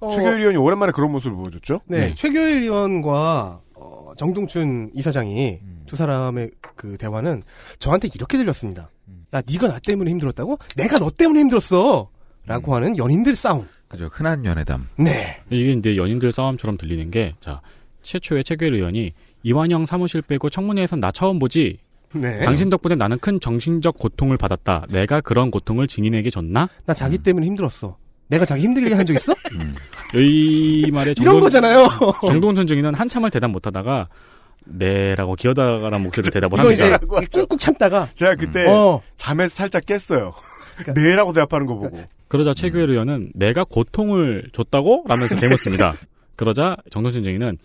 [0.00, 1.80] 어, 최교일 의원이 오랜만에 그런 모습을 보여줬죠.
[1.86, 2.14] 네, 네.
[2.14, 5.82] 최교일 의원과 어, 정동춘 이사장이 음.
[5.86, 7.42] 두 사람의 그 대화는
[7.78, 8.90] 저한테 이렇게 들렸습니다.
[9.34, 10.58] 야, 네가 나 때문에 힘들었다고?
[10.76, 12.08] 내가 너 때문에 힘들었어.
[12.46, 13.66] 라고 하는 연인들 싸움.
[13.88, 14.08] 그죠.
[14.12, 14.88] 흔한 연애담.
[14.96, 15.40] 네.
[15.50, 17.60] 이게 이제 연인들 싸움처럼 들리는 게, 자,
[18.02, 19.12] 최초의 최규일 의원이
[19.42, 21.78] 이완영 사무실 빼고 청문회에선 나 처음 보지.
[22.14, 22.40] 네.
[22.44, 24.86] 당신 덕분에 나는 큰 정신적 고통을 받았다.
[24.90, 26.68] 내가 그런 고통을 증인에게 줬나?
[26.84, 27.96] 나 자기 때문에 힘들었어.
[28.28, 29.32] 내가 자기 힘들게 한 적 있어?
[29.52, 29.74] 음.
[30.18, 31.86] 이 말에 이런 거잖아요.
[32.26, 34.08] 정동원 증인은 한참을 대답 못하다가
[34.64, 37.06] 네라고 기어다가는 목소리로 대답을 이거 이제 합니다.
[37.32, 39.00] 꾹꾹 참다가 제가 그때 어.
[39.16, 40.32] 잠에서 살짝 깼어요.
[40.94, 41.90] 네라고 대답하는 거 보고.
[41.90, 42.02] 그러
[42.44, 45.04] 자 최규일 의원은 내가 고통을 줬다고?
[45.08, 45.94] 라면서 대묻습니다.
[46.36, 47.58] 그러자 정동진 증인은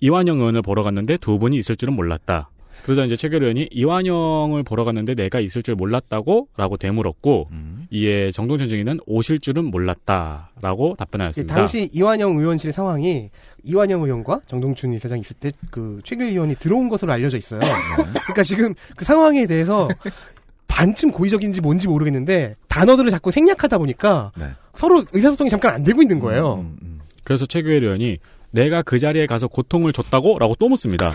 [0.00, 2.50] 이완영 의원을 보러 갔는데 두 분이 있을 줄은 몰랐다.
[2.84, 6.48] 그러자 이제 최규일 의원이 이완영을 보러 갔는데 내가 있을 줄 몰랐다고?
[6.56, 7.86] 라고 되물었고 음.
[7.90, 10.50] 이에 정동진 증인은 오실 줄은 몰랐다.
[10.60, 11.54] 라고 답변하였습니다.
[11.54, 13.30] 당시 이완영 의원실의 상황이
[13.64, 17.60] 이완영 의원과 정동춘 이사장 있을 때 그 최길 의원이 들어온 것으로 알려져 있어요.
[17.96, 19.88] 그러니까 지금 그 상황에 대해서
[20.76, 24.48] 반쯤 고의적인지 뭔지 모르겠는데 단어들을 자꾸 생략하다 보니까 네.
[24.74, 26.56] 서로 의사소통이 잠깐 안 되고 있는 거예요.
[26.56, 27.00] 음, 음.
[27.24, 28.18] 그래서 최규일 의원이
[28.50, 30.38] 내가 그 자리에 가서 고통을 줬다고?
[30.38, 31.12] 라고 또 묻습니다.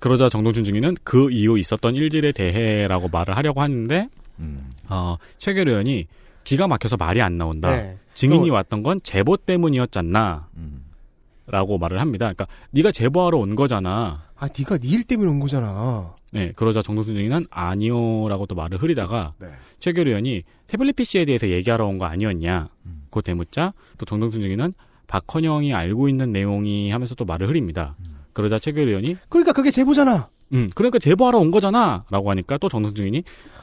[0.00, 4.08] 그러자 정동준 증인은 그 이후 있었던 일들에 대해라고 말을 하려고 하는데
[4.40, 4.68] 음.
[4.88, 6.06] 어, 최결 의원이
[6.42, 7.70] 기가 막혀서 말이 안 나온다.
[7.70, 7.96] 네.
[8.14, 10.48] 증인이 또- 왔던 건 제보 때문이었잖나.
[10.56, 10.77] 음.
[11.50, 12.26] 라고 말을 합니다.
[12.26, 14.22] 그러니까 네가 제보하러 온 거잖아.
[14.36, 16.14] 아, 네가 네 일 때문에 온 거잖아.
[16.32, 19.48] 네, 그러자 정동순 증인은 아니요라고 또 말을 흐리다가 네.
[19.78, 22.68] 최결 의원이 태블릿 PC에 대해서 얘기하러 온 거 아니었냐.
[22.86, 23.02] 음.
[23.10, 24.74] 그 대묻자 또 정동순 증인은
[25.06, 27.96] 박헌영이 알고 있는 내용이 하면서 또 말을 흐립니다.
[28.00, 28.18] 음.
[28.34, 30.28] 그러자 최결 의원이 그러니까 그게 제보잖아.
[30.52, 32.04] 음, 그러니까 제보하러 온 거잖아.
[32.10, 33.22] 라고 하니까 또 정동순 증인이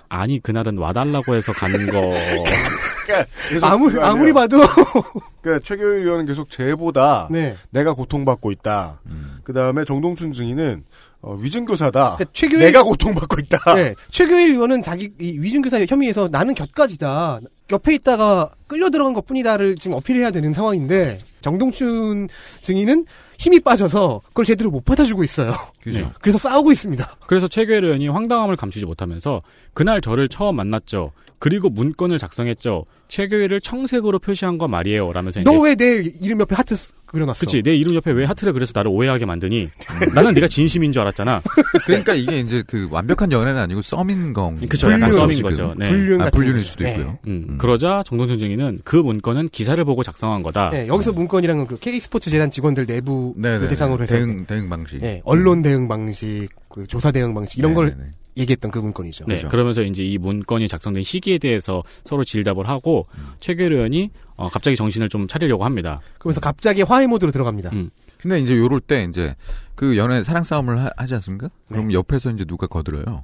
[0.09, 2.01] 아니 그날은 와달라고 해서 가는 거.
[3.05, 3.99] 그러니까 아무리.
[3.99, 4.57] 아무리 봐도.
[5.41, 7.55] 그러니까 최규 의원은 계속 제보다 네.
[7.69, 9.01] 내가 고통받고 있다.
[9.05, 9.37] 음.
[9.43, 10.83] 그 다음에 정동춘 증인은
[11.25, 12.17] 어, 위증교사다.
[12.17, 13.73] 그러니까 최규일- 내가 고통받고 있다.
[13.75, 13.95] 네.
[14.11, 17.39] 최규일 의원은 자기 이 위중교사 혐의에서 나는 곁가지다.
[17.71, 22.27] 옆에 있다가 끌려 들어간 것 뿐이다를 지금 어필해야 되는 상황인데 정동춘
[22.61, 23.05] 증인은
[23.39, 25.51] 힘이 빠져서 그걸 제대로 못 받아주고 있어요.
[25.81, 25.99] 그죠.
[25.99, 26.09] 네.
[26.21, 27.17] 그래서 싸우고 있습니다.
[27.27, 29.41] 그래서 최규 의원이 황당함을 감추지 못하면서
[29.73, 31.11] 그날 저를 처음 만났죠.
[31.39, 32.85] 그리고 문건을 작성했죠.
[33.07, 35.11] 최규일을 청색으로 표시한 거 말이에요.
[35.13, 37.39] 라면서 너 왜 내 이름 옆에 하트 쓰- 그려놨어?
[37.39, 39.69] 그치 내 이름 옆에 왜 하트를 그래서 나를 오해하게 만드니
[40.15, 41.41] 나는 네가 진심인 줄 알았잖아
[41.85, 44.57] 그러니까 이게 이제 그 완벽한 연애는 아니고 썸인 건.
[44.67, 45.49] 그쵸, 약간 불륜, 썸인 지금.
[45.49, 45.73] 거죠.
[45.77, 45.87] 네.
[45.87, 46.59] 불륜 아, 같은 불륜일.
[46.61, 46.91] 수도 네.
[46.91, 47.17] 있고요.
[47.27, 47.57] 음, 음.
[47.57, 52.49] 그러자 정동준 증인은 그 문건은 기사를 보고 작성한 거다 네, 여기서 문건이랑은 그 K스포츠 재단
[52.51, 53.69] 직원들 내부 네네.
[53.69, 54.99] 대상으로 해서 대응, 대응 방식.
[54.99, 58.09] 네, 언론 대응 방식, 그 조사 대응 방식 이런 걸 네네네.
[58.37, 59.25] 얘기했던 그 문건이죠.
[59.27, 59.49] 네, 그죠.
[59.49, 63.07] 그러면서 이제 이 문건이 작성된 시기에 대해서 서로 질답을 하고
[63.39, 66.01] 최규 의원이 어, 갑자기 정신을 좀 차리려고 합니다.
[66.19, 67.69] 그러면서 갑자기 화해 모드로 들어갑니다.
[67.73, 67.89] 음.
[68.19, 69.35] 근데 이제 요럴 때 이제
[69.75, 71.49] 그 연애 사랑 싸움을 하, 하지 않습니까?
[71.69, 71.93] 그럼 네.
[71.93, 73.21] 옆에서 이제 누가 거들어요.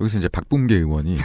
[0.00, 1.16] 여기서 이제 박범계 의원이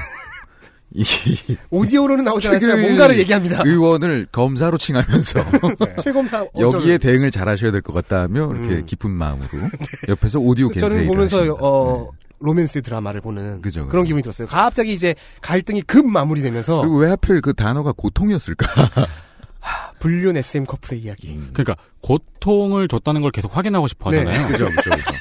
[0.91, 1.03] 이
[1.69, 3.61] 오디오로는 나오지 않았지만 뭔가를 얘기합니다.
[3.65, 5.39] 의원을 검사로 칭하면서
[6.01, 8.85] 최검사 여기에 대응을 잘하셔야 될 것 같다며 이렇게 음.
[8.87, 9.47] 깊은 마음으로
[10.09, 11.57] 옆에서 오디오 겐세이를 저는 보면서.
[11.61, 12.09] 어
[12.39, 13.89] 로맨스 드라마를 보는 그죠, 그죠.
[13.89, 14.47] 그런 기분이 들었어요.
[14.47, 18.67] 갑자기 이제 갈등이 급 마무리되면서 그리고 왜 하필 그 단어가 고통이었을까?
[19.99, 21.35] 불륜 SM 커플의 이야기.
[21.53, 24.19] 그러니까 고통을 줬다는 걸 계속 확인하고 싶어 네.
[24.19, 24.47] 하잖아요.
[24.47, 25.11] 그죠, 그죠, 그죠.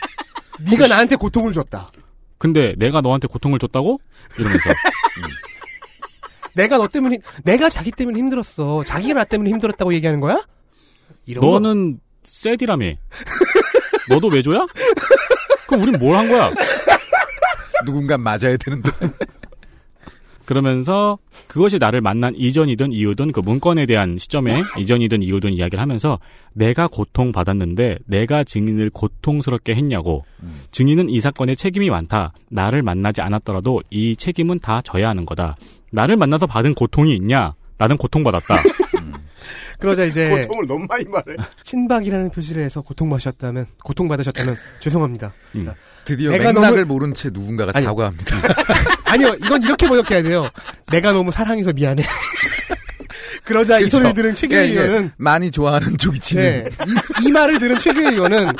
[0.70, 1.90] 네가 나한테 고통을 줬다.
[2.38, 4.00] 근데 내가 너한테 고통을 줬다고?
[4.38, 4.70] 이러면서
[6.54, 8.84] 내가 너 때문에 힘- 내가 자기 때문에 힘들었어.
[8.84, 10.44] 자기가 나 때문에 힘들었다고 얘기하는 거야?
[11.26, 11.58] 이런 거.
[11.58, 12.92] 너는 쎄디라며.
[14.08, 14.66] 너도 외조야?
[15.66, 16.50] 그럼 우린 뭘 한 거야?
[17.85, 18.91] 누군가 맞아야 되는데.
[20.49, 26.18] 그러면서 그것이 나를 만난 이전이든 이후든 그 문건에 대한 시점에 이전이든 이후든 이야기를 하면서
[26.55, 30.62] 내가 고통받았는데 내가 증인을 고통스럽게 했냐고 음.
[30.70, 35.57] 증인은 이 사건에 책임이 많다 나를 만나지 않았더라도 이 책임은 다 져야 하는 거다
[35.93, 38.62] 나를 만나서 받은 고통이 있냐 나는 고통받았다
[39.79, 41.37] 그러자 이제 고통을 너무 많이 말해.
[41.62, 45.33] 친박이라는 표시를 해서 고통받으셨다면 고통받으셨다면 죄송합니다.
[45.55, 45.70] 음.
[46.09, 48.36] 드디어 내가 맥락을 너무- 모른 채 누군가가 아니, 사과합니다.
[49.04, 50.48] 아니요, 이건 이렇게 번역해야 돼요.
[50.90, 52.02] 내가 너무 사랑해서 미안해.
[53.44, 53.96] 그러자 이 그쵸.
[53.98, 56.64] 소리를 들은 최규 그러니까 이게 의원은 많이 좋아하는 쪽이 치는.
[56.64, 56.70] 네,
[57.22, 58.52] 이, 이 말을 들은 최규 의원은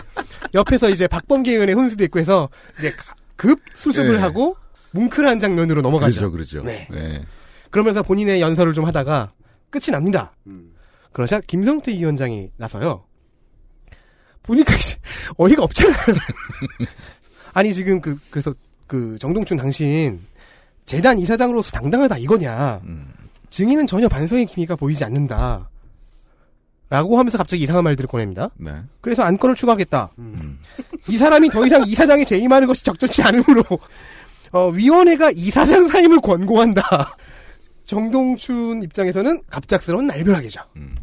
[0.53, 4.21] 옆에서 이제 박범계 의원의 훈수도 있고 해서 이제 가- 급 수습을 네.
[4.21, 4.57] 하고
[4.93, 6.31] 뭉클한 장면으로 넘어가죠.
[6.31, 6.67] 그렇죠, 그렇죠.
[6.67, 6.87] 네.
[6.91, 7.25] 네.
[7.71, 9.33] 그러면서 본인의 연설을 좀 하다가
[9.71, 10.33] 끝이 납니다.
[10.47, 10.73] 음.
[11.13, 13.05] 그러자 김성태 위원장이 나서요.
[14.43, 14.97] 보니까 이제
[15.37, 15.97] 어이가 없잖아요.
[17.53, 18.55] 아니 지금 그 그래서
[18.87, 20.21] 그 정동춘 당신
[20.85, 22.81] 재단 이사장으로서 당당하다 이거냐.
[22.85, 23.13] 음.
[23.51, 25.69] 증인은 전혀 반성의 기미가 보이지 않는다.
[26.91, 28.49] 라고 하면서 갑자기 이상한 말들을 꺼냅니다.
[28.57, 28.73] 네.
[29.03, 30.11] 그래서 안건을 추가하겠다.
[30.19, 30.59] 음.
[31.09, 33.63] 이 사람이 더 이상 이사장에 재임하는 것이 적절치 않으므로
[34.53, 37.17] 어, 위원회가 이사장 사임을 권고한다.
[37.85, 40.63] 정동춘 입장에서는 갑작스러운 날벼락이죠.
[40.77, 40.95] 음.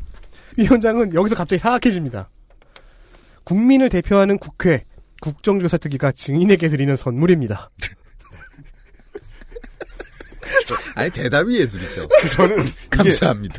[0.57, 2.29] 위원장은 여기서 갑자기 사악해집니다.
[3.43, 4.83] 국민을 대표하는 국회
[5.21, 7.69] 국정조사 특위가 증인에게 드리는 선물입니다.
[10.95, 12.07] 아니 대답이 예술이죠.
[12.31, 13.55] 저는 감사합니다.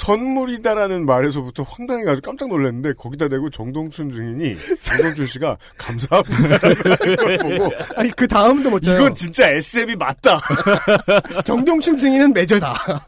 [0.00, 8.10] 선물이다라는 말에서부터 황당해가지고 깜짝 놀랐는데 거기다 대고 정동춘 증인이 정동춘 씨가 감사합니다라는 걸 보고 아니
[8.12, 9.00] 그 다음도 멋져요.
[9.00, 10.40] 이건 진짜 SM이 맞다.
[11.44, 13.06] 정동춘 증인은 매저다.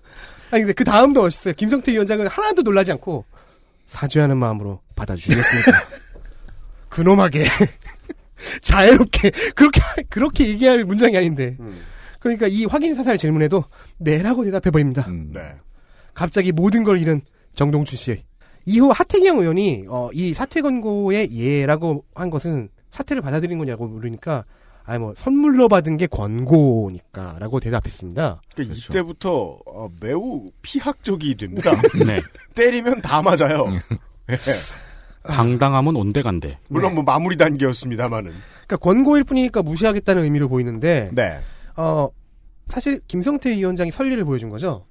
[0.51, 1.55] 아니 근데 그 다음도 멋있어요.
[1.55, 3.24] 김성태 위원장은 하나도 놀라지 않고
[3.86, 5.73] 사죄하는 마음으로 받아주시겠습니까?
[6.90, 7.47] 그놈하게
[8.62, 11.56] 자애롭게 그렇게 그렇게 얘기할 문장이 아닌데.
[12.20, 13.64] 그러니까 이 확인 사살 질문에도
[13.98, 15.05] 네라고 대답해 버립니다.
[15.09, 15.31] 음.
[15.32, 15.55] 네.
[16.14, 17.23] 갑자기 모든 걸 잃은
[17.55, 18.24] 정동춘 씨.
[18.64, 24.44] 이후 하태경 의원이 어, 이 사퇴 권고의 예라고 한 것은 사퇴를 받아들인 거냐고 물으니까
[24.85, 28.43] 아니 뭐 선물로 받은 게 권고니까라고 대답했습니다.
[28.55, 28.93] 그러니까 그렇죠.
[28.93, 31.73] 이때부터 어, 매우 피학적이 됩니다.
[32.06, 32.20] 네.
[32.55, 33.64] 때리면 다 맞아요.
[34.31, 34.36] 예.
[35.24, 36.59] 당당함은 온데간데.
[36.69, 38.32] 물론 뭐 마무리 단계였습니다만은.
[38.66, 41.40] 그러니까 권고일 뿐이니까 무시하겠다는 의미로 보이는데 네.
[41.77, 42.09] 어
[42.66, 44.86] 사실 김성태 위원장이 설리를 보여준 거죠.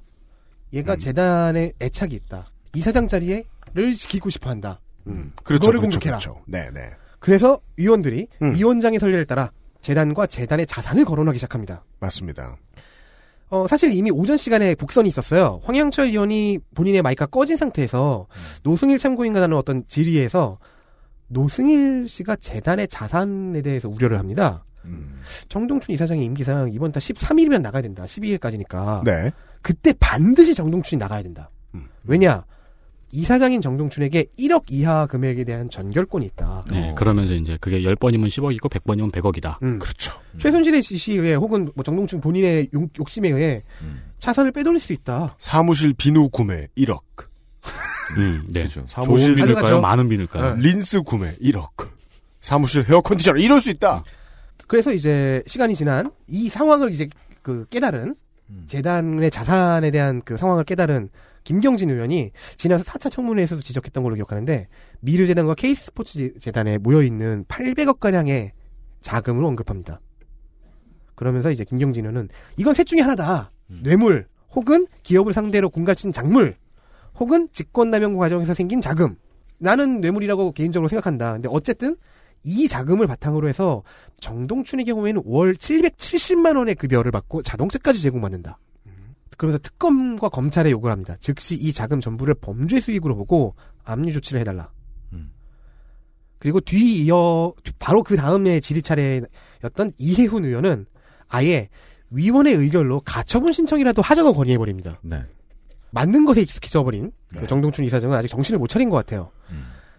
[0.74, 2.52] 얘가 재단에 애착이 있다.
[2.76, 4.80] 이사장 자리에를 지키고 싶어한다.
[5.08, 6.18] 음, 그렇죠, 그거를 그렇죠, 공격해라.
[6.18, 6.41] 그렇죠.
[6.48, 6.91] 네, 네.
[7.20, 8.56] 그래서 위원들이 음.
[8.56, 9.52] 위원장의 설례를 따라
[9.82, 11.84] 재단과 재단의 자산을 거론하기 시작합니다.
[11.99, 12.56] 맞습니다.
[13.52, 15.60] 어, 사실 이미 오전 시간에 복선이 있었어요.
[15.64, 18.28] 황영철 의원이 본인의 마이크가 꺼진 상태에서
[18.64, 20.57] 노승일 참고인과라는 어떤 질의에서
[21.28, 24.64] 노승일 씨가 재단의 자산에 대해서 우려를 합니다.
[25.49, 28.06] 정동춘 이사장의 임기상 이번 달 13일이면 나가야 된다.
[28.06, 29.03] 12일까지니까.
[29.03, 29.32] 네.
[29.61, 31.49] 그때 반드시 정동춘이 나가야 된다.
[32.06, 32.45] 왜냐?
[33.11, 36.63] 이사장인 정동춘에게 1억 이하 금액에 대한 전결권이 있다.
[36.71, 39.61] 네, 그러면서 이제 그게 10번이면 10억이고 100번이면 100억이다.
[39.63, 39.79] 음.
[39.79, 40.13] 그렇죠.
[40.38, 43.61] 최순실의 지시에 의해 혹은 뭐 정동춘 본인의 욕, 욕심에 의해
[44.19, 45.35] 자산을 빼돌릴 수 있다.
[45.38, 46.99] 사무실 비누 구매 1억.
[48.17, 48.67] 음, 네.
[48.88, 49.57] 사무실 좋은 비닐까요?
[49.57, 50.55] 하지만 저- 많은 비닐까요?
[50.55, 50.61] 네.
[50.61, 51.69] 린스 구매 1억.
[52.41, 54.03] 사무실 헤어 컨디셔너 이럴 수 있다.
[54.67, 57.07] 그래서 이제 시간이 지난 이 상황을 이제
[57.41, 58.15] 그 깨달은
[58.67, 61.09] 재단의 자산에 대한 그 상황을 깨달은
[61.43, 64.68] 김경진 의원이 지난 4차 청문회에서도 지적했던 걸로 기억하는데
[64.99, 68.51] 미르 재단과 K스포츠 재단에 모여 있는 800억 가량의
[69.01, 69.99] 자금을 언급합니다.
[71.15, 73.51] 그러면서 이제 김경진 의원은 이건 셋 중에 하나다.
[73.68, 76.53] 뇌물 혹은 기업을 상대로 공가친 작물
[77.15, 79.15] 혹은 직권남용 과정에서 생긴 자금.
[79.57, 81.34] 나는 뇌물이라고 개인적으로 생각한다.
[81.34, 81.95] 근데 어쨌든
[82.43, 83.84] 이 자금을 바탕으로 해서
[84.19, 88.57] 정동춘의 경우에는 월 770만 원의 급여를 받고 자동차까지 제공받는다.
[89.41, 91.18] 그러면서 특검과 검찰에 요구를 합니다.
[91.19, 94.72] 즉시 이 자금 전부를 범죄 수익으로 보고 압류 조치를 해달라.
[96.38, 100.85] 그리고 뒤이어 바로 그 다음에 질의 차례였던 이해훈 의원은
[101.27, 101.69] 아예
[102.11, 104.99] 위원회 의결로 가처분 신청이라도 하자고 건의해 버립니다.
[105.01, 105.23] 네.
[105.89, 109.31] 맞는 것에 익숙해져 버린 그 정동춘 이사장은 아직 정신을 못 차린 것 같아요.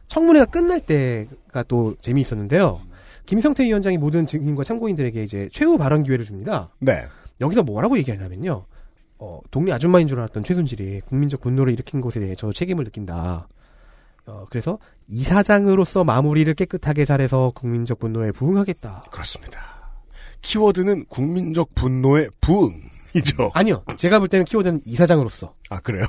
[0.07, 2.81] 청문회가 끝날 때가 또 재미있었는데요.
[3.27, 6.73] 김성태 위원장이 모든 증인과 참고인들에게 이제 최후 발언 기회를 줍니다.
[6.79, 7.07] 네.
[7.41, 8.67] 여기서 뭐라고 얘기하냐면요.
[9.25, 13.47] 어, 동네 아줌마인 줄 알았던 최순실이 국민적 분노를 일으킨 것에 대해 저 책임을 느낀다.
[14.27, 19.05] 어, 그래서 이사장으로서 마무리를 깨끗하게 잘해서 국민적 분노에 부응하겠다.
[19.13, 19.61] 그렇습니다.
[20.41, 23.53] 키워드는 국민적 분노의 부응이죠.
[23.55, 23.85] 아니요.
[23.97, 25.55] 제가 볼 때는 키워드는 이사장으로서.
[25.71, 26.05] 아, 그래요?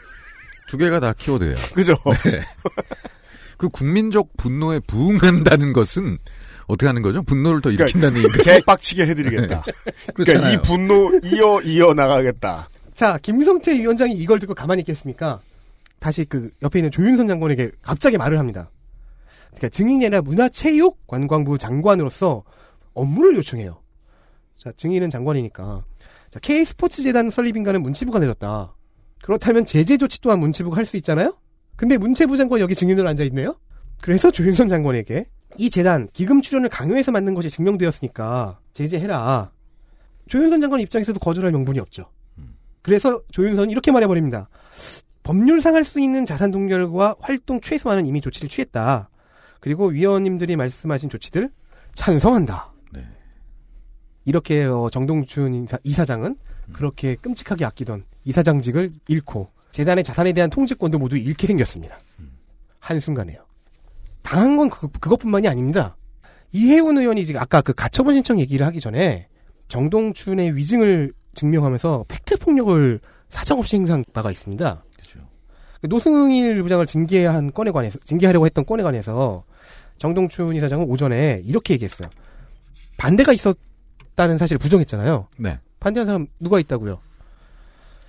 [0.68, 1.56] 두 개가 다 키워드예요.
[1.72, 1.94] 그죠?
[2.04, 2.42] 네.
[3.56, 6.18] 그 국민적 분노에 부응한다는 것은
[6.72, 7.22] 어떻게 하는 거죠?
[7.22, 9.62] 분노를 더 일으킨다는 얘기가 그러니까 개빡치게 해드리겠다.
[9.62, 10.52] 그러니까 그렇잖아요.
[10.54, 12.68] 이 분노 이어 이어 나가겠다.
[12.94, 15.40] 자, 김성태 위원장이 이걸 듣고 가만히 있겠습니까?
[15.98, 18.70] 다시 그 옆에 있는 조윤선 장관에게 갑자기 말을 합니다.
[19.48, 22.42] 그러니까 증인이 아니라 문화체육 관광부 장관으로서
[22.94, 23.80] 업무를 요청해요.
[24.58, 25.84] 자, 증인은 장관이니까.
[26.30, 28.74] 자, K스포츠 재단 설립 인가는 문체부가 내렸다.
[29.22, 31.36] 그렇다면 제재 조치 또한 문체부가 할 수 있잖아요?
[31.76, 33.56] 근데 문체부 장관 여기 증인으로 앉아 있네요?
[34.00, 35.26] 그래서 조윤선 장관에게
[35.58, 39.50] 이 재단 기금 출연을 강요해서 만든 것이 증명되었으니까 제재해라.
[40.28, 42.10] 조윤선 장관 입장에서도 거절할 명분이 없죠.
[42.82, 44.48] 그래서 조윤선이 이렇게 말해버립니다.
[45.22, 49.08] 법률상 할 수 있는 자산 동결과 활동 최소화는 이미 조치를 취했다.
[49.60, 51.50] 그리고 위원님들이 말씀하신 조치들
[51.94, 52.72] 찬성한다.
[54.24, 56.36] 이렇게 어, 정동춘 이사, 이사장은
[56.72, 61.96] 그렇게 끔찍하게 아끼던 이사장직을 잃고 재단의 자산에 대한 통제권도 모두 잃게 생겼습니다.
[62.80, 63.44] 한순간에요.
[64.22, 65.96] 당한 건 그, 그것뿐만이 아닙니다.
[66.52, 69.28] 이혜훈 의원이 지금 아까 그 가처분 신청 얘기를 하기 전에
[69.68, 74.84] 정동춘의 위증을 증명하면서 팩트 폭력을 사정없이 행사한 바가 있습니다.
[75.80, 79.44] 그 노승일 부장을 징계한 건에 관해서 징계하려고 했던 건에 관해서
[79.98, 82.08] 정동춘 이사장은 오전에 이렇게 얘기했어요.
[82.96, 85.28] 반대가 있었다는 사실을 부정했잖아요.
[85.38, 85.58] 네.
[85.80, 86.98] 반대한 사람 누가 있다고요?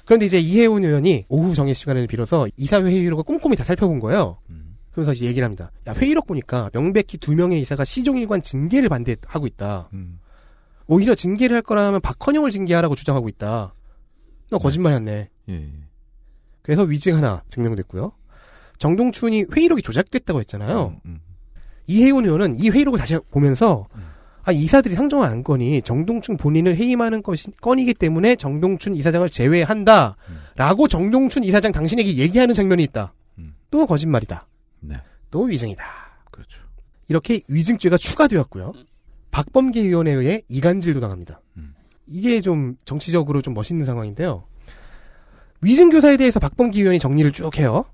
[0.06, 4.38] 그런데 이제 이혜훈 의원이 오후 정해 시간을 빌어서 이사회 회의록을 꼼꼼히 다 살펴본 거예요.
[4.94, 5.72] 그래서 이제 얘기를 합니다.
[5.88, 9.90] 야, 회의록 보니까 명백히 두 명의 이사가 시종일관 징계를 반대하고 있다.
[10.88, 13.74] 오히려 징계를 할 거라면 박헌영을 징계하라고 주장하고 있다.
[14.52, 15.30] 너 거짓말이었네.
[15.50, 15.70] 예.
[16.62, 18.12] 그래서 위증 하나 증명됐고요.
[18.78, 20.98] 정동춘이 회의록이 조작됐다고 했잖아요.
[21.88, 23.88] 이혜훈 의원은 이 회의록을 다시 보면서
[24.44, 30.18] 아, 이사들이 상정한 안건이 정동춘 본인을 해임하는 것이 건이기 때문에 정동춘 이사장을 제외한다.
[30.56, 33.14] 라고 정동춘 이사장 당신에게 얘기하는 장면이 있다.
[33.72, 34.46] 또 거짓말이다.
[34.84, 34.96] 네.
[35.32, 35.84] 또 위증이다.
[36.32, 36.62] 그렇죠.
[37.08, 38.74] 이렇게 위증죄가 추가되었고요.
[39.32, 41.42] 박범계 위원에 의해 이간질도 당합니다.
[42.06, 44.46] 이게 좀 정치적으로 좀 멋있는 상황인데요.
[45.62, 47.86] 위증교사에 대해서 박범계 의원이 정리를 쭉 해요.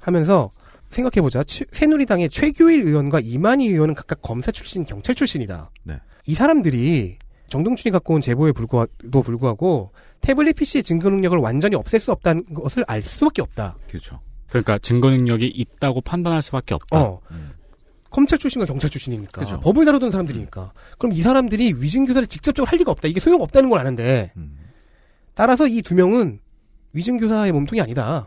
[0.00, 0.50] 하면서
[0.90, 1.44] 생각해보자.
[1.44, 5.70] 최- 새누리당의 최규일 의원과 이만희 의원은 각각 검사 출신, 경찰 출신이다.
[5.84, 5.98] 네.
[6.26, 7.18] 이 사람들이
[7.48, 9.92] 정동춘이 갖고 온 제보에 불구하도 불구하고
[10.22, 13.76] 태블릿 PC의 증거 능력을 완전히 없앨 수 없다는 것을 알 수밖에 없다.
[13.88, 14.20] 그렇죠.
[14.52, 17.00] 그러니까 증거 능력이 있다고 판단할 수밖에 없다.
[17.00, 17.20] 어.
[18.10, 19.58] 검찰 출신과 경찰 출신이니까 그죠.
[19.60, 23.08] 법을 다루던 사람들이니까 그럼 이 사람들이 위증 교사를 직접적으로 할 리가 없다.
[23.08, 24.32] 이게 소용 없다는 걸 아는데
[25.34, 26.38] 따라서 이 두 명은
[26.92, 28.26] 위증 교사의 몸통이 아니다.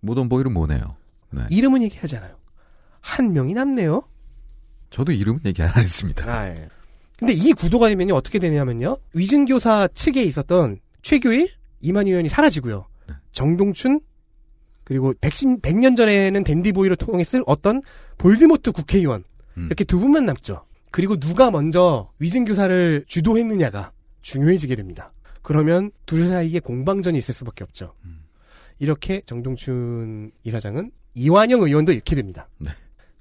[0.00, 0.96] 모던 보이는 뭐네요.
[1.30, 1.42] 네.
[1.50, 2.34] 이름은 얘기하잖아요.
[3.02, 4.02] 한 명이 남네요.
[4.88, 6.24] 저도 이름은 얘기 안 했습니다.
[6.32, 6.68] 아, 예.
[7.18, 11.50] 근데 이 구도가 되면요 어떻게 되냐면요 위증교사 측에 있었던 최교일
[11.82, 12.86] 이만희 의원이 사라지고요
[13.32, 14.00] 정동춘
[14.84, 17.82] 그리고 110, 100년 전에는 댄디보이를 통했을 어떤
[18.18, 19.24] 볼드모트 국회의원.
[19.56, 20.64] 이렇게 두 분만 남죠.
[20.90, 23.92] 그리고 누가 먼저 위증교사를 주도했느냐가
[24.22, 25.12] 중요해지게 됩니다.
[25.42, 27.94] 그러면 둘 사이에 공방전이 있을 수밖에 없죠.
[28.78, 32.48] 이렇게 정동춘 이사장은 이완영 의원도 잃게 됩니다.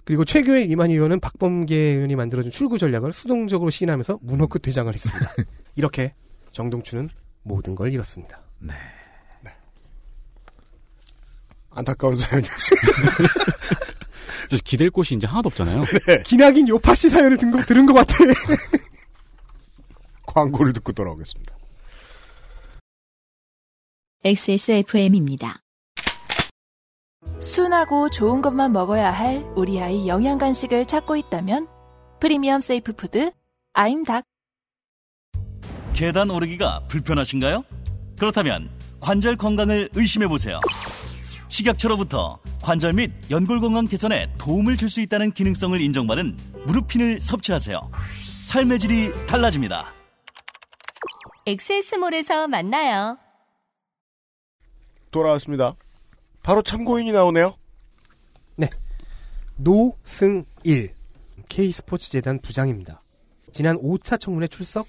[0.06, 5.34] 그리고 최교일 이만희 의원은 박범계 의원이 만들어준 출구 전략을 수동적으로 시인하면서 문호크 퇴장을 했습니다.
[5.76, 6.14] 이렇게
[6.52, 7.10] 정동춘은
[7.44, 8.42] 모든 걸 잃었습니다.
[8.60, 8.74] 네.
[11.76, 12.88] 안타까운 사연이었습니다.
[14.50, 15.86] 저 기댈 곳이 이제 하나도 없잖아요.
[16.26, 18.16] 기나긴 요파시 사연을 든 거, 들은 것 같아.
[20.26, 21.56] 광고를 듣고 돌아오겠습니다.
[24.24, 25.60] XSFM입니다.
[27.40, 31.68] 순하고 좋은 것만 먹어야 할 우리 아이 영양 간식을 찾고 있다면
[32.20, 33.32] premium safe food
[33.74, 34.24] 아임닭
[35.94, 37.64] 계단 오르기가 불편하신가요?
[38.18, 38.70] 그렇다면
[39.00, 40.60] 관절 건강을 의심해 보세요.
[41.54, 46.36] 식약처로부터 관절 및 연골 건강 개선에 도움을 줄 수 있다는 기능성을 인정받은
[46.66, 47.92] 무르핀을 섭취하세요.
[48.46, 49.94] 삶의 질이 달라집니다.
[51.46, 53.20] 엑세스몰에서 만나요.
[55.12, 55.76] 돌아왔습니다.
[56.42, 57.56] 바로 참고인이 나오네요.
[59.56, 60.96] 노승일
[61.50, 63.04] K스포츠 재단 부장입니다.
[63.52, 64.88] 지난 5차 청문회 출석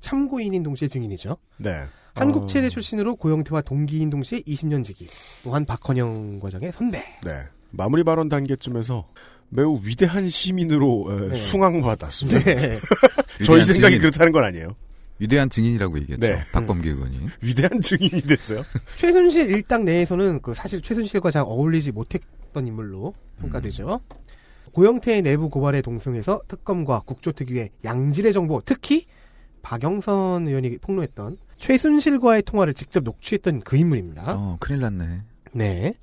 [0.00, 1.36] 참고인인 동시에 증인이죠.
[1.58, 1.84] 네.
[2.14, 5.08] 한국 체대 출신으로 고영태와 동기인 동시에 20년 지기.
[5.42, 6.98] 또한 박헌영 과장의 선배.
[7.24, 7.32] 네.
[7.70, 9.06] 마무리 발언 단계쯤에서
[9.48, 11.36] 매우 위대한 시민으로 에, 네.
[11.36, 12.40] 숭앙받았습니다.
[12.44, 12.78] 네.
[13.44, 14.00] 저희 생각이 증인.
[14.00, 14.76] 그렇다는 건 아니에요.
[15.18, 16.26] 위대한 증인이라고 얘기했죠.
[16.26, 16.40] 네.
[16.52, 17.20] 박범계 의원이.
[17.42, 18.62] 위대한 증인이 됐어요.
[18.96, 24.00] 최순실 일당 내에서는 그 사실 최순실과 잘 어울리지 못했던 인물로 평가되죠.
[24.72, 29.06] 고영태의 내부 고발에 동승해서 특검과 국조특위의 양질의 정보, 특히
[29.62, 34.34] 박영선 의원이 폭로했던 최순실과의 통화를 직접 녹취했던 그 인물입니다.
[34.34, 35.20] 어, 큰일 났네.
[35.52, 35.94] 네.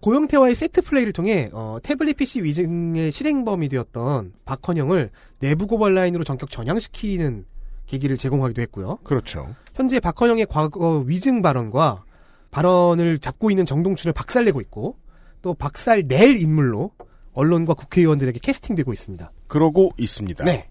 [0.00, 6.50] 고영태와의 세트 플레이를 통해 어, 태블릿 PC 위증의 실행범이 되었던 박헌영을 내부 고발 라인으로 전격
[6.50, 7.44] 전향시키는
[7.86, 8.98] 계기를 제공하기도 했고요.
[9.04, 9.54] 그렇죠.
[9.74, 12.04] 현재 박헌영의 과거 위증 발언과
[12.50, 14.96] 발언을 잡고 있는 정동춘을 박살내고 있고
[15.40, 16.92] 또 박살 낼 인물로
[17.32, 19.30] 언론과 국회의원들에게 캐스팅되고 있습니다.
[19.46, 20.44] 그러고 있습니다.
[20.44, 20.68] 네.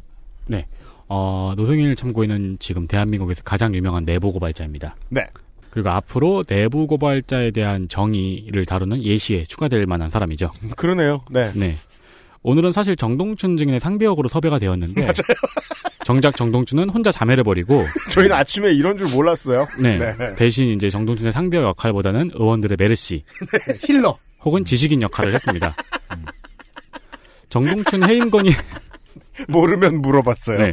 [0.47, 0.67] 네.
[1.13, 4.95] 어, 노승일 참고인은 지금 대한민국에서 가장 유명한 내부 고발자입니다.
[5.09, 5.27] 네.
[5.69, 10.51] 그리고 앞으로 내부 고발자에 대한 정의를 다루는 예시에 추가될 만한 사람이죠.
[10.77, 11.19] 그러네요.
[11.29, 11.51] 네.
[11.53, 11.75] 네.
[12.43, 15.09] 오늘은 사실 정동춘 증인의 상대 역으로 섭외가 되었는데
[16.05, 19.67] 정작 정동춘은 혼자 자매를 버리고 저희는 아침에 이런 줄 몰랐어요.
[19.81, 20.15] 네.
[20.35, 23.25] 대신 이제 정동춘의 상대 역할보다는 의원들의 메르시
[23.83, 25.75] 힐러 혹은 지식인 역할을 했습니다.
[26.15, 26.25] 음.
[27.49, 28.53] 정동춘 해임 건의
[29.47, 30.57] 모르면 물어봤어요.
[30.57, 30.71] 네.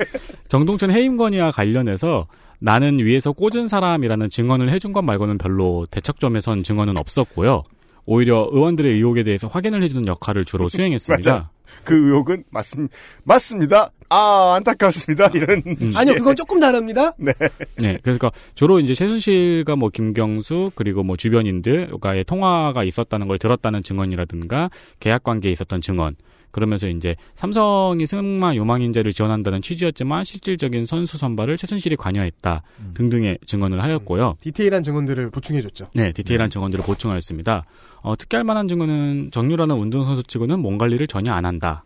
[0.48, 2.26] 정동춘 해임 건의와 관련해서
[2.58, 7.62] 나는 위에서 꽂은 사람이라는 증언을 해준 것 말고는 별로 대척점에선 증언은 없었고요.
[8.06, 11.32] 오히려 의원들의 의혹에 대해서 확인을 해주는 역할을 주로 수행했습니다.
[11.32, 11.50] 맞아.
[11.84, 12.88] 그 의혹은 맞습,
[13.22, 13.90] 맞습니다.
[14.08, 15.28] 아, 안타깝습니다.
[15.34, 15.62] 이런.
[15.96, 17.14] 아니요, 그건 조금 다릅니다.
[17.16, 17.32] 네.
[17.78, 24.70] 네, 그러니까 주로 이제 최순실과 뭐 김경수 그리고 뭐 주변인들과의 통화가 있었다는 걸 들었다는 증언이라든가
[24.98, 26.16] 계약 관계에 있었던 증언.
[26.50, 32.62] 그러면서 이제 삼성이 승마 요망인재를 지원한다는 취지였지만 실질적인 선수 선발을 최순실이 관여했다
[32.94, 34.36] 등등의 증언을 하였고요.
[34.40, 35.90] 디테일한 증언들을 보충해줬죠.
[35.94, 37.64] 네, 디테일한 증언들을 보충하였습니다.
[38.02, 41.84] 어, 특히할 만한 증언은 정유라는 운동선수 치고는 몸 관리를 전혀 안 한다.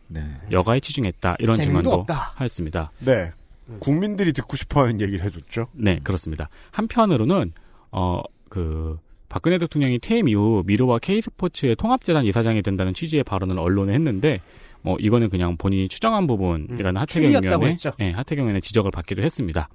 [0.51, 1.36] 여가에 치중했다.
[1.39, 2.32] 이런 증언도 없다.
[2.36, 2.91] 하였습니다.
[3.01, 3.32] 네.
[3.81, 5.69] 국민들이 듣고 싶어 하는 얘기를 해줬죠.
[5.73, 6.49] 네, 그렇습니다.
[6.70, 7.53] 한편으로는
[7.91, 8.23] 어
[8.55, 9.01] 그
[9.35, 14.40] 박근혜 대통령이 퇴임 이후 미르와 K스포츠의 통합재단 이사장이 된다는 취지의 발언을 언론에 했는데
[14.81, 17.90] 뭐 이거는 그냥 본인이 추정한 부분이라는 하태경 추리였다고 의원의 했죠.
[17.98, 19.69] 예, 하태경 의원의 지적을 받기도 했습니다.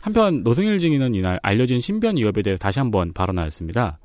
[0.00, 3.98] 한편 노승일 증인은 이날 알려진 신변 위협에 대해 다시 한번 발언하였습니다.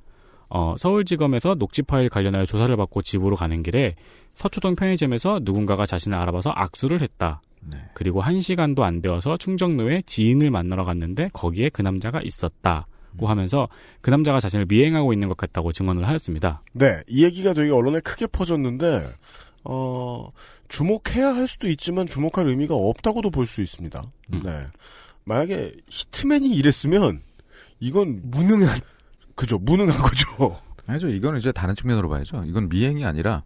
[0.50, 3.94] 어, 서울지검에서 녹취 파일 관련하여 조사를 받고 집으로 가는 길에
[4.34, 7.44] 서초동 편의점에서 누군가가 자신을 알아봐서 악수를 했다.
[7.94, 12.88] 그리고 한 시간도 안 되어서 충정로에 지인을 만나러 갔는데 거기에 그 남자가 있었다
[13.18, 13.68] 고 하면서
[14.02, 16.62] 그 남자가 자신을 미행하고 있는 것 같다고 증언을 하였습니다.
[16.74, 17.02] 네.
[17.08, 19.04] 이 얘기가 되게 언론에 크게 퍼졌는데,
[19.64, 20.30] 어,
[20.70, 24.04] 주목해야 할 수도 있지만 주목할 의미가 없다고도 볼 수 있습니다.
[24.34, 24.42] 음.
[24.44, 24.66] 네.
[25.26, 27.22] 만약에 히트맨이 이랬으면,
[27.80, 28.22] 이건.
[28.24, 28.80] 무능한.
[29.36, 29.58] 그죠.
[29.60, 30.60] 무능한 거죠.
[30.88, 31.08] 아니죠.
[31.10, 32.44] 이거는 이제 다른 측면으로 봐야죠.
[32.46, 33.44] 이건 미행이 아니라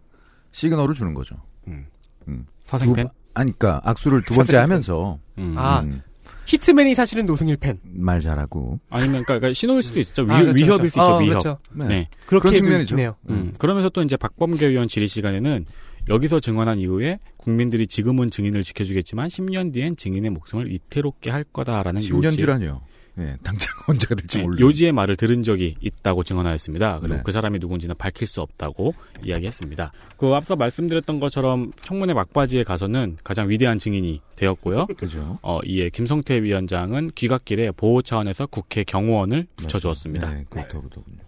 [0.52, 1.36] 시그널을 주는 거죠.
[1.68, 1.86] 음.
[2.28, 2.46] 음.
[2.64, 2.94] 사생팬?
[2.94, 4.62] 두 번- 아니, 그니까, 악수를 두 번째 사생팬.
[4.62, 5.18] 하면서.
[5.38, 5.54] 음.
[5.58, 6.02] 아, 음,
[6.46, 7.78] 히트맨이 사실은 노승일 팬.
[7.82, 8.78] 말 잘하고.
[8.90, 10.22] 아니면 그러니까, 그러니까 신호일 수도 있죠.
[10.22, 10.80] 위, 아, 그렇죠, 위협일 그렇죠.
[10.80, 11.00] 수 있죠.
[11.02, 11.28] 어, 위협.
[11.30, 11.58] 그렇죠.
[11.72, 11.86] 네.
[11.86, 12.08] 네.
[12.26, 12.98] 그렇게 그런 측면이죠.
[12.98, 13.16] 해요.
[13.30, 15.64] 음, 그러면서 또 이제 박범계 의원 질의 시간에는
[16.08, 22.24] 여기서 증언한 이후에 국민들이 지금은 증인을 지켜주겠지만 10년 뒤엔 증인의 목숨을 위태롭게 할 거다라는 10년
[22.24, 22.80] 요지, 뒤라니요.
[23.18, 26.98] 예, 당장 언제가 될지 네, 모르 요지의 말을 들은 적이 있다고 증언하였습니다.
[27.00, 27.22] 그리고 네.
[27.24, 28.94] 그 사람이 누군지는 밝힐 수 없다고
[29.24, 29.92] 이야기했습니다.
[30.16, 34.86] 그 앞서 말씀드렸던 것처럼 청문회 막바지에 가서는 가장 위대한 증인이 되었고요.
[34.98, 35.38] 그죠.
[35.42, 40.34] 어, 이에 김성태 위원장은 귀갓길에 보호 차원에서 국회 경호원을 붙여주었습니다.
[40.34, 41.26] 네, 그렇더군요.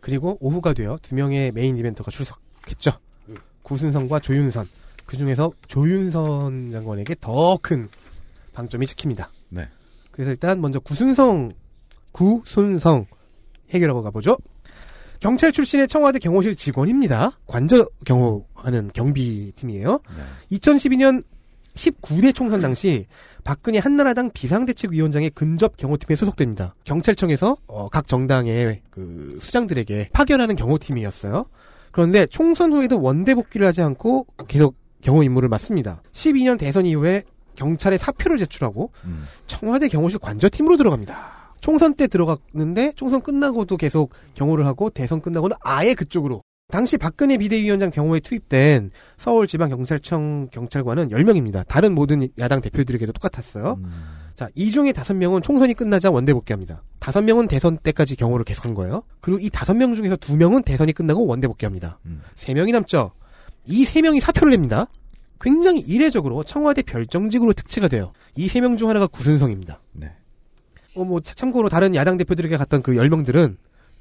[0.00, 2.92] 그리고 오후가 되어 두 명의 메인 이벤터가 출석했죠.
[3.62, 4.68] 구순성과 조윤선.
[5.04, 7.88] 그 중에서 조윤선 장관에게 더 큰
[8.52, 9.30] 방점이 찍힙니다.
[10.16, 10.24] 네.
[10.24, 11.50] 그래서 일단 먼저 구순성,
[12.12, 13.06] 구순성
[13.70, 14.36] 해결하고 가보죠.
[15.20, 17.38] 경찰 출신의 청와대 경호실 직원입니다.
[17.46, 20.00] 관저 경호하는 경비팀이에요.
[20.16, 20.56] 네.
[20.56, 21.22] 2012년
[21.74, 23.06] 19대 총선 당시
[23.44, 26.74] 박근혜 한나라당 비상대책위원장의 근접 경호팀에 소속됩니다.
[26.84, 31.46] 경찰청에서 어, 각 정당의 그 수장들에게 파견하는 경호팀이었어요.
[31.92, 36.02] 그런데 총선 후에도 원대 복귀를 하지 않고 계속 경호 임무를 맡습니다.
[36.12, 37.22] 12년 대선 이후에
[37.56, 39.24] 경찰에 사표를 제출하고 음.
[39.46, 41.54] 청와대 경호실 관저팀으로 들어갑니다.
[41.60, 47.90] 총선 때 들어갔는데 총선 끝나고도 계속 경호를 하고 대선 끝나고는 아예 그쪽으로 당시 박근혜 비대위원장
[47.90, 51.66] 경호에 투입된 서울지방경찰청 경찰관은 10명입니다.
[51.66, 53.78] 다른 모든 야당 대표들에게도 똑같았어요.
[53.78, 53.92] 음.
[54.34, 56.82] 자, 이 중에 5명은 총선이 끝나자 원대 복귀합니다.
[57.00, 59.02] 5명은 대선 때까지 경호를 계속한 거예요.
[59.20, 62.00] 그리고 이 5명 중에서 2명은 대선이 끝나고 원대 복귀합니다.
[62.04, 62.20] 음.
[62.34, 63.12] 3명이 남죠.
[63.66, 64.88] 이 3명이 사표를 냅니다.
[65.40, 68.12] 굉장히 이례적으로 청와대 별정직으로 특채가 돼요.
[68.36, 69.80] 이 3명 중 하나가 구순성입니다.
[69.92, 70.12] 네.
[70.94, 73.56] 어, 뭐, 차- 참고로 다른 야당 대표들에게 갔던 그 10명들은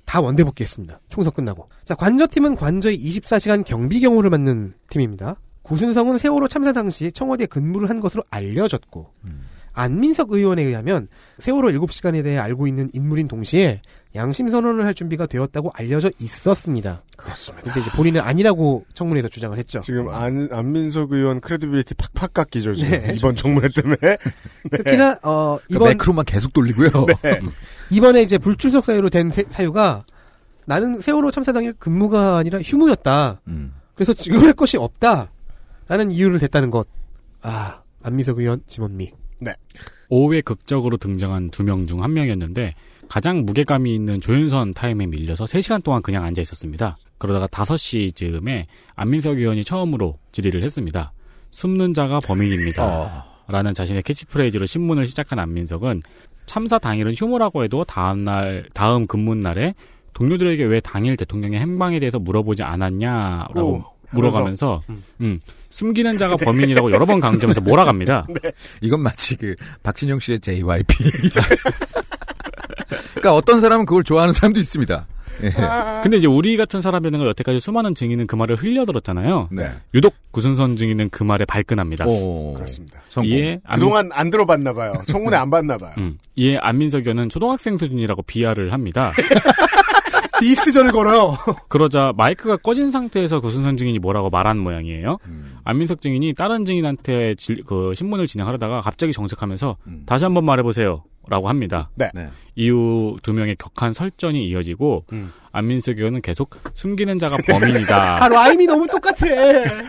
[0.06, 0.99] 다 원대 복귀했습니다.
[1.10, 1.68] 총선 끝나고.
[1.84, 5.36] 자, 관저팀은 관저의 24시간 경비 경호를 맡는 팀입니다.
[5.64, 9.41] 구순성은 세월호 참사 당시 청와대 근무를 한 것으로 알려졌고, 음.
[9.74, 11.07] 안민석 의원에 의하면
[11.40, 13.82] 세월호 7시간에 대해 알고 있는 인물인 동시에
[14.15, 17.03] 양심 선언을 할 준비가 되었다고 알려져 있었습니다.
[17.17, 17.65] 그렇습니다.
[17.65, 19.81] 근데 이제 본인은 아니라고 청문회에서 주장을 했죠.
[19.81, 22.89] 지금 안, 안민석 의원 credibility 팍팍 깎이죠, 지금.
[22.91, 23.13] 네.
[23.17, 23.97] 이번 청문회 때문에.
[24.01, 24.17] 네.
[24.77, 26.89] 특히나 어 그러니까 이번 매크로만 계속 돌리고요.
[27.23, 27.41] 네.
[27.91, 30.05] 이번에 이제 불출석 사유로 된 세- 사유가
[30.65, 33.41] 나는 세월호 참사 당일 근무가 아니라 휴무였다.
[33.47, 33.73] 음.
[33.95, 35.31] 그래서 지금 할 것이 없다.
[35.87, 36.87] 라는 이유를 댔다는 것.
[37.41, 39.11] 아, 안미석 의원, 지원미.
[40.09, 42.73] 오후에 극적으로 등장한 두 명 중 한 명이었는데
[43.10, 46.98] 가장 무게감이 있는 조윤선 타임에 밀려서 3시간 동안 그냥 앉아 있었습니다.
[47.18, 48.65] 그러다가 5시쯤에
[48.95, 51.14] 안민석 의원이 처음으로 질의를 했습니다.
[51.52, 52.84] 숨기는 자가 범인입니다.
[52.86, 53.23] 어.
[53.48, 56.02] 라는 자신의 캐치프레이즈로 신문을 시작한 안민석은
[56.45, 59.73] 참사 당일은 휴무라고 해도 다음 날, 다음 근무 날에
[60.14, 65.03] 동료들에게 왜 당일 대통령의 행방에 대해서 물어보지 않았냐라고 오, 물어가면서 음.
[65.22, 68.27] 음, 숨기는 자가 범인이라고 여러 번 강조하면서 몰아갑니다.
[68.82, 70.95] 이건 마치 그 박진영 씨의 JYP.
[73.11, 75.07] 그러니까 어떤 사람은 그걸 좋아하는 사람도 있습니다.
[75.43, 75.49] 예.
[76.01, 79.49] 근데 이제 우리 같은 사람이라는 여태까지 수많은 증인은 그 말을 흘려들었잖아요.
[79.51, 79.69] 네.
[79.93, 82.05] 유독 구순성 증인은 그 말에 발끈합니다.
[82.07, 82.53] 오.
[82.53, 83.01] 그렇습니다.
[83.09, 83.30] 성공.
[83.30, 84.93] 이에 안민- 그동안 안 들어봤나 봐요.
[85.07, 85.91] 청문회 안 봤나 봐요.
[85.97, 89.11] 음, 이에 안민석 의원은 초등학생 수준이라고 비하를 합니다.
[90.40, 91.38] 디스전을 걸어요.
[91.70, 95.18] 그러자 마이크가 꺼진 상태에서 구순선 증인이 뭐라고 말한 모양이에요.
[95.28, 95.56] 음.
[95.64, 100.03] 안민석 증인이 다른 증인한테 질- 그 신문을 진행하려다가 갑자기 정색하면서 음.
[100.06, 101.03] 다시 한번 말해보세요.
[101.28, 101.90] 라고 합니다.
[101.95, 102.07] 네.
[102.14, 102.28] 네.
[102.53, 105.32] 이후 두 명의 격한 설전이 이어지고 음.
[105.52, 108.22] 안민석 의원은 계속 숨기는 자가 범인이다.
[108.24, 109.26] 아, 라임이 너무 똑같아.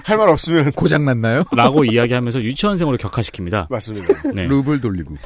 [0.02, 1.44] 할 말 없으면 고장 났나요?
[1.54, 3.66] 라고 이야기하면서 유치원생으로 격화시킵니다.
[3.68, 4.30] 맞습니다.
[4.34, 4.46] 네.
[4.46, 5.16] 루블 돌리고.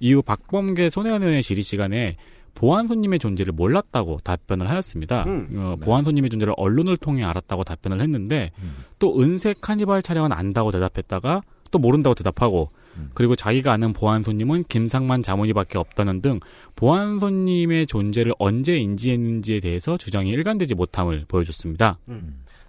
[0.00, 2.16] 이후 박범계 손혜원 의원의 질의 시간에
[2.58, 5.22] 보안 손님의 존재를 몰랐다고 답변을 하였습니다.
[5.28, 5.48] 음.
[5.54, 8.84] 어, 보안 손님의 존재를 언론을 통해 알았다고 답변을 했는데 음.
[8.98, 13.10] 또 은색 카니발 촬영은 안다고 대답했다가 또 모른다고 대답하고 음.
[13.14, 16.40] 그리고 자기가 아는 보안 손님은 김상만 자문이밖에 없다는 등
[16.74, 21.98] 보안 손님의 존재를 언제 인지했는지에 대해서 주장이 일관되지 못함을 보여줬습니다.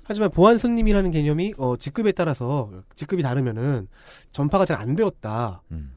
[0.04, 3.88] 하지만 보안 손님이라는 개념이 어, 직급에 따라서 직급이 다르면은
[4.32, 5.64] 전파가 잘 안 되었다.
[5.72, 5.94] 음.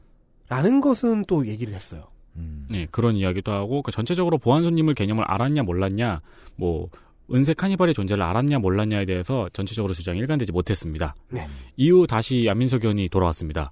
[0.49, 2.07] 라는 것은 또 얘기를 했어요.
[2.35, 2.65] 음.
[2.69, 6.21] 네, 그런 이야기도 하고 그 전체적으로 보안 손님을 개념을 알았냐 몰랐냐
[6.55, 6.89] 뭐
[7.33, 11.15] 은색 카니발의 존재를 알았냐 몰랐냐에 대해서 전체적으로 주장이 일관되지 못했습니다.
[11.29, 11.47] 네.
[11.77, 13.71] 이후 다시 안민석 의원이 돌아왔습니다.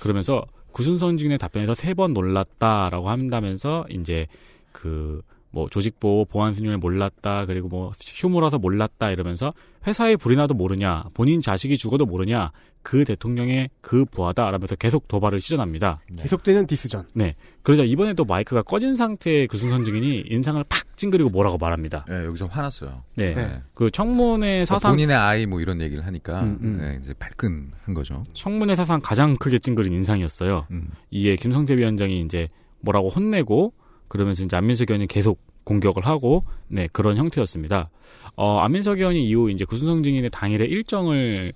[0.00, 4.26] 그러면서 구순선 증인의 답변에서 세 번 놀랐다라고 한다면서 이제
[4.72, 5.22] 그
[5.58, 9.52] 뭐 조직보호 보안 수님을 몰랐다 그리고 뭐 휴무라서 몰랐다 이러면서
[9.88, 12.52] 회사에 불이 나도 모르냐 본인 자식이 죽어도 모르냐
[12.82, 16.00] 그 대통령의 그 부하다 라면서 계속 도발을 시전합니다.
[16.16, 17.08] 계속되는 디스전.
[17.12, 17.34] 네.
[17.62, 22.04] 그러자 이번에도 마이크가 꺼진 상태의 구순선 증인이 인상을 팍 찡그리고 뭐라고 말합니다.
[22.08, 23.02] 네, 여기서 화났어요.
[23.16, 23.34] 네.
[23.34, 23.60] 네.
[23.74, 26.78] 그 청문회 사상 본인의 아이 뭐 이런 얘기를 하니까 음, 음.
[26.80, 28.22] 네, 이제 발끈한 거죠.
[28.32, 30.66] 청문회 사상 가장 크게 찡그린 인상이었어요.
[30.70, 30.92] 음.
[31.10, 32.48] 이에 김성태 위원장이 이제
[32.80, 33.72] 뭐라고 혼내고
[34.08, 37.90] 그러면서 이제 안민석 의원이 계속 공격을 하고 네 그런 형태였습니다.
[38.36, 41.52] 어 안민석 의원이 이후 이제 구순성 증인의 당일의 일정을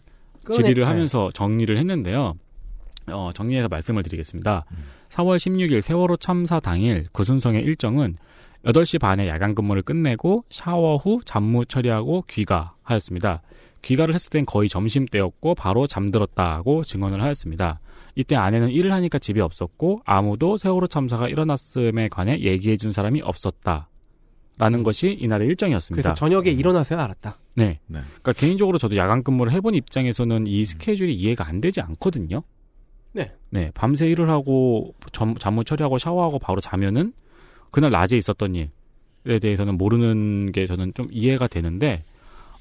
[0.52, 2.34] 질의를 꺼냈- 하면서 정리를 했는데요.
[3.10, 4.64] 어, 정리해서 말씀을 드리겠습니다.
[5.10, 8.14] 4월 16일 세월호 참사 당일 구순성의 일정은
[8.64, 13.42] 8시 반에 야간 근무를 끝내고 샤워 후 잡무 처리하고 귀가하였습니다.
[13.82, 17.80] 귀가를 했을 땐 거의 점심때였고 바로 잠들었다고 증언을 하였습니다.
[18.14, 23.88] 이때 아내는 일을 하니까 집에 없었고 아무도 세월호 참사가 일어났음에 관해 얘기해 준 사람이 없었다.
[24.62, 26.02] 라는 것이 이날의 일정이었습니다.
[26.02, 27.38] 그래서 저녁에 일어나서야 알았다.
[27.56, 27.80] 네.
[27.88, 32.42] 그러니까 개인적으로 저도 야간 근무를 해본 입장에서는 이 스케줄이 이해가 안 되지 않거든요.
[33.12, 33.32] 네.
[33.50, 37.12] 네, 밤새 일을 하고 점, 잠무 처리하고 샤워하고 바로 자면은
[37.70, 42.04] 그날 낮에 있었던 일에 대해서는 모르는 게 저는 좀 이해가 되는데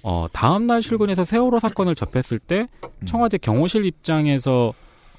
[0.02, 2.68] 어, 다음 날 출근해서 세월호 사건을 접했을 때
[3.06, 4.74] 청와대 경호실 입장에서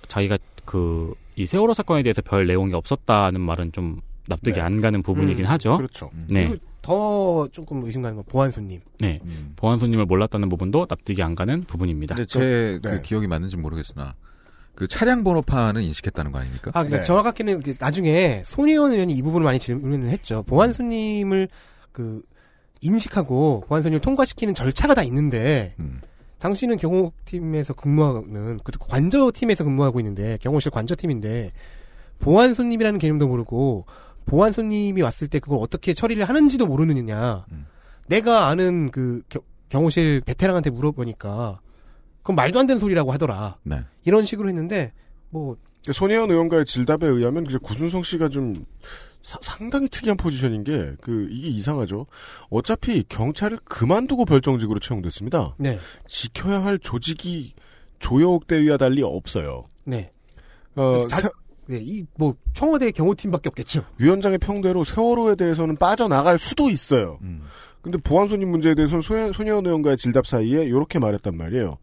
[0.09, 4.60] 자기가 그 이 세월호 사건에 대해서 별 내용이 없었다는 말은 좀 납득이 네.
[4.60, 5.76] 안 가는 부분이긴 음, 하죠.
[5.76, 6.10] 그렇죠.
[6.28, 6.54] 네.
[6.82, 8.80] 더 조금 의심 가는 건 보안 손님.
[8.98, 9.20] 네.
[9.24, 9.52] 음.
[9.56, 12.16] 보안 손님을 몰랐다는 부분도 납득이 안 가는 부분입니다.
[12.16, 13.02] 근데 제그 네.
[13.02, 14.14] 기억이 맞는지 모르겠으나
[14.74, 16.70] 그 차량 번호판은 인식했다는 거 아닙니까?
[16.74, 17.04] 아, 그러니까 네.
[17.04, 20.42] 정확하게는 그 나중에 손혜원 의원이 이 부분을 많이 질문을 했죠.
[20.42, 21.48] 보안 손님을
[21.92, 22.22] 그
[22.80, 26.00] 인식하고 보안 손님을 통과시키는 절차가 다 있는데 음.
[26.38, 31.52] 당신은 경호팀에서 근무하는 그 관저팀에서 근무하고 있는데 경호실 관저팀인데
[32.18, 33.86] 보안 손님이라는 개념도 모르고
[34.26, 37.44] 보안 손님이 왔을 때 그걸 어떻게 처리를 하는지도 모르느냐.
[37.52, 37.66] 음.
[38.08, 41.60] 내가 아는 그 겨- 경호실 베테랑한테 물어보니까
[42.18, 43.58] 그건 말도 안 되는 소리라고 하더라.
[43.62, 43.82] 네.
[44.04, 44.92] 이런 식으로 했는데
[45.30, 45.56] 뭐
[45.90, 48.64] 손혜원 의원과의 질답에 의하면 그냥 구순성 씨가 좀
[49.22, 52.06] 사- 상당히 특이한 포지션인 게 그 이게 이상하죠.
[52.50, 55.54] 어차피 경찰을 그만두고 별정직으로 채용됐습니다.
[55.58, 55.78] 네.
[56.06, 57.54] 지켜야 할 조직이
[57.98, 59.68] 조여옥 대위와 달리 없어요.
[59.84, 60.12] 네.
[60.76, 61.28] 어, 자- 세-
[61.72, 63.80] 네, 이뭐 청와대 경호팀밖에 없겠죠.
[63.98, 67.18] 위원장의 평대로 세월호에 대해서는 빠져나갈 수도 있어요.
[67.22, 67.42] 음.
[67.80, 71.78] 근데 보안 손님 문제에 대해서는 손혜원 의원과의 질답 사이에 이렇게 말했단 말이에요.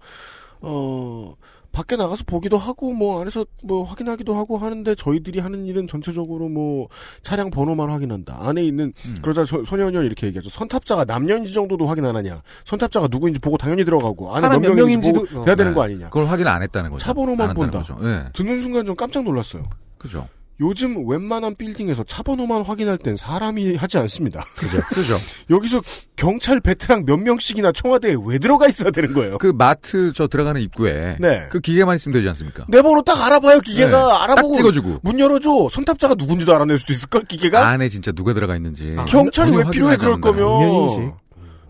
[0.61, 1.35] 어,
[1.79, 6.89] 밖에 나가서 보기도 하고 뭐 안에서 뭐 확인하기도 하고 하는데 저희들이 하는 일은 전체적으로 뭐
[7.23, 8.37] 차량 번호만 확인한다.
[8.41, 8.91] 안에 있는
[9.21, 10.49] 그러자 소, 의원이 이렇게 얘기하죠.
[10.49, 12.41] 선탑자가 남녀인지 정도도 확인 안 하냐.
[12.65, 15.75] 선탑자가 누구인지 보고 당연히 들어가고 안에 몇 몇 명인지 보고 명인지도- 해야 되는 네.
[15.75, 16.05] 거 아니냐.
[16.09, 17.05] 그걸 확인 안 했다는 거죠.
[17.05, 17.77] 차 번호만 본다.
[17.79, 17.95] 거죠.
[18.01, 18.25] 네.
[18.33, 19.63] 듣는 순간 좀 깜짝 놀랐어요.
[19.97, 20.27] 그죠.
[20.61, 24.45] 요즘 웬만한 빌딩에서 차 번호만 확인할 땐 사람이 하지 않습니다.
[24.55, 24.81] 그죠.
[24.89, 25.17] 그죠.
[25.49, 25.81] 여기서
[26.17, 29.37] 경찰 베테랑 몇 명씩이나 청와대에 왜 들어가 있어야 되는 거예요?
[29.37, 31.47] 그 마트 저 들어가는 입구에 네.
[31.49, 32.65] 그 기계만 있으면 되지 않습니까?
[32.67, 33.89] 내 번호 딱 알아봐요, 기계가.
[33.89, 34.49] 네, 알아보고.
[34.49, 34.99] 딱 찍어주고.
[35.03, 35.69] 문 열어줘.
[35.71, 37.65] 선탑자가 누군지도 알아낼 수도 있을 걸, 기계가?
[37.67, 38.95] 안에 진짜 누가 들어가 있는지.
[39.07, 40.43] 경찰이 전혀 왜 필요해, 그럴 거면.
[40.43, 41.13] 운명인식.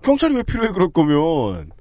[0.01, 1.71] 경찰이 왜 필요해, 그럴 거면.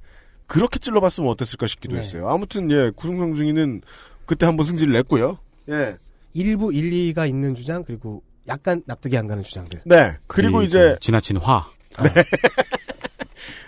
[0.46, 2.00] 그렇게 찔러봤으면 어땠을까 싶기도 네.
[2.00, 2.28] 했어요.
[2.28, 3.80] 아무튼, 예, 구승성 중위는
[4.26, 5.38] 그때 한번 승질을 냈고요.
[5.70, 5.96] 예.
[6.38, 9.82] 일부 일리가 있는 주장 그리고 약간 납득이 안 가는 주장들.
[9.84, 10.12] 네.
[10.28, 11.66] 그리고 이제, 지나친 화.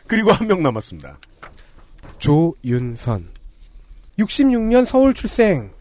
[0.06, 1.18] 그리고 한 명 남았습니다.
[2.18, 3.28] 조윤선.
[4.18, 5.72] 66년 서울 출생.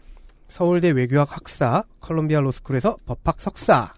[0.48, 3.94] 서울대 외교학 학사, 컬럼비아 로스쿨에서 법학 석사.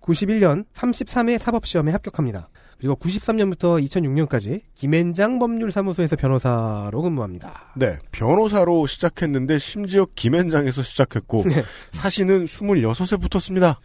[0.00, 2.48] 91년 33회 사법시험에 합격합니다.
[2.84, 7.72] 그리고 93년부터 2006년까지 김앤장 법률사무소에서 변호사로 근무합니다.
[7.76, 7.96] 네.
[8.12, 11.62] 변호사로 시작했는데, 심지어 김앤장에서 시작했고, 네.
[11.92, 13.80] 사시는 26에 붙었습니다.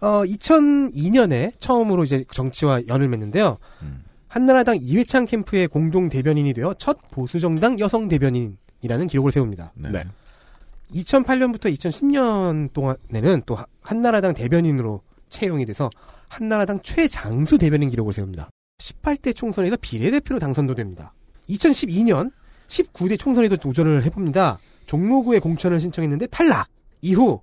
[0.00, 3.56] 어, 2002년에 처음으로 이제 정치와 연을 맺는데요.
[3.82, 4.02] 음.
[4.26, 9.74] 한나라당 이회창 캠프의 공동 대변인이 되어 첫 보수정당 여성 대변인이라는 기록을 세웁니다.
[9.76, 9.90] 네.
[9.90, 10.04] 네.
[10.92, 15.88] 2008년부터 2010년 동안에는 또 하- 한나라당 대변인으로 채용이 돼서
[16.34, 18.48] 한나라당 최장수 대변인 기록을 세웁니다.
[18.78, 21.12] 18대 총선에서 비례대표로 당선도 됩니다.
[21.48, 22.30] 2012년
[22.68, 24.58] 19대 총선에도 도전을 해봅니다.
[24.86, 26.68] 종로구에 공천을 신청했는데 탈락!
[27.02, 27.40] 이후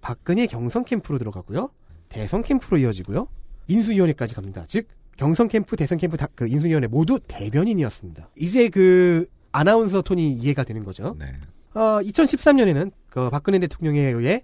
[0.00, 1.70] 박근혜 경선 캠프로 들어가고요.
[2.08, 3.28] 대선 캠프로 이어지고요.
[3.68, 4.64] 인수위원회까지 갑니다.
[4.68, 8.30] 즉 경선 캠프, 대선 캠프, 다- 그 인수위원회 모두 대변인이었습니다.
[8.38, 11.14] 이제 그 아나운서 톤이 이해가 되는 거죠.
[11.18, 11.26] 네.
[11.74, 14.42] 어, 2013년에는 그 박근혜 대통령에 의해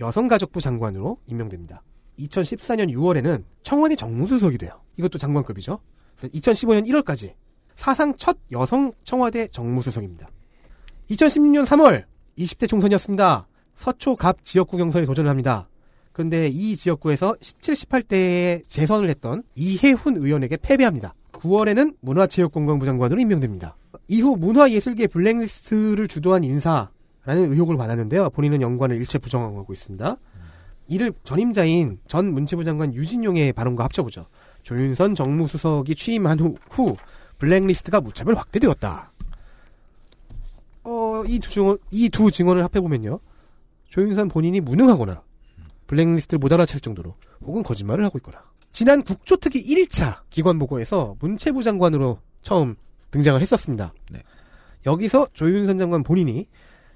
[0.00, 1.82] 여성가족부 장관으로 임명됩니다.
[2.18, 4.80] 2014년 6월에는 청와대 정무수석이 돼요.
[4.98, 5.78] 이것도 장관급이죠.
[6.16, 7.34] 그래서 2015년 1월까지
[7.74, 10.28] 사상 첫 여성 청와대 정무수석입니다.
[11.10, 12.04] 2016년 3월
[12.38, 13.46] 20대 총선이었습니다.
[13.74, 15.68] 서초 갑 지역구 경선에 도전을 합니다.
[16.12, 21.14] 그런데 이 지역구에서 17, 18대에 재선을 했던 이혜훈 의원에게 패배합니다.
[21.32, 23.76] 9월에는 문화체육관광부 장관으로 임명됩니다.
[24.08, 26.90] 이후 문화예술계 블랙리스트를 주도한 인사라는
[27.26, 28.30] 의혹을 받았는데요.
[28.30, 30.16] 본인은 연관을 일체 부정하고 있습니다.
[30.88, 34.26] 이를 전임자인 전 문체부 장관 유진용의 발언과 합쳐보죠.
[34.62, 36.94] 조윤선 정무수석이 취임한 후, 후
[37.38, 39.10] 블랙리스트가 무차별 확대되었다.
[40.84, 43.20] 어, 이 두 증언, 이 두 증언을 합해보면요.
[43.90, 45.22] 조윤선 본인이 무능하거나
[45.86, 48.42] 블랙리스트를 못 알아챌 정도로 혹은 거짓말을 하고 있거나
[48.72, 52.76] 지난 국조특위 1차 기관 보고에서 문체부 장관으로 처음
[53.10, 53.92] 등장을 했었습니다.
[54.86, 56.46] 여기서 조윤선 장관 본인이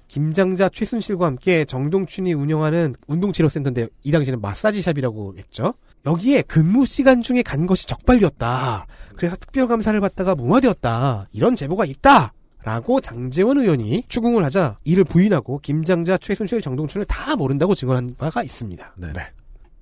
[0.07, 5.73] 김장자 최순실과 함께 정동춘이 운영하는 운동치료센터인데 이 당시에는 마사지샵이라고 했죠.
[6.05, 8.87] 여기에 근무 시간 중에 간 것이 적발되었다.
[9.15, 11.27] 그래서 특별감사를 받다가 무마되었다.
[11.33, 12.33] 이런 제보가 있다.
[12.63, 18.95] 라고 장재원 의원이 추궁을 하자 이를 부인하고 김장자, 최순실, 정동춘을 다 모른다고 증언한 바가 있습니다.
[18.97, 19.13] 네.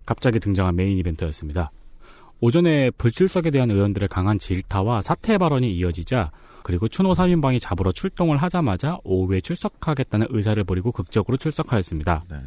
[0.05, 1.71] 갑자기 등장한 메인 이벤트였습니다.
[2.41, 6.31] 오전에 불출석에 대한 의원들의 강한 질타와 사퇴 발언이 이어지자
[6.65, 12.23] 그리고 추노 3인방이 잡으러 출동을 하자마자 오후에 출석하겠다는 의사를 버리고 극적으로 출석하였습니다.
[12.27, 12.37] 네.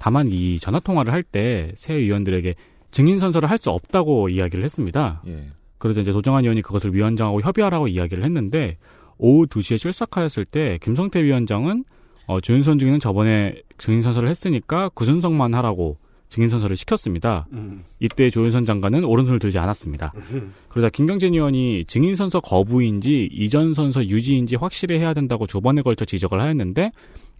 [0.00, 2.56] 다만 이 전화 통화를 할 때 새 의원들에게
[2.90, 5.22] 증인 선서를 할 수 없다고 이야기를 했습니다.
[5.28, 5.46] 예.
[5.78, 8.78] 그래서 이제 도정환 의원이 그것을 위원장하고 협의하라고 이야기를 했는데
[9.16, 11.84] 오후 2시에 출석하였을 때 김성태 위원장은
[12.26, 15.98] 어, 조윤선 증인은 저번에 증인 선서를 했으니까 구순석만 하라고
[16.32, 17.46] 증인 선서를 시켰습니다.
[18.00, 20.14] 이때 조윤선 장관은 오른손을 들지 않았습니다.
[20.70, 26.06] 그러자 김경진 의원이 증인 선서 거부인지 이전 선서 유지인지 확실히 해야 된다고 두 번에 걸쳐
[26.06, 26.90] 지적을 하였는데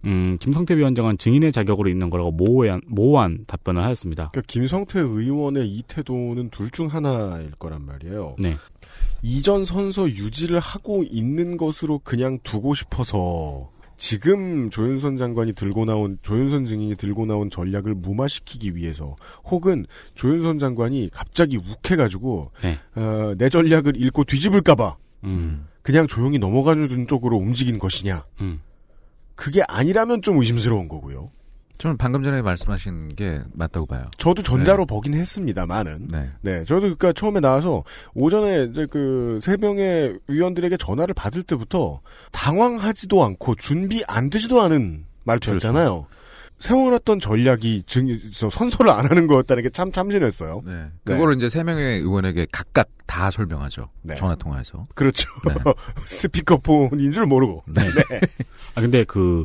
[0.05, 4.29] 음, 김성태 위원장은 증인의 자격으로 있는 거라고 모호한, 모호한 답변을 하였습니다.
[4.31, 8.35] 그러니까 김성태 의원의 이 태도는 둘 중 하나일 거란 말이에요.
[8.37, 8.55] 네.
[9.23, 13.69] 이전 선서 유지를 하고 있는 것으로 그냥 두고 싶어서
[14.05, 19.15] 지금 조윤선 장관이 들고 나온 조윤선 증인이 들고 나온 전략을 무마시키기 위해서
[19.45, 19.85] 혹은
[20.15, 22.79] 조윤선 장관이 갑자기 욱해가지고 네.
[22.95, 28.59] 어, 내 전략을 읽고 뒤집을까봐 음, 그냥 조용히 넘어가는 쪽으로 움직인 것이냐 음.
[29.35, 31.31] 그게 아니라면 좀 의심스러운 거고요.
[31.83, 34.05] 저는 방금 전에 말씀하신 게 맞다고 봐요.
[34.17, 36.29] 저도 전자로 보긴 했습니다만은 네.
[36.39, 37.83] 네, 저도 그니까 처음에 나와서
[38.13, 41.99] 오전에 이제 그 세 명의 위원들에게 전화를 받을 때부터
[42.31, 46.05] 당황하지도 않고 준비 안 되지도 않은 말투였잖아요.
[46.59, 50.61] 세워놨던 전략이 증, 저 선서를 안 하는 거였다는 게 참 참신했어요.
[50.65, 50.89] 네.
[51.03, 53.89] 그거를 이제 세 명의 의원에게 각각 다 설명하죠.
[54.17, 54.85] 전화 통화에서.
[54.95, 55.29] 그렇죠.
[56.07, 57.63] 스피커폰인 줄 모르고.
[57.67, 57.81] 네.
[58.75, 59.43] 아 근데 그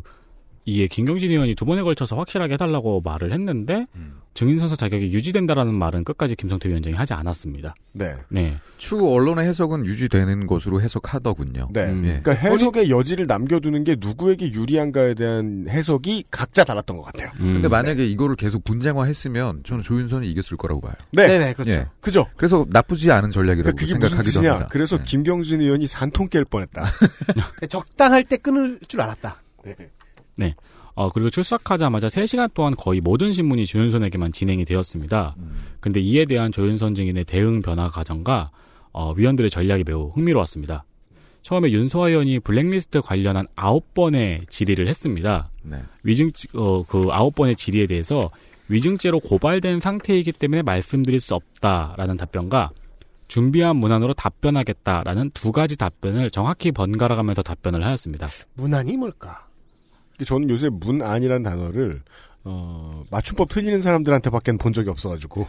[0.69, 3.87] 이게 김경진 의원이 두 번에 걸쳐서 확실하게 해달라고 말을 했는데
[4.35, 7.73] 증인 선서 자격이 유지된다라는 말은 끝까지 김성태 위원장이 하지 않았습니다.
[7.93, 8.13] 네.
[8.29, 8.57] 네.
[8.77, 11.69] 추후 언론의 해석은 유지되는 것으로 해석하더군요.
[11.73, 11.85] 네.
[11.87, 12.05] 음.
[12.05, 12.21] 예.
[12.21, 17.31] 그러니까 해석의 여지를 남겨두는 게 누구에게 유리한가에 대한 해석이 각자 달랐던 것 같아요.
[17.39, 17.53] 음.
[17.53, 20.93] 근데 만약에 이거를 계속 분쟁화했으면 저는 조윤선이 이겼을 거라고 봐요.
[21.11, 21.27] 네.
[21.27, 21.85] 네네, 그렇죠.
[21.99, 22.27] 그죠.
[22.37, 24.47] 그래서 나쁘지 않은 전략이라고 그러니까 생각하기도.
[24.47, 24.67] 합니다.
[24.71, 25.03] 그래서 네.
[25.05, 26.85] 김경진 의원이 산통 깰 뻔했다.
[27.67, 29.41] 적당할 때 끊을 줄 알았다.
[29.65, 29.75] 네.
[30.95, 35.35] 어, 그리고 출석하자마자 3시간 동안 거의 모든 신문이 조윤선에게만 진행이 되었습니다.
[35.79, 38.51] 근데 이에 대한 조윤선 증인의 대응 변화 과정과
[38.91, 40.83] 어, 위원들의 전략이 매우 흥미로웠습니다.
[41.41, 45.49] 처음에 윤소아 의원이 블랙리스트 관련한 9번의 질의를 했습니다.
[45.63, 45.77] 네.
[46.03, 48.29] 위증, 어, 그 9번의 질의에 대해서
[48.67, 52.71] 위증죄로 고발된 상태이기 때문에 말씀드릴 수 없다라는 답변과
[53.27, 58.27] 준비한 문안으로 답변하겠다라는 두 가지 답변을 정확히 번갈아가면서 답변을 하였습니다.
[58.55, 59.48] 문안이 뭘까?
[60.25, 62.01] 저는 요새 문안이라는 단어를
[62.43, 65.47] 어, 맞춤법 틀리는 사람들한테밖에 본 적이 없어가지고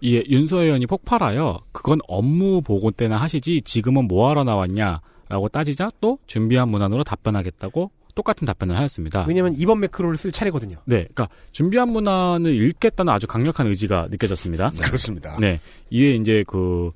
[0.00, 6.68] 이에 윤소 의원이 폭발하여 그건 업무 보고 때나 하시지 지금은 뭐하러 나왔냐라고 따지자 또 준비한
[6.70, 9.24] 문안으로 답변하겠다고 똑같은 답변을 하였습니다.
[9.28, 10.78] 왜냐면 이번 매크로를 쓸 차례거든요.
[10.84, 14.70] 네, 그러니까 준비한 문안을 읽겠다는 아주 강력한 의지가 느껴졌습니다.
[14.80, 15.36] 그렇습니다.
[15.40, 15.60] 네,
[15.90, 16.92] 이에 이제 그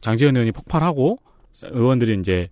[0.00, 1.18] 장재현 의원이 폭발하고
[1.62, 2.48] 의원들이 이제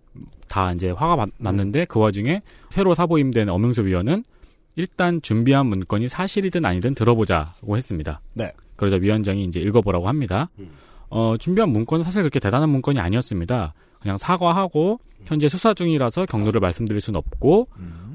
[0.49, 4.25] 다 이제 화가 마- 났는데 그 와중에 새로 사보임된 엄영수 위원은
[4.77, 8.21] 일단 준비한 문건이 사실이든 아니든 들어보자고 했습니다.
[8.35, 8.53] 네.
[8.77, 10.51] 그러자 위원장이 이제 읽어보라고 합니다.
[11.11, 13.75] 어, 준비한 문건은 사실 그렇게 대단한 문건이 아니었습니다.
[14.01, 17.69] 그냥 사과하고 현재 수사 중이라서 경로를 말씀드릴 수는 없고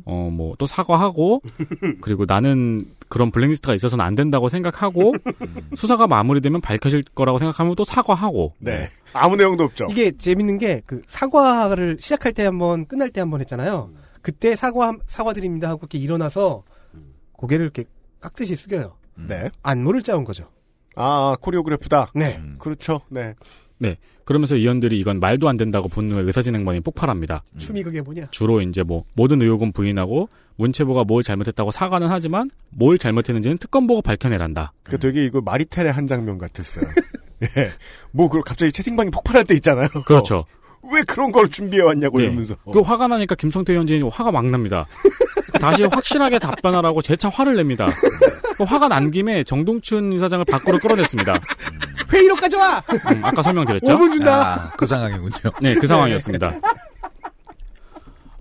[0.05, 1.41] 어 뭐 또 사과하고
[2.01, 5.13] 그리고 나는 그런 블랙리스트가 있어서는 안 된다고 생각하고
[5.75, 8.89] 수사가 마무리되면 밝혀질 거라고 생각하면 또 사과하고 네.
[9.13, 9.87] 아무 내용도 없죠.
[9.89, 13.91] 이게 재밌는 게 그 사과를 시작할 때 한 번 끝날 때 한 번 했잖아요.
[14.21, 16.63] 그때 사과 사과드립니다 하고 이렇게 일어나서
[17.33, 17.85] 고개를 이렇게
[18.21, 18.95] 깍듯이 숙여요.
[19.15, 19.49] 네.
[19.61, 20.49] 안무를 짜온 거죠.
[20.95, 22.11] 아 코리오그래프다.
[22.15, 22.39] 네.
[22.59, 23.01] 그렇죠.
[23.09, 23.35] 네.
[23.79, 23.97] 네.
[24.25, 27.43] 그러면서 의원들이 이건 말도 안 된다고 분노의 의사진행반이 폭발합니다.
[27.57, 28.27] 춤이 그게 뭐냐?
[28.31, 34.01] 주로 이제 뭐 모든 의혹은 부인하고 문체부가 뭘 잘못했다고 사과는 하지만 뭘 잘못했는지는 특검 보고
[34.01, 34.73] 밝혀내란다.
[34.83, 36.85] 그 되게 이거 마리텔의 한 장면 같았어요.
[37.57, 37.71] 예.
[38.11, 39.87] 뭐, 그 갑자기 채팅방이 폭발할 때 있잖아요.
[40.05, 40.45] 그렇죠.
[40.93, 42.25] 왜 그런 걸 준비해 왔냐고 네.
[42.25, 42.55] 이러면서.
[42.71, 44.85] 그 화가 나니까 김성태 위원장이 화가 막 납니다.
[45.59, 47.87] 다시 확실하게 답변하라고 재차 화를 냅니다.
[48.57, 51.33] 그 화가 난 김에 정동춘 이사장을 밖으로 끌어냈습니다.
[52.13, 52.83] 회의로까지 와!
[53.11, 53.85] 음, 아까 설명드렸죠?
[53.97, 54.53] 5분 준다!
[54.53, 55.51] 아, 그 상황이군요.
[55.61, 56.59] 네, 그 상황이었습니다.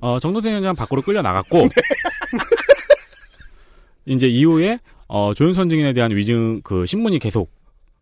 [0.00, 1.68] 어, 정동진 위원장 밖으로 끌려 나갔고,
[4.06, 4.78] 이제 이후에,
[5.08, 7.50] 어, 조윤선 증인에 대한 위증, 그, 신문이 계속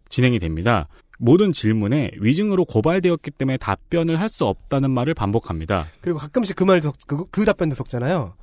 [0.09, 0.89] 진행이 됩니다.
[1.19, 5.87] 모든 질문에 위증으로 고발되었기 때문에 답변을 할 수 없다는 말을 반복합니다.
[6.01, 8.35] 그리고 가끔씩 그 말, 그, 그 답변도 섞잖아요.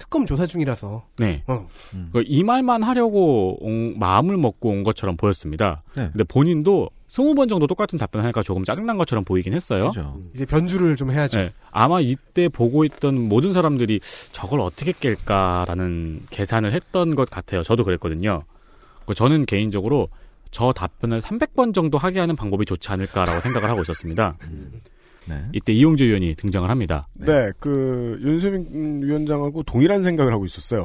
[0.00, 1.04] 특검 조사 중이라서.
[1.18, 1.42] 네.
[1.46, 1.68] 어.
[2.12, 5.82] 그이 말만 하려고 온- 마음을 먹고 온 것처럼 보였습니다.
[5.94, 6.08] 네.
[6.10, 9.88] 근데 본인도 20번 정도 똑같은 답변을 하니까 조금 짜증난 것처럼 보이긴 했어요.
[9.88, 10.18] 그죠.
[10.34, 11.38] 이제 변주를 좀 해야죠.
[11.38, 14.00] 네, 아마 이때 보고 있던 모든 사람들이
[14.32, 17.62] 저걸 어떻게 깰까라는 계산을 했던 것 같아요.
[17.62, 18.42] 저도 그랬거든요.
[19.06, 20.08] 그 저는 개인적으로
[20.50, 24.36] 저 답변을 300번 정도 하게 하는 방법이 좋지 않을까라고 생각을 하고 있었습니다.
[25.30, 25.44] 네.
[25.52, 27.08] 이때 이용주 의원이 등장을 합니다.
[27.14, 30.84] 네, 그, 윤세민 위원장하고 동일한 생각을 하고 있었어요.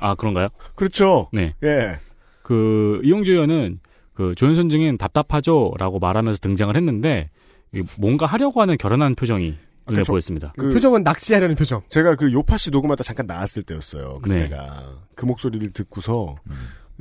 [0.00, 0.48] 아, 그런가요?
[0.74, 1.28] 그렇죠.
[1.32, 1.54] 네.
[1.64, 1.98] 예.
[2.42, 3.80] 그 이용주 의원은
[4.14, 7.30] 그 조윤선 증인 답답하죠라고 말하면서 등장을 했는데
[7.74, 9.44] 이 뭔가 하려고 하는 결연한 표정이
[9.88, 10.52] 눈에 아까 저- 보였습니다.
[10.56, 11.82] 그- 표정은 낚시하려는 표정.
[11.88, 14.18] 제가 그 요파 씨 녹음하다 잠깐 나왔을 때였어요.
[14.26, 14.44] 네.
[14.48, 14.86] 그때가.
[15.14, 16.36] 그 목소리를 듣고서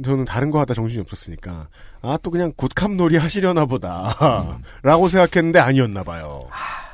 [0.03, 1.69] 저는 다른 거 하다 정신이 없었으니까
[2.02, 6.40] 아 또 그냥 good cop 놀이 하시려나 보다 라고 생각했는데 아니었나 봐요.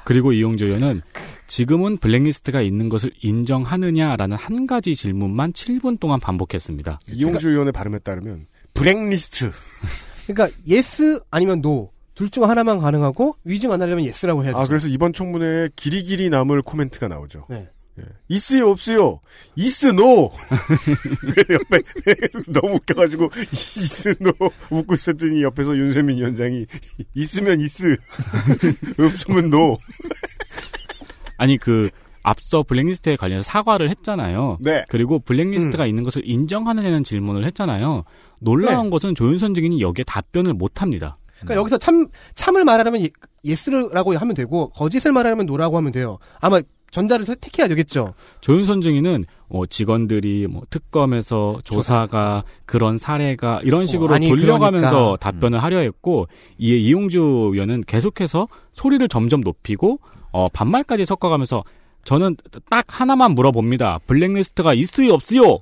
[0.06, 1.02] 그리고 이용주 의원은
[1.48, 7.00] 지금은 블랙리스트가 있는 것을 인정하느냐라는 한 가지 질문만 7분 동안 반복했습니다.
[7.10, 9.52] 이용주 의원의 발음에 따르면 블랙리스트.
[10.28, 11.91] 그러니까 yes 아니면 no.
[12.16, 14.58] 둘 중 하나만 가능하고 위증 안 하려면 yes라고 해야죠.
[14.60, 17.48] 아 그래서 이번 청문회에 길이 길이 남을 코멘트가 나오죠.
[17.50, 17.68] 네.
[17.99, 18.03] 예.
[18.28, 19.20] 있어요 없어요
[19.56, 20.32] 있으 노
[21.49, 21.84] 옆에
[22.52, 24.32] 너무 웃겨가지고 있으 노
[24.72, 26.65] 웃고 있었더니 옆에서 윤세민 위원장이
[27.14, 27.95] 있으면 있으
[28.98, 29.78] 없으면 노
[31.38, 31.90] 아니 그
[32.24, 34.57] 앞서 블랙리스트에 관련해서 사과를 했잖아요.
[34.61, 34.86] 네.
[34.88, 38.06] 그리고 블랙리스트가 있는 것을 인정하느냐는 질문을 했잖아요.
[38.40, 41.14] 놀라운 것은 조윤선 증인이 여기에 답변을 못 합니다.
[41.40, 43.10] 그러니까 여기서 참 참을 말하려면 예,
[43.44, 46.18] yes라고 하면 되고 거짓을 말하려면 no라고 하면 돼요.
[46.40, 46.61] 아마
[46.94, 48.14] 전자를 선택해야 되겠죠.
[48.40, 55.18] 조윤선 증인은 뭐 직원들이 뭐 특검에서 조사가 그런 사례가 이런 식으로 아니, 돌려가면서 그러니까.
[55.18, 59.99] 답변을 하려 했고 이에 이용주 의원은 계속해서 소리를 점점 높이고
[60.32, 61.64] 어 반말까지 섞어가면서
[62.03, 62.38] 저는
[62.70, 63.99] 딱 하나만 물어봅니다.
[64.06, 65.60] 블랙리스트가 있으요 없으요?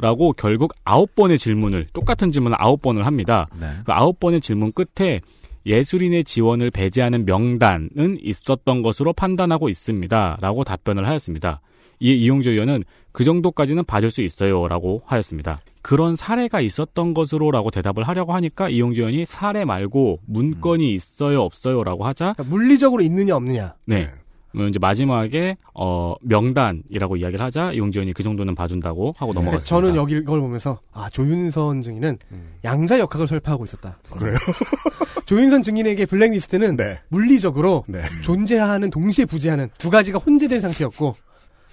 [0.00, 3.48] 라고 결국 아홉 번의 질문을 똑같은 질문을 아홉 번을 합니다.
[3.58, 3.66] 네.
[3.84, 5.20] 그 아홉 번의 질문 끝에
[5.66, 10.38] 예술인의 지원을 배제하는 명단은 있었던 것으로 판단하고 있습니다.
[10.40, 11.60] 라고 답변을 하였습니다.
[12.00, 14.66] 이에 이용주 의원은 그 정도까지는 봐줄 수 있어요.
[14.68, 15.60] 라고 하였습니다.
[15.82, 21.42] 그런 사례가 있었던 것으로 라고 대답을 하려고 하니까 이용주 의원이 사례 말고 문건이 있어요.
[21.42, 21.84] 없어요.
[21.84, 22.34] 라고 하자.
[22.36, 23.74] 그러니까 물리적으로 있느냐 없느냐.
[23.86, 24.06] 네.
[24.54, 29.64] 그러면 이제 마지막에 어 명단이라고 이야기를 하자 이용주 의원이 그 정도는 봐준다고 하고 넘어갔습니다.
[29.64, 32.18] 네, 저는 여기 이걸 보면서 아 조윤선 증인은
[32.62, 33.98] 양자 역학을 설파하고 있었다.
[34.10, 34.36] 그래요?
[35.26, 37.00] 조윤선 증인에게 블랙리스트는 네.
[37.08, 38.02] 물리적으로 네.
[38.22, 41.16] 존재하는 동시에 부재하는 두 가지가 혼재된 상태였고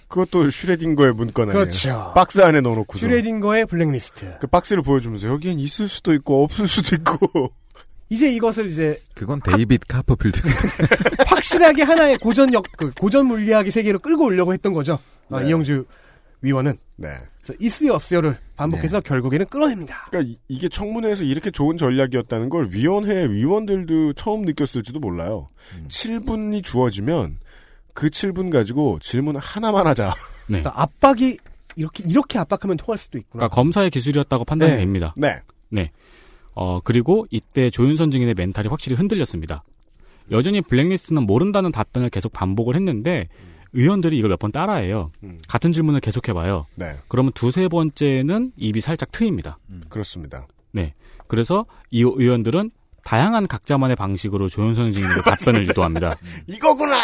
[0.08, 1.66] 그것도 슈레딩거의 문건 아니에요.
[1.66, 2.12] 그렇죠.
[2.14, 3.00] 박스 안에 넣어놓고서.
[3.00, 4.38] 슈레딩거의 블랙리스트.
[4.42, 7.54] 그 박스를 보여주면서 여기엔 있을 수도 있고 없을 수도 있고.
[8.12, 10.42] 이제 이것을 이제 그건 데이빗 카퍼필드.
[11.28, 15.00] 확실하게 하나의 고전 역, 그 고전 물리학의 세계로 끌고 오려고 했던 거죠.
[15.30, 15.48] 아, 네.
[15.48, 15.86] 이용주
[16.42, 16.78] 위원은.
[16.98, 17.18] 네.
[17.60, 20.06] 있으요 없어요를 반복해서 결국에는 끌어냅니다.
[20.10, 25.48] 그러니까 이- 이게 청문회에서 이렇게 좋은 전략이었다는 걸 위원회 위원들도 처음 느꼈을지도 몰라요.
[25.88, 27.40] 7분이 주어지면
[27.94, 30.08] 그 7분 가지고 질문 하나만 하자.
[30.48, 30.62] 네.
[30.62, 31.38] 그러니까 압박이
[31.78, 33.40] 이렇게 이렇게 압박하면 통할 수도 있구나.
[33.48, 34.78] 그러니까 검사의 기술이었다고 판단이 네.
[34.80, 35.14] 됩니다.
[35.16, 35.40] 네.
[35.70, 35.92] 네.
[36.62, 39.64] 어, 그리고 이때 조윤선 증인의 멘탈이 확실히 흔들렸습니다.
[40.30, 43.28] 여전히 블랙리스트는 모른다는 답변을 계속 반복을 했는데
[43.74, 45.12] 의원들이 이걸 몇 번 따라해요.
[45.24, 45.40] 음.
[45.48, 46.68] 같은 질문을 계속해봐요.
[46.76, 46.98] 네.
[47.08, 49.58] 그러면 두세 번째는 입이 살짝 트입니다.
[49.90, 50.46] 그렇습니다.
[50.72, 50.94] 네.
[51.28, 52.70] 그래서 이 의원들은
[53.04, 56.16] 다양한 각자만의 방식으로 조윤선 증인에게 답변을 유도합니다.
[56.46, 57.00] 이거구나.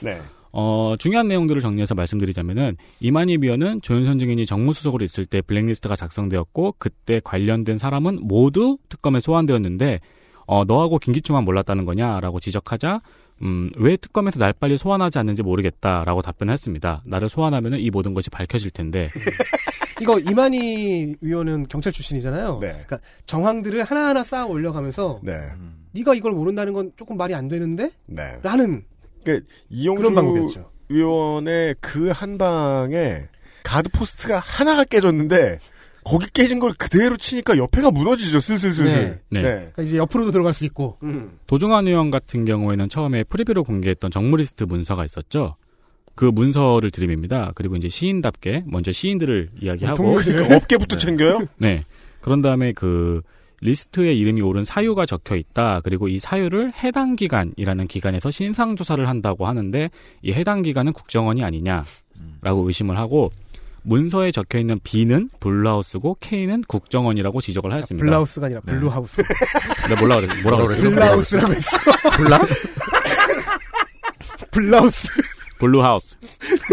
[0.00, 0.20] 네.
[0.58, 7.20] 어, 중요한 내용들을 정리해서 말씀드리자면은 이만희 위원은 조윤선 증인이 정무수석으로 있을 때 블랙리스트가 작성되었고 그때
[7.22, 10.00] 관련된 사람은 모두 특검에 소환되었는데
[10.46, 13.02] 어, 너하고 김기춘만 몰랐다는 거냐라고 지적하자
[13.42, 17.02] 음, 왜 특검에서 날 빨리 소환하지 않는지 모르겠다라고 답변했습니다.
[17.04, 19.08] 나를 소환하면은 이 모든 것이 밝혀질 텐데
[20.00, 22.60] 이거 이만희 위원은 경찰 출신이잖아요.
[22.62, 22.68] 네.
[22.68, 25.36] 그러니까 정황들을 하나하나 쌓아 올려가면서 네.
[25.92, 27.90] 네가 이걸 모른다는 건 조금 말이 안 되는데?
[28.06, 28.38] 네.
[28.42, 28.84] 라는
[29.34, 30.64] 그러니까 이용주.
[30.88, 33.24] 의원의 그 한 방에
[33.64, 35.58] 가드 포스트가 하나가 깨졌는데
[36.04, 38.38] 거기 깨진 걸 그대로 치니까 옆에가 무너지죠.
[38.38, 39.20] 슬슬슬슬.
[39.28, 39.40] 네.
[39.42, 40.98] 그러니까 이제 옆으로도 들어갈 수 있고.
[41.48, 45.56] 도종환 의원 같은 경우에는 처음에 프리뷰로 공개했던 정무리스트 문서가 있었죠.
[46.14, 47.50] 그 문서를 드립니다.
[47.56, 51.40] 그리고 이제 시인답게 먼저 시인들을 이야기하고 그러니까 업계부터 챙겨요?
[51.58, 51.84] 네.
[52.20, 53.22] 그런 다음에 그
[53.60, 55.80] 리스트에 이름이 오른 사유가 적혀 있다.
[55.82, 59.88] 그리고 이 사유를 해당 기관이라는 기관에서 신상 조사를 한다고 하는데
[60.22, 63.30] 이 해당 기관은 국정원이 아니냐라고 의심을 하고
[63.82, 68.04] 문서에 적혀 있는 B는 Blue House고 K는 국정원이라고 지적을 하였습니다.
[68.04, 69.22] 블라우스가 아니라 Blue House.
[69.88, 70.90] 네, 뭐라 그랬, 뭐라 그랬어?
[70.90, 71.76] 블라우스라고 했어.
[72.16, 72.40] 블라?
[74.50, 75.08] 블라우스.
[75.58, 76.16] Blue House.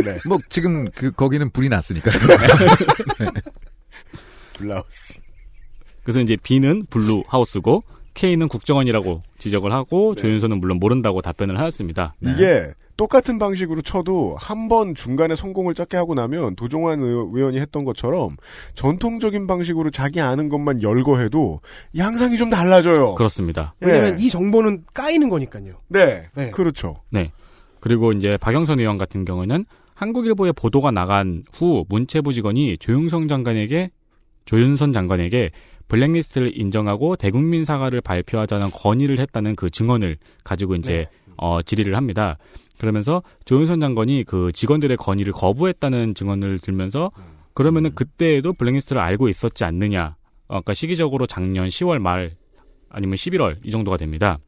[0.03, 0.17] 네.
[0.25, 2.11] 뭐 지금 그 거기는 불이 났으니까.
[4.53, 5.19] 블라우스.
[6.03, 12.13] 그래서 이제 B는 Blue House고 K는 국정원이라고 지적을 하고 조윤선은 물론 모른다고 답변을 하였습니다.
[12.21, 17.83] 이게 똑같은 방식으로 쳐도 한 번 중간에 성공을 짧게 하고 나면 도종환 의- 의원이 했던
[17.85, 18.37] 것처럼
[18.75, 21.61] 전통적인 방식으로 자기 아는 것만 열거해도
[21.97, 23.15] 양상이 좀 달라져요.
[23.15, 23.73] 그렇습니다.
[23.79, 25.73] 왜냐면 이 정보는 까이는 거니까요.
[25.87, 26.27] 네.
[26.35, 26.51] 네.
[26.51, 26.97] 그렇죠.
[27.09, 27.31] 네.
[27.79, 29.65] 그리고 이제 박영선 의원 같은 경우는
[29.95, 33.89] 한국일보에 보도가 나간 후 문체부 직원이 조윤성 장관에게
[34.45, 35.49] 조윤선 장관에게
[35.93, 41.05] 블랙리스트를 인정하고 대국민 사과를 발표하자는 건의를 했다는 그 증언을 가지고 이제
[41.37, 42.39] 어, 질의를 합니다.
[42.79, 47.11] 그러면서 조윤선 장관이 그 직원들의 건의를 거부했다는 증언을 들면서
[47.53, 50.15] 그러면은 그때에도 블랙리스트를 알고 있었지 않느냐.
[50.47, 52.31] 어, 그러니까 시기적으로 작년 10월 말
[52.89, 54.39] 아니면 11월 이 정도가 됩니다.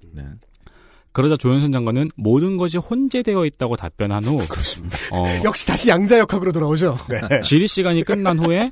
[1.12, 4.98] 그러자 조윤선 장관은 모든 것이 혼재되어 있다고 답변한 후 그렇습니다.
[5.14, 6.98] 어, 역시 다시 양자역학으로 돌아오죠.
[7.08, 7.40] 네.
[7.42, 8.72] 질의 시간이 끝난 후에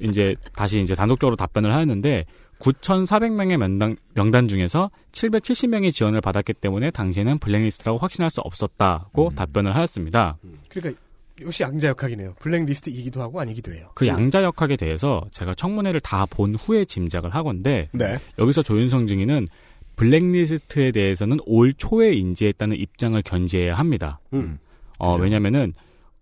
[0.00, 2.24] 이제 다시 이제 단독적으로 답변을 하였는데
[2.58, 10.38] 9,400명의 명단, 명단 중에서 770명이 지원을 받았기 때문에 당시에는 블랙리스트라고 확신할 수 없었다고 답변을 하였습니다.
[10.68, 11.00] 그러니까
[11.42, 12.34] 역시 양자 역학이네요.
[12.40, 13.90] 블랙리스트이기도 하고 아니기도 해요.
[13.94, 18.18] 그 양자 역학에 대해서 제가 청문회를 다 본 후에 짐작을 하건데 네.
[18.38, 19.48] 여기서 조윤성 증인은
[19.96, 24.18] 블랙리스트에 대해서는 올 초에 인지했다는 입장을 견지해야 합니다.
[24.32, 24.58] 음.
[24.98, 25.72] 어, 왜냐면은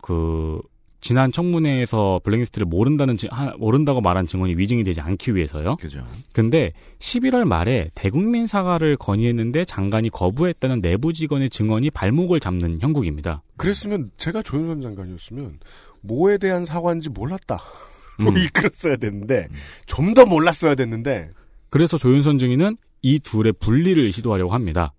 [0.01, 0.61] 그
[1.05, 3.15] 지난 청문회에서 블랙리스트를 모른다는
[3.59, 5.77] 모른다고 말한 증언이 위증이 되지 않기 위해서요.
[5.77, 6.03] 그죠.
[6.33, 13.43] 근데 11월 말에 대국민 사과를 건의했는데 장관이 거부했다는 내부 직원의 증언이 발목을 잡는 형국입니다.
[13.59, 15.59] 그랬으면 제가 조윤선 장관이었으면
[16.01, 17.61] 뭐에 대한 사과인지 몰랐다.
[18.19, 18.39] 뭐 음.
[18.39, 19.49] 이끌었어야 됐는데
[19.85, 21.33] 좀 더 몰랐어야 됐는데
[21.69, 24.95] 그래서 조윤선 증인은 이 둘의 분리를 시도하려고 합니다.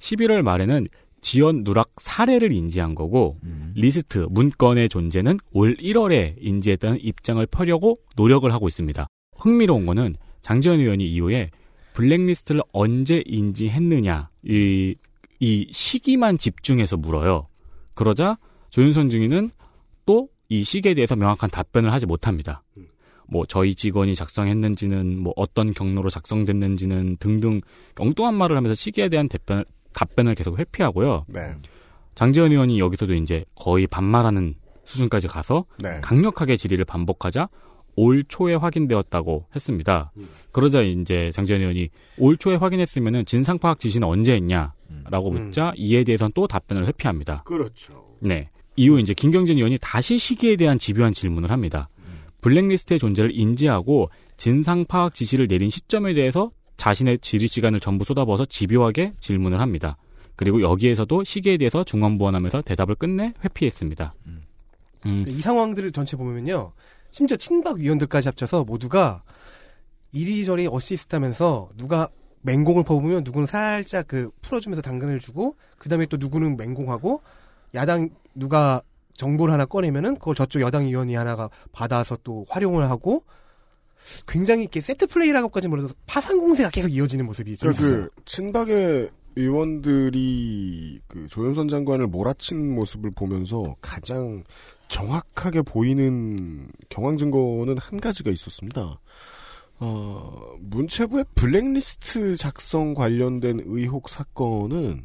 [0.00, 0.86] 11월 말에는
[1.20, 3.38] 지연 누락 사례를 인지한 거고
[3.74, 9.06] 리스트 문건의 존재는 올 1월에 인지했다는 입장을 펴려고 노력을 하고 있습니다.
[9.36, 11.50] 흥미로운 거는 장제원 의원이 이후에
[11.94, 14.94] 블랙리스트를 언제 인지했느냐 이,
[15.40, 17.48] 이 시기만 집중해서 물어요.
[17.94, 18.38] 그러자
[18.70, 19.50] 조윤선 증인은
[20.06, 22.62] 또 이 시기에 대해서 명확한 답변을 하지 못합니다.
[23.28, 27.60] 뭐 저희 직원이 작성했는지는 뭐 어떤 경로로 작성됐는지는 등등
[27.96, 31.24] 엉뚱한 말을 하면서 시기에 대한 답변, 답변을 계속 회피하고요.
[31.28, 31.40] 네.
[32.14, 34.54] 장재현 의원이 여기서도 이제 거의 반말하는
[34.84, 36.00] 수준까지 가서 네.
[36.02, 37.48] 강력하게 질의를 반복하자
[37.96, 40.12] 올 초에 확인되었다고 했습니다.
[40.52, 41.88] 그러자 이제 장재현 의원이
[42.18, 47.42] 올 초에 확인했으면은 진상 파악 지시는 언제 했냐라고 묻자 이에 대해서는 또 답변을 회피합니다.
[47.44, 48.16] 그렇죠.
[48.20, 48.50] 네.
[48.76, 51.88] 이후 이제 김경진 의원이 다시 시기에 대한 집요한 질문을 합니다.
[52.40, 56.50] 블랙리스트의 존재를 인지하고 진상 파악 지시를 내린 시점에 대해서
[56.80, 59.98] 자신의 질의 시간을 전부 쏟아부어서 집요하게 질문을 합니다.
[60.34, 64.14] 그리고 여기에서도 시기에 대해서 중언부언하면서 대답을 끝내 회피했습니다.
[65.04, 66.72] 음, 이 상황들을 전체 보면요.
[67.10, 69.22] 심지어 친박 위원들까지 합쳐서 모두가
[70.12, 72.08] 이리저리 어시스트하면서 누가
[72.40, 77.20] 맹공을 퍼부으면 누구는 살짝 그 풀어주면서 당근을 주고 그 다음에 또 누구는 맹공하고
[77.74, 78.80] 야당 누가
[79.18, 83.24] 정보를 하나 꺼내면은 그걸 저쪽 여당 위원이 하나가 받아서 또 활용을 하고
[84.26, 88.08] 굉장히 이렇게 세트 플레이라고까지 몰라도 파상 공세가 계속 이어지는 모습이 좀 그러니까 있어요.
[88.08, 94.44] 그 친박의 의원들이 그 조윤선 장관을 몰아친 모습을 보면서 가장
[94.88, 99.00] 정확하게 보이는 경황 증거는 한 가지가 있었습니다.
[99.78, 105.04] 어, 문체부의 블랙리스트 작성 관련된 의혹 사건은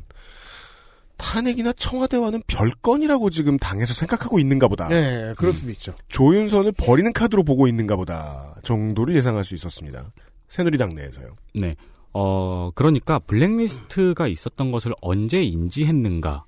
[1.18, 4.88] 탄핵이나 청와대와는 별건이라고 지금 당에서 생각하고 있는가 보다.
[4.88, 5.96] 네, 그럴 수도 있죠.
[6.10, 10.12] 조윤선을 버리는 카드로 보고 있는가 보다 정도를 예상할 수 있었습니다.
[10.48, 11.36] 새누리당 내에서요.
[11.56, 11.76] 네.
[12.14, 16.46] 어, 그러니까 블랙리스트가 있었던 것을 언제 인지했는가?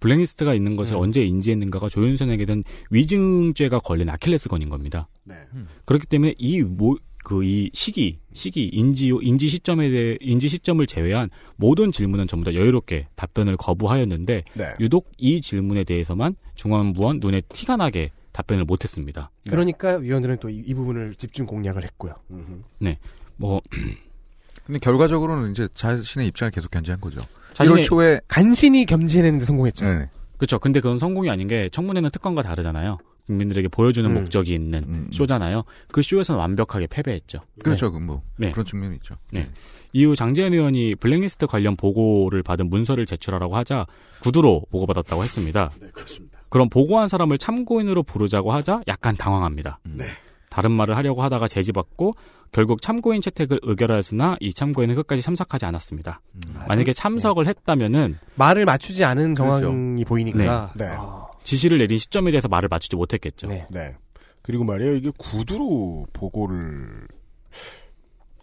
[0.00, 5.08] 블랙리스트가 있는 것을 언제 인지했는가가 조윤선에게는 위증죄가 걸린 아킬레스건인 겁니다.
[5.24, 5.34] 네.
[5.86, 11.28] 그렇기 때문에 이 모, 그 이 시기, 시기, 인지, 인지 시점에 대해, 인지 시점을 제외한
[11.56, 14.64] 모든 질문은 전부 다 여유롭게 답변을 거부하였는데, 네.
[14.80, 19.30] 유독 이 질문에 대해서만 중앙부원 눈에 티가 나게 답변을 못했습니다.
[19.50, 22.14] 그러니까 위원들은 또 이 부분을 집중 공략을 했고요.
[22.78, 22.98] 네.
[23.36, 23.60] 뭐,
[24.64, 27.20] 근데 결과적으로는 이제 자신의 입장을 계속 견지한 거죠.
[27.54, 29.84] 자신의- 1월 초에 간신히 겸지해내는데 성공했죠.
[29.84, 30.08] 네.
[30.36, 30.58] 그렇죠.
[30.60, 32.98] 근데 그건 성공이 아닌 게 청문회는 특검과 다르잖아요.
[33.28, 34.14] 국민들에게 보여주는 음.
[34.14, 35.08] 목적이 있는 음.
[35.12, 35.62] 쇼잖아요.
[35.92, 37.40] 그 쇼에서는 완벽하게 패배했죠.
[37.62, 37.92] 그렇죠.
[37.92, 38.22] 그 뭐.
[38.38, 38.50] 네.
[38.50, 39.14] 그런 측면이 있죠.
[39.30, 39.48] 네.
[39.92, 43.86] 이후 장재현 의원이 블랙리스트 관련 보고를 받은 문서를 제출하라고 하자
[44.20, 45.70] 구두로 보고받았다고 했습니다.
[45.80, 46.40] 네, 그렇습니다.
[46.48, 49.78] 그럼 보고한 사람을 참고인으로 부르자고 하자 약간 당황합니다.
[49.84, 50.04] 네.
[50.50, 52.14] 다른 말을 하려고 하다가 제지받고
[52.50, 56.20] 결국 참고인 채택을 의결하였으나 이 참고인은 끝까지 참석하지 않았습니다.
[56.66, 60.86] 만약에 참석을 했다면은 말을 맞추지 않은 정황이 보이니까 네.
[61.48, 63.46] 지시를 내린 시점에 대해서 말을 맞추지 못했겠죠.
[63.46, 63.66] 네.
[63.70, 63.96] 네.
[64.42, 67.08] 그리고 말이에요, 이게 구두로 보고를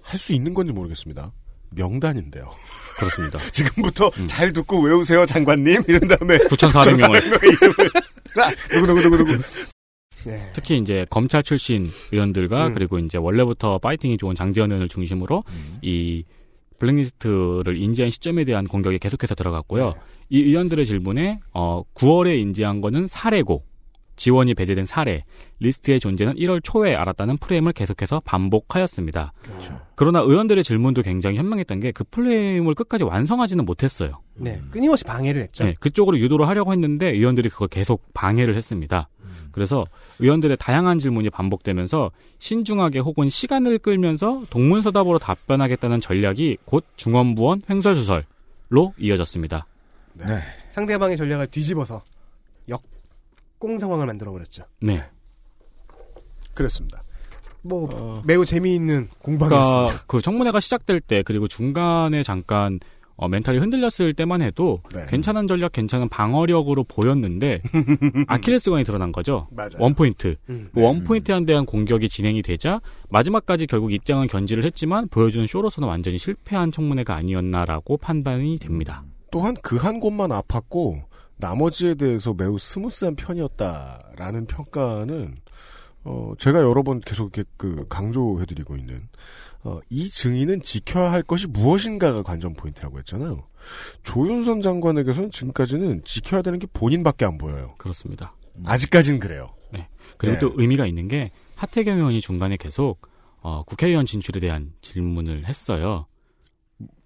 [0.02, 1.32] 할 수 있는 건지 모르겠습니다.
[1.70, 2.50] 명단인데요.
[2.98, 3.38] 그렇습니다.
[3.52, 5.82] 지금부터 잘 듣고 외우세요, 장관님.
[5.88, 7.22] 이런 다음에 9,400명을.
[7.22, 7.92] 9,400명의 이름을.
[8.72, 9.44] 누구, 누구, 누구, 누구.
[10.26, 10.52] 네.
[10.56, 12.74] 특히 이제 검찰 출신 의원들과 음.
[12.74, 15.44] 그리고 이제 원래부터 파이팅이 좋은 장지현 의원을 중심으로
[15.84, 16.24] 이
[16.80, 19.94] 블랙리스트를 인지한 시점에 대한 공격이 계속해서 들어갔고요.
[20.30, 23.64] 이 의원들의 질문에 어 9월에 인지한 거는 사례고
[24.16, 25.26] 지원이 배제된 사례
[25.60, 29.34] 리스트의 존재는 1월 초에 알았다는 프레임을 계속해서 반복하였습니다.
[29.96, 34.22] 그러나 의원들의 질문도 굉장히 현명했던 게 그 프레임을 끝까지 완성하지는 못했어요.
[34.36, 34.62] 네.
[34.72, 35.66] 끊임없이 방해를 했죠.
[35.66, 39.10] 네, 그쪽으로 유도를 하려고 했는데 의원들이 그걸 계속 방해를 했습니다.
[39.52, 39.86] 그래서
[40.20, 49.66] 의원들의 다양한 질문이 반복되면서 신중하게 혹은 시간을 끌면서 동문서답으로 답변하겠다는 전략이 곧 중원부원 횡설수설로 이어졌습니다.
[50.16, 50.40] 네.
[50.72, 52.04] 상대방의 전략을 뒤집어서
[52.70, 54.64] 역공 상황을 만들어 버렸죠.
[54.82, 55.04] 네.
[56.54, 57.04] 그렇습니다.
[57.62, 59.74] 뭐 매우 재미있는 공방이었습니다.
[59.74, 62.80] 그러니까 그 청문회가 시작될 때 그리고 중간에 잠깐
[63.18, 65.06] 어, mental이 흔들렸을 때만 해도 네.
[65.08, 67.62] 괜찮은 전략, 괜찮은 방어력으로 보였는데
[68.28, 69.48] 아킬레스건이 드러난 거죠.
[69.52, 69.72] 맞아요.
[69.80, 70.36] one point.
[70.50, 70.70] 음.
[70.74, 76.18] 그 one point에 대한 공격이 진행이 되자 마지막까지 결국 입장은 견지를 했지만 보여주는 쇼로서는 완전히
[76.18, 79.04] 실패한 청문회가 아니었나라고 판단이 됩니다.
[79.36, 81.04] 또한 그 한 곳만 아팠고
[81.36, 85.36] 나머지에 대해서 매우 스무스한 편이었다라는 평가는
[86.06, 89.10] 어 제가 여러 번 계속 이렇게 그 강조해드리고 있는
[89.66, 93.44] 어, 이 증인은 지켜야 할 것이 무엇인가가 관전 포인트라고 했잖아요.
[94.04, 97.76] 조윤선 장관에게서는 지금까지는 지켜야 되는 게 본인밖에 안 보여요.
[97.78, 98.34] 그렇습니다.
[98.64, 99.54] 아직까지는 그래요.
[99.74, 99.90] 네.
[100.18, 100.40] 그리고 네.
[100.40, 103.02] 또 의미가 있는 게 하태경 의원이 중간에 계속
[103.42, 106.06] 어, 국회의원 진출에 대한 질문을 했어요.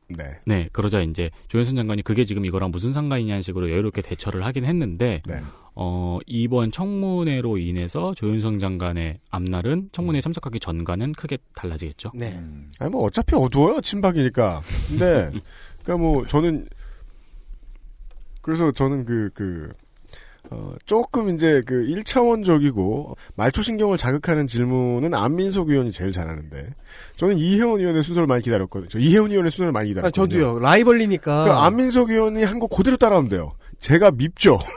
[0.09, 0.39] 네.
[0.45, 5.21] 네, 그러자 이제 조현순 장관이 그게 지금 이거랑 무슨 상관이냐는 식으로 여유롭게 대처를 하긴 했는데,
[5.25, 5.41] 네.
[5.81, 12.11] 어, 이번 청문회로 인해서 조윤성 장관의 앞날은 청문회에 참석하기 전과는 크게 달라지겠죠.
[12.15, 12.37] 네.
[12.79, 14.61] 아니 뭐 어차피 어두워요 친박이니까.
[14.89, 15.31] 근데
[15.83, 16.67] 그러니까 뭐 저는
[18.41, 19.71] 그래서 저는 그그
[20.51, 26.67] 어, 조금 이제 그 1차원적이고 말초 신경을 자극하는 질문은 안민석 의원이 제일 잘하는데
[27.17, 28.89] 저는 이혜원 의원의 수설을 많이 기다렸거든요.
[28.89, 30.27] 저 이혜원 의원의 수설을 많이 아, 기다렸거든요.
[30.39, 30.59] 저도요.
[30.59, 31.43] 라이벌리니까.
[31.45, 33.51] 그 안민석 의원이 한 거 그대로 따라하면 돼요.
[33.79, 34.59] 제가 밉죠.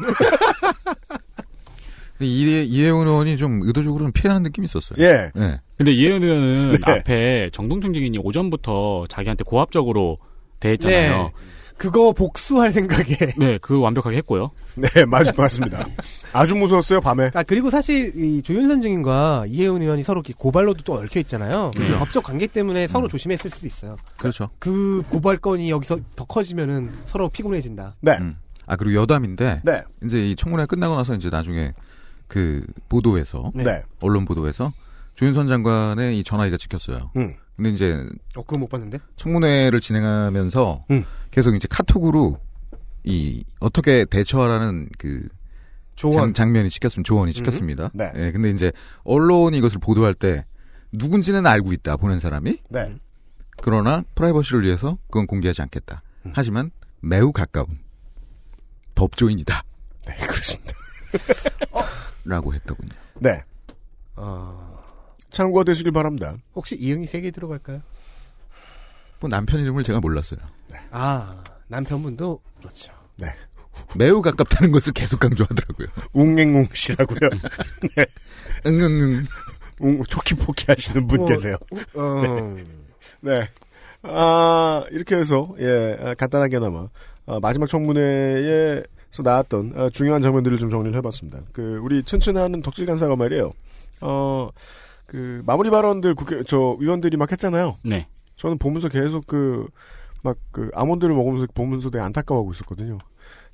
[2.18, 5.02] 근데 이해, 이해훈 의원이 좀 의도적으로는 피하는 느낌이 있었어요.
[5.04, 5.30] 예.
[5.34, 5.60] 네.
[5.76, 6.78] 근데 이혜연 의원은 네.
[6.84, 10.18] 앞에 정동춘 증인이 오전부터 자기한테 고압적으로
[10.60, 11.22] 대했잖아요.
[11.24, 11.32] 네.
[11.82, 13.16] 그거 복수할 생각에.
[13.36, 14.52] 네, 그 완벽하게 했고요.
[14.76, 15.84] 네, 맞, 맞습니다.
[16.32, 17.32] 아주 무서웠어요, 밤에.
[17.34, 21.72] 아, 그리고 사실, 이 조윤선 증인과 이혜훈 의원이 서로 이렇게 고발로도 또 얽혀 있잖아요.
[21.76, 21.98] 네.
[21.98, 23.96] 법적 관계 때문에 서로 조심했을 수도 있어요.
[24.16, 24.48] 그렇죠.
[24.60, 27.96] 그 고발건이 여기서 더 커지면은 서로 피곤해진다.
[28.00, 28.16] 네.
[28.20, 28.36] 음.
[28.66, 29.82] 아, 그리고 여담인데, 네.
[30.04, 31.72] 이제 이 청문회가 끝나고 나서 이제 나중에
[32.28, 33.82] 그 보도에서, 네.
[34.00, 34.72] 언론 보도에서
[35.16, 37.10] 조윤선 장관의 이 전화기가 찍혔어요.
[37.16, 37.34] 음.
[37.56, 38.98] 근데 이제 어, 그거 못 봤는데?
[39.16, 41.04] 청문회를 진행하면서 음.
[41.30, 42.38] 계속 이제 카톡으로
[43.04, 45.28] 이 어떻게 대처하라는 그
[45.94, 46.34] 조언.
[46.34, 47.06] 장, 면이 찍혔습니다.
[47.06, 47.90] 조언이 찍혔습니다.
[47.94, 48.10] 네.
[48.16, 48.72] 예, 근데 이제
[49.04, 50.44] 언론이 이것을 보도할 때
[50.92, 52.96] 누군지는 알고 있다 보낸 사람이 네.
[53.60, 56.02] 그러나 프라이버시를 위해서 그건 공개하지 않겠다.
[56.26, 56.32] 음.
[56.34, 56.70] 하지만
[57.00, 57.66] 매우 가까운
[58.94, 59.62] 법조인이다.
[60.06, 60.72] 네, 그렇습니다.
[62.24, 62.90] 라고 했더군요.
[63.20, 63.42] 네.
[64.16, 64.71] 어,
[65.32, 66.36] 참고가 되시길 바랍니다.
[66.54, 67.82] 혹시 이응이 세개 들어갈까요?
[69.20, 70.40] 뭐 남편 이름을 제가 몰랐어요.
[70.90, 72.92] 아, 남편분도 그렇죠.
[73.16, 73.28] 네.
[73.96, 75.88] 매우 가깝다는 것을 계속 강조하더라고요.
[76.12, 77.30] 웅앵웅 씨라고요.
[77.96, 78.06] 네.
[78.66, 79.24] 응응응.
[79.80, 81.56] 웅, 초키포키 하시는 분 뭐, 계세요.
[81.94, 82.56] 어,
[83.20, 83.48] 네.
[84.02, 86.88] 아, 이렇게 해서, 예, 아, 간단하게나마,
[87.26, 91.40] 아, 마지막 청문회에 서 나왔던 아, 중요한 장면들을 좀 정리를 해봤습니다.
[91.52, 93.52] 그, 우리 튼튼하는 덕질 간사가 말이에요.
[94.00, 94.50] 어,
[95.12, 97.76] 그 마무리 발언들 국회 저 위원들이 막 했잖아요.
[97.84, 98.08] 네.
[98.36, 102.96] 저는 보면서 계속 그막그 아몬드를 먹으면서 보면서 되게 안타까워하고 있었거든요.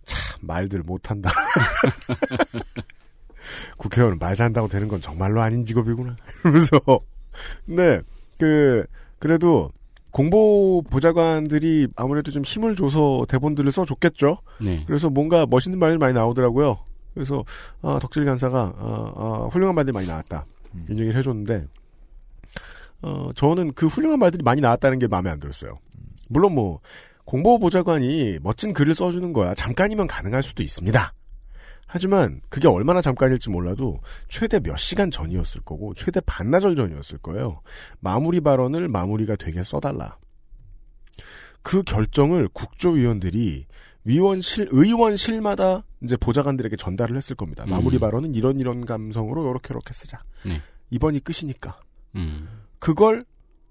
[0.05, 1.33] 참 말들 못한다.
[3.77, 6.15] 국회의원은 말 잘한다고 되는 건 정말로 아닌 직업이구나.
[6.45, 6.79] 이러면서
[7.65, 8.03] 네.
[8.39, 8.87] 그
[9.19, 9.73] 그래도
[10.13, 14.39] 공보 보좌관들이 아무래도 좀 힘을 줘서 대본들을 써줬겠죠.
[14.61, 14.85] 네.
[14.87, 16.79] 그래서 뭔가 멋있는 말이 많이 나오더라고요.
[17.15, 17.45] 그래서
[17.83, 20.47] 아, 덕질 간사가 아, 아, 훌륭한 말들이 많이 나왔다.
[20.85, 21.67] 이런 얘기를 해줬는데
[23.03, 25.79] 어, 저는 그 훌륭한 말들이 많이 나왔다는 게 마음에 안 들었어요.
[26.29, 26.81] 물론 뭐
[27.25, 31.13] 공보보좌관이 멋진 글을 써주는 거야 잠깐이면 가능할 수도 있습니다.
[31.87, 37.63] 하지만 그게 얼마나 잠깐일지 몰라도 최대 몇 시간 전이었을 거고 최대 반나절 전이었을 거예요.
[38.01, 40.19] 마무리 발언을 마무리가 되게 써달라.
[41.63, 43.67] 그 결정을 국조위원들이
[44.09, 47.67] 위원실 의원실마다 이제 보좌관들에게 전달을 했을 겁니다.
[47.67, 48.01] 마무리 음.
[48.01, 50.23] 발언은 이런 이런 감성으로 이렇게 이렇게 쓰자.
[50.45, 50.61] 네.
[50.91, 51.79] 이번이 끝이니까.
[52.17, 52.49] 음.
[52.79, 53.23] 그걸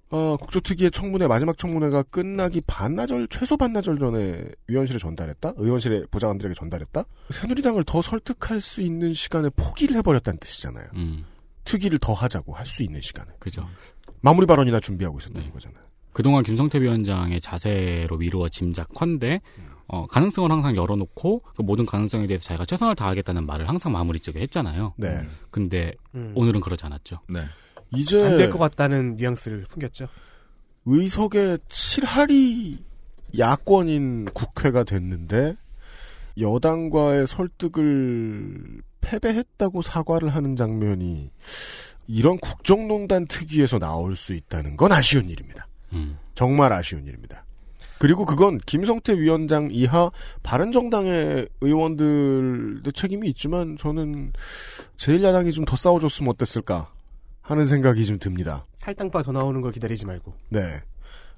[0.10, 5.54] 어, 국조특위의 청문회 마지막 청문회가 끝나기 반나절 최소 반나절 전에 위원실에 전달했다.
[5.58, 7.04] 의원실에 보좌관들에게 전달했다.
[7.32, 10.88] 새누리당을 더 설득할 수 있는 시간에 포기를 해버렸다는 뜻이잖아요.
[10.94, 11.26] 음.
[11.66, 13.68] 특위를 더 하자고 할 수 있는 시간에 그죠.
[14.22, 15.52] 마무리 발언이나 준비하고 있었다는 네.
[15.52, 15.82] 거잖아요.
[16.14, 19.42] 그동안 김성태 위원장의 자세로 미루어 짐작컨대
[19.88, 24.40] 어, 가능성을 항상 열어놓고 그 모든 가능성에 대해서 자기가 최선을 다하겠다는 말을 항상 마무리 쪽에
[24.42, 24.94] 했잖아요.
[24.98, 25.20] 네.
[25.50, 26.34] 근데 음.
[26.36, 27.20] 오늘은 그러지 않았죠.
[27.30, 27.42] 네.
[27.96, 30.08] 이제 안 될 것 같다는 뉘앙스를 풍겼죠.
[30.86, 32.80] 의석의 7할이
[33.38, 35.56] 야권인 국회가 됐는데
[36.40, 41.32] 여당과의 설득을 패배했다고 사과를 하는 장면이
[42.08, 45.68] 이런 국정농단 특위에서 나올 수 있다는 건 아쉬운 일입니다.
[45.94, 46.18] 음.
[46.36, 47.46] 정말 아쉬운 일입니다.
[48.00, 50.12] 그리고 그건 김성태 위원장 이하
[50.44, 54.34] 바른정당의 의원들의 책임이 있지만 저는
[54.98, 56.90] 제1야당이 좀 더 싸워줬으면 어땠을까
[57.42, 58.66] 하는 생각이 좀 듭니다.
[58.82, 60.34] 탈당파 더 나오는 걸 기다리지 말고.
[60.50, 60.62] 네.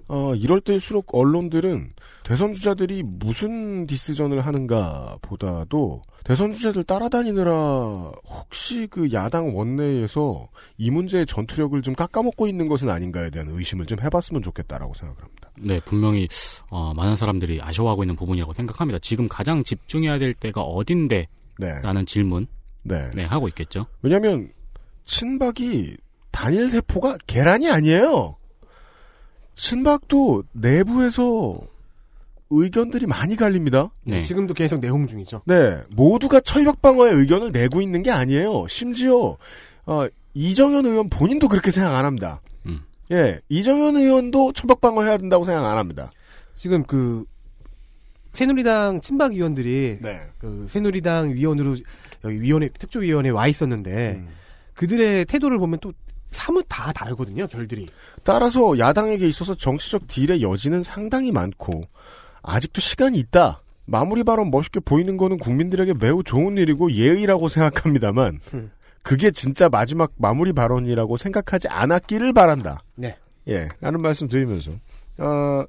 [0.10, 7.53] 어, 이럴 때일수록 언론들은 대선 주자들이 무슨 디스전을 하는가 보다도 대선 주자들 따라다니느라
[8.27, 10.49] 혹시 그 야당 원내에서
[10.80, 15.52] 이 문제의 전투력을 좀 깎아먹고 있는 것은 아닌가에 대한 의심을 좀 해봤으면 좋겠다라고 생각을 합니다.
[15.60, 16.27] 네, 분명히
[16.69, 18.98] 어, 많은 사람들이 아쉬워하고 있는 부분이라고 생각합니다.
[18.99, 21.27] 지금 가장 집중해야 될 때가 어딘데?
[21.60, 21.81] 네.
[21.84, 22.48] 라는 질문
[22.84, 23.11] 네.
[23.14, 23.86] 네, 하고 있겠죠.
[24.02, 24.52] 왜냐하면
[25.06, 25.98] 친박이
[26.31, 28.39] 단일 세포가 계란이 아니에요.
[29.60, 31.60] 친박도 내부에서
[32.49, 33.91] 의견들이 많이 갈립니다.
[34.06, 34.23] 네.
[34.23, 35.41] 지금도 계속 내홍 중이죠.
[35.45, 38.65] 네, 모두가 철벽 방어의 의견을 내고 있는 게 아니에요.
[38.69, 39.38] 심지어
[39.86, 42.41] 어, 이정현 의원 본인도 그렇게 생각 안 합니다.
[42.65, 42.80] 음.
[43.11, 46.10] 예, 이정현 의원도 철벽 방어 해야 된다고 생각 안 합니다.
[46.56, 47.26] 지금 그
[48.34, 50.22] 새누리당 친박 의원들이 네.
[50.38, 51.76] 그 새누리당 위원으로
[52.23, 54.23] 여기 위원회 특조위원회에 와 있었는데
[54.73, 55.91] 그들의 태도를 보면 또
[56.32, 57.48] 사뭇 다 다르거든요.
[57.48, 57.88] 별들이.
[58.24, 61.84] 따라서 야당에게 있어서 정치적 딜의 여지는 상당히 많고
[62.42, 63.60] 아직도 시간이 있다.
[63.86, 68.72] 마무리 발언 멋있게 보이는 거는 국민들에게 매우 좋은 일이고 예의라고 생각합니다만 음.
[69.02, 72.82] 그게 진짜 마지막 마무리 발언이라고 생각하지 않았기를 바란다.
[72.96, 73.18] 네.
[73.48, 74.72] 예, 라는 말씀 드리면서
[75.18, 75.66] 어,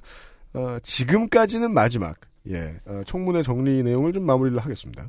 [0.53, 2.17] 어, 지금까지는 마지막
[2.49, 5.09] 예, 어, 청문회 정리 내용을 좀 마무리를 하겠습니다.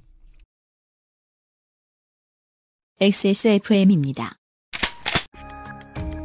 [3.01, 4.37] XSFM입니다.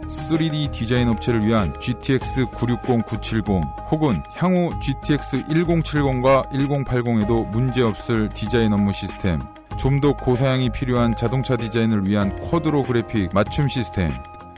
[0.06, 3.44] 3D 디자인 업체를 위한 GTX 960, 970
[3.90, 9.40] 혹은 향후 GTX 1070과 1080에도 문제없을 디자인 업무 시스템
[9.76, 14.10] 좀 더 고사양이 필요한 자동차 디자인을 위한 쿼드로 그래픽 맞춤 시스템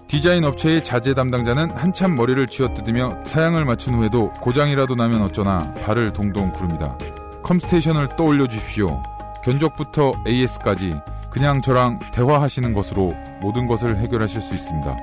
[0.07, 6.51] 디자인 업체의 자재 담당자는 한참 머리를 쥐어뜯으며 사양을 맞춘 후에도 고장이라도 나면 어쩌나 발을 동동
[6.53, 6.97] 구릅니다.
[7.43, 9.03] 컴스테이션을 떠올려 주십시오.
[9.45, 10.95] 견적부터 AS까지
[11.31, 14.97] 그냥 저랑 대화하시는 것으로 모든 것을 해결하실 수 있습니다.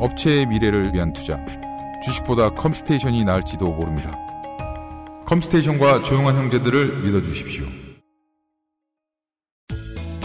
[0.00, 1.38] 업체의 미래를 위한 투자.
[2.04, 4.12] 주식보다 컴스테이션이 나을지도 모릅니다.
[5.26, 7.64] 컴스테이션과 조용한 형제들을 믿어주십시오.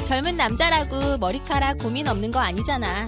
[0.06, 3.08] 젊은 남자라고 머리카락 고민 없는 거 아니잖아.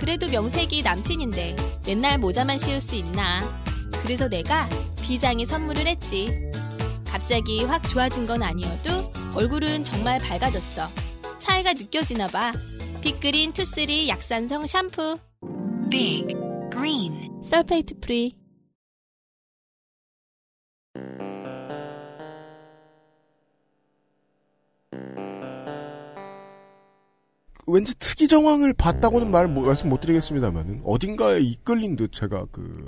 [0.00, 1.56] 그래도 명색이 남친인데
[1.86, 3.40] 맨날 모자만 씌울 수 있나.
[4.02, 4.68] 그래서 내가
[5.02, 6.50] 비장의 선물을 했지.
[7.06, 10.86] 갑자기 확 좋아진 건 아니어도 얼굴은 정말 밝아졌어.
[11.38, 12.52] 차이가 느껴지나 봐.
[13.02, 15.18] 빅그린 two three 약산성 샴푸.
[15.90, 16.26] 빅
[16.70, 18.36] 그린 sulfate free.
[27.66, 32.84] 왠지 특이 정황을 봤다고는 말 못- 말씀 못 드리겠습니다만은 어딘가에 이끌린 듯 제가 그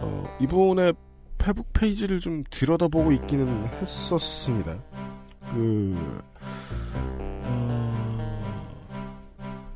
[0.00, 0.94] 어, 이분의
[1.38, 4.80] 페북 페이지를 좀 들여다보고 있기는 했었습니다.
[5.52, 5.96] 그
[6.94, 7.61] 어,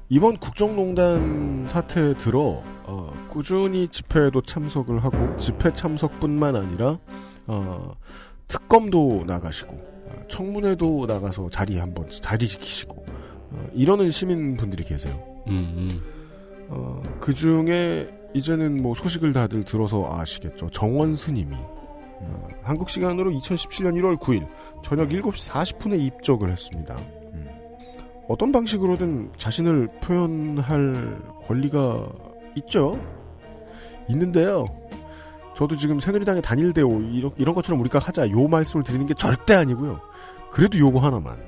[0.09, 6.99] 이번 국정농단 사태 들어 어, 꾸준히 집회에도 참석을 하고 집회 참석뿐만 아니라
[7.49, 7.97] 어,
[8.47, 13.05] 특검도 나가시고 어, 청문회도 나가서 자리 한번 자리 지키시고
[13.51, 15.21] 어, 이러는 시민분들이 계세요.
[15.49, 16.01] 음,
[16.69, 20.71] 어, 그 중에 이제는 뭐 소식을 다들 들어서 아시겠죠.
[20.71, 24.47] 정원수님이 어, 한국 시간으로 2017년 1월 9일
[24.85, 26.97] 저녁 7시 40분에 입적을 했습니다.
[28.29, 32.09] 어떤 방식으로든 자신을 표현할 권리가
[32.57, 33.01] 있죠.
[34.09, 34.67] 있는데요.
[35.57, 40.01] 저도 지금 다닐 때 이런, 이런 것처럼 우리가 하자 요 말씀을 드리는 게 절대 아니고요.
[40.51, 41.39] 그래도 요거 하나만.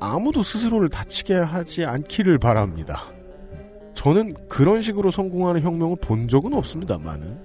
[0.00, 3.02] 아무도 스스로를 다치게 하지 않기를 바랍니다.
[3.94, 7.38] 저는 그런 식으로 성공하는 혁명을 본 적은 없습니다만은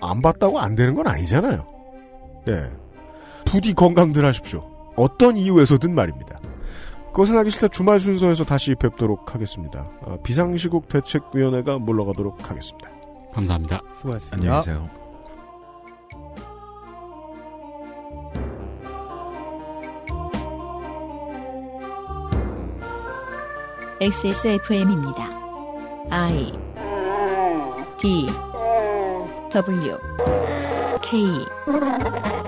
[0.00, 1.64] 뭐안 봤다고 안 되는 건 아니잖아요.
[2.48, 2.54] 예.
[3.44, 4.64] 부디 건강들 하십시오.
[4.96, 6.40] 어떤 이유에서든 말입니다.
[7.14, 9.88] 그것은 하기 싫다 주말 순서에서 다시 뵙도록 하겠습니다.
[10.02, 12.90] 어, 비상시국 대책위원회가 물러가도록 하겠습니다.
[13.32, 13.80] 감사합니다.
[13.94, 14.58] 수고하셨습니다.
[14.58, 14.90] 안녕히 계세요.
[24.00, 25.28] XSFM입니다.
[26.10, 26.52] I
[28.00, 28.26] D
[29.52, 29.98] W
[31.00, 32.43] K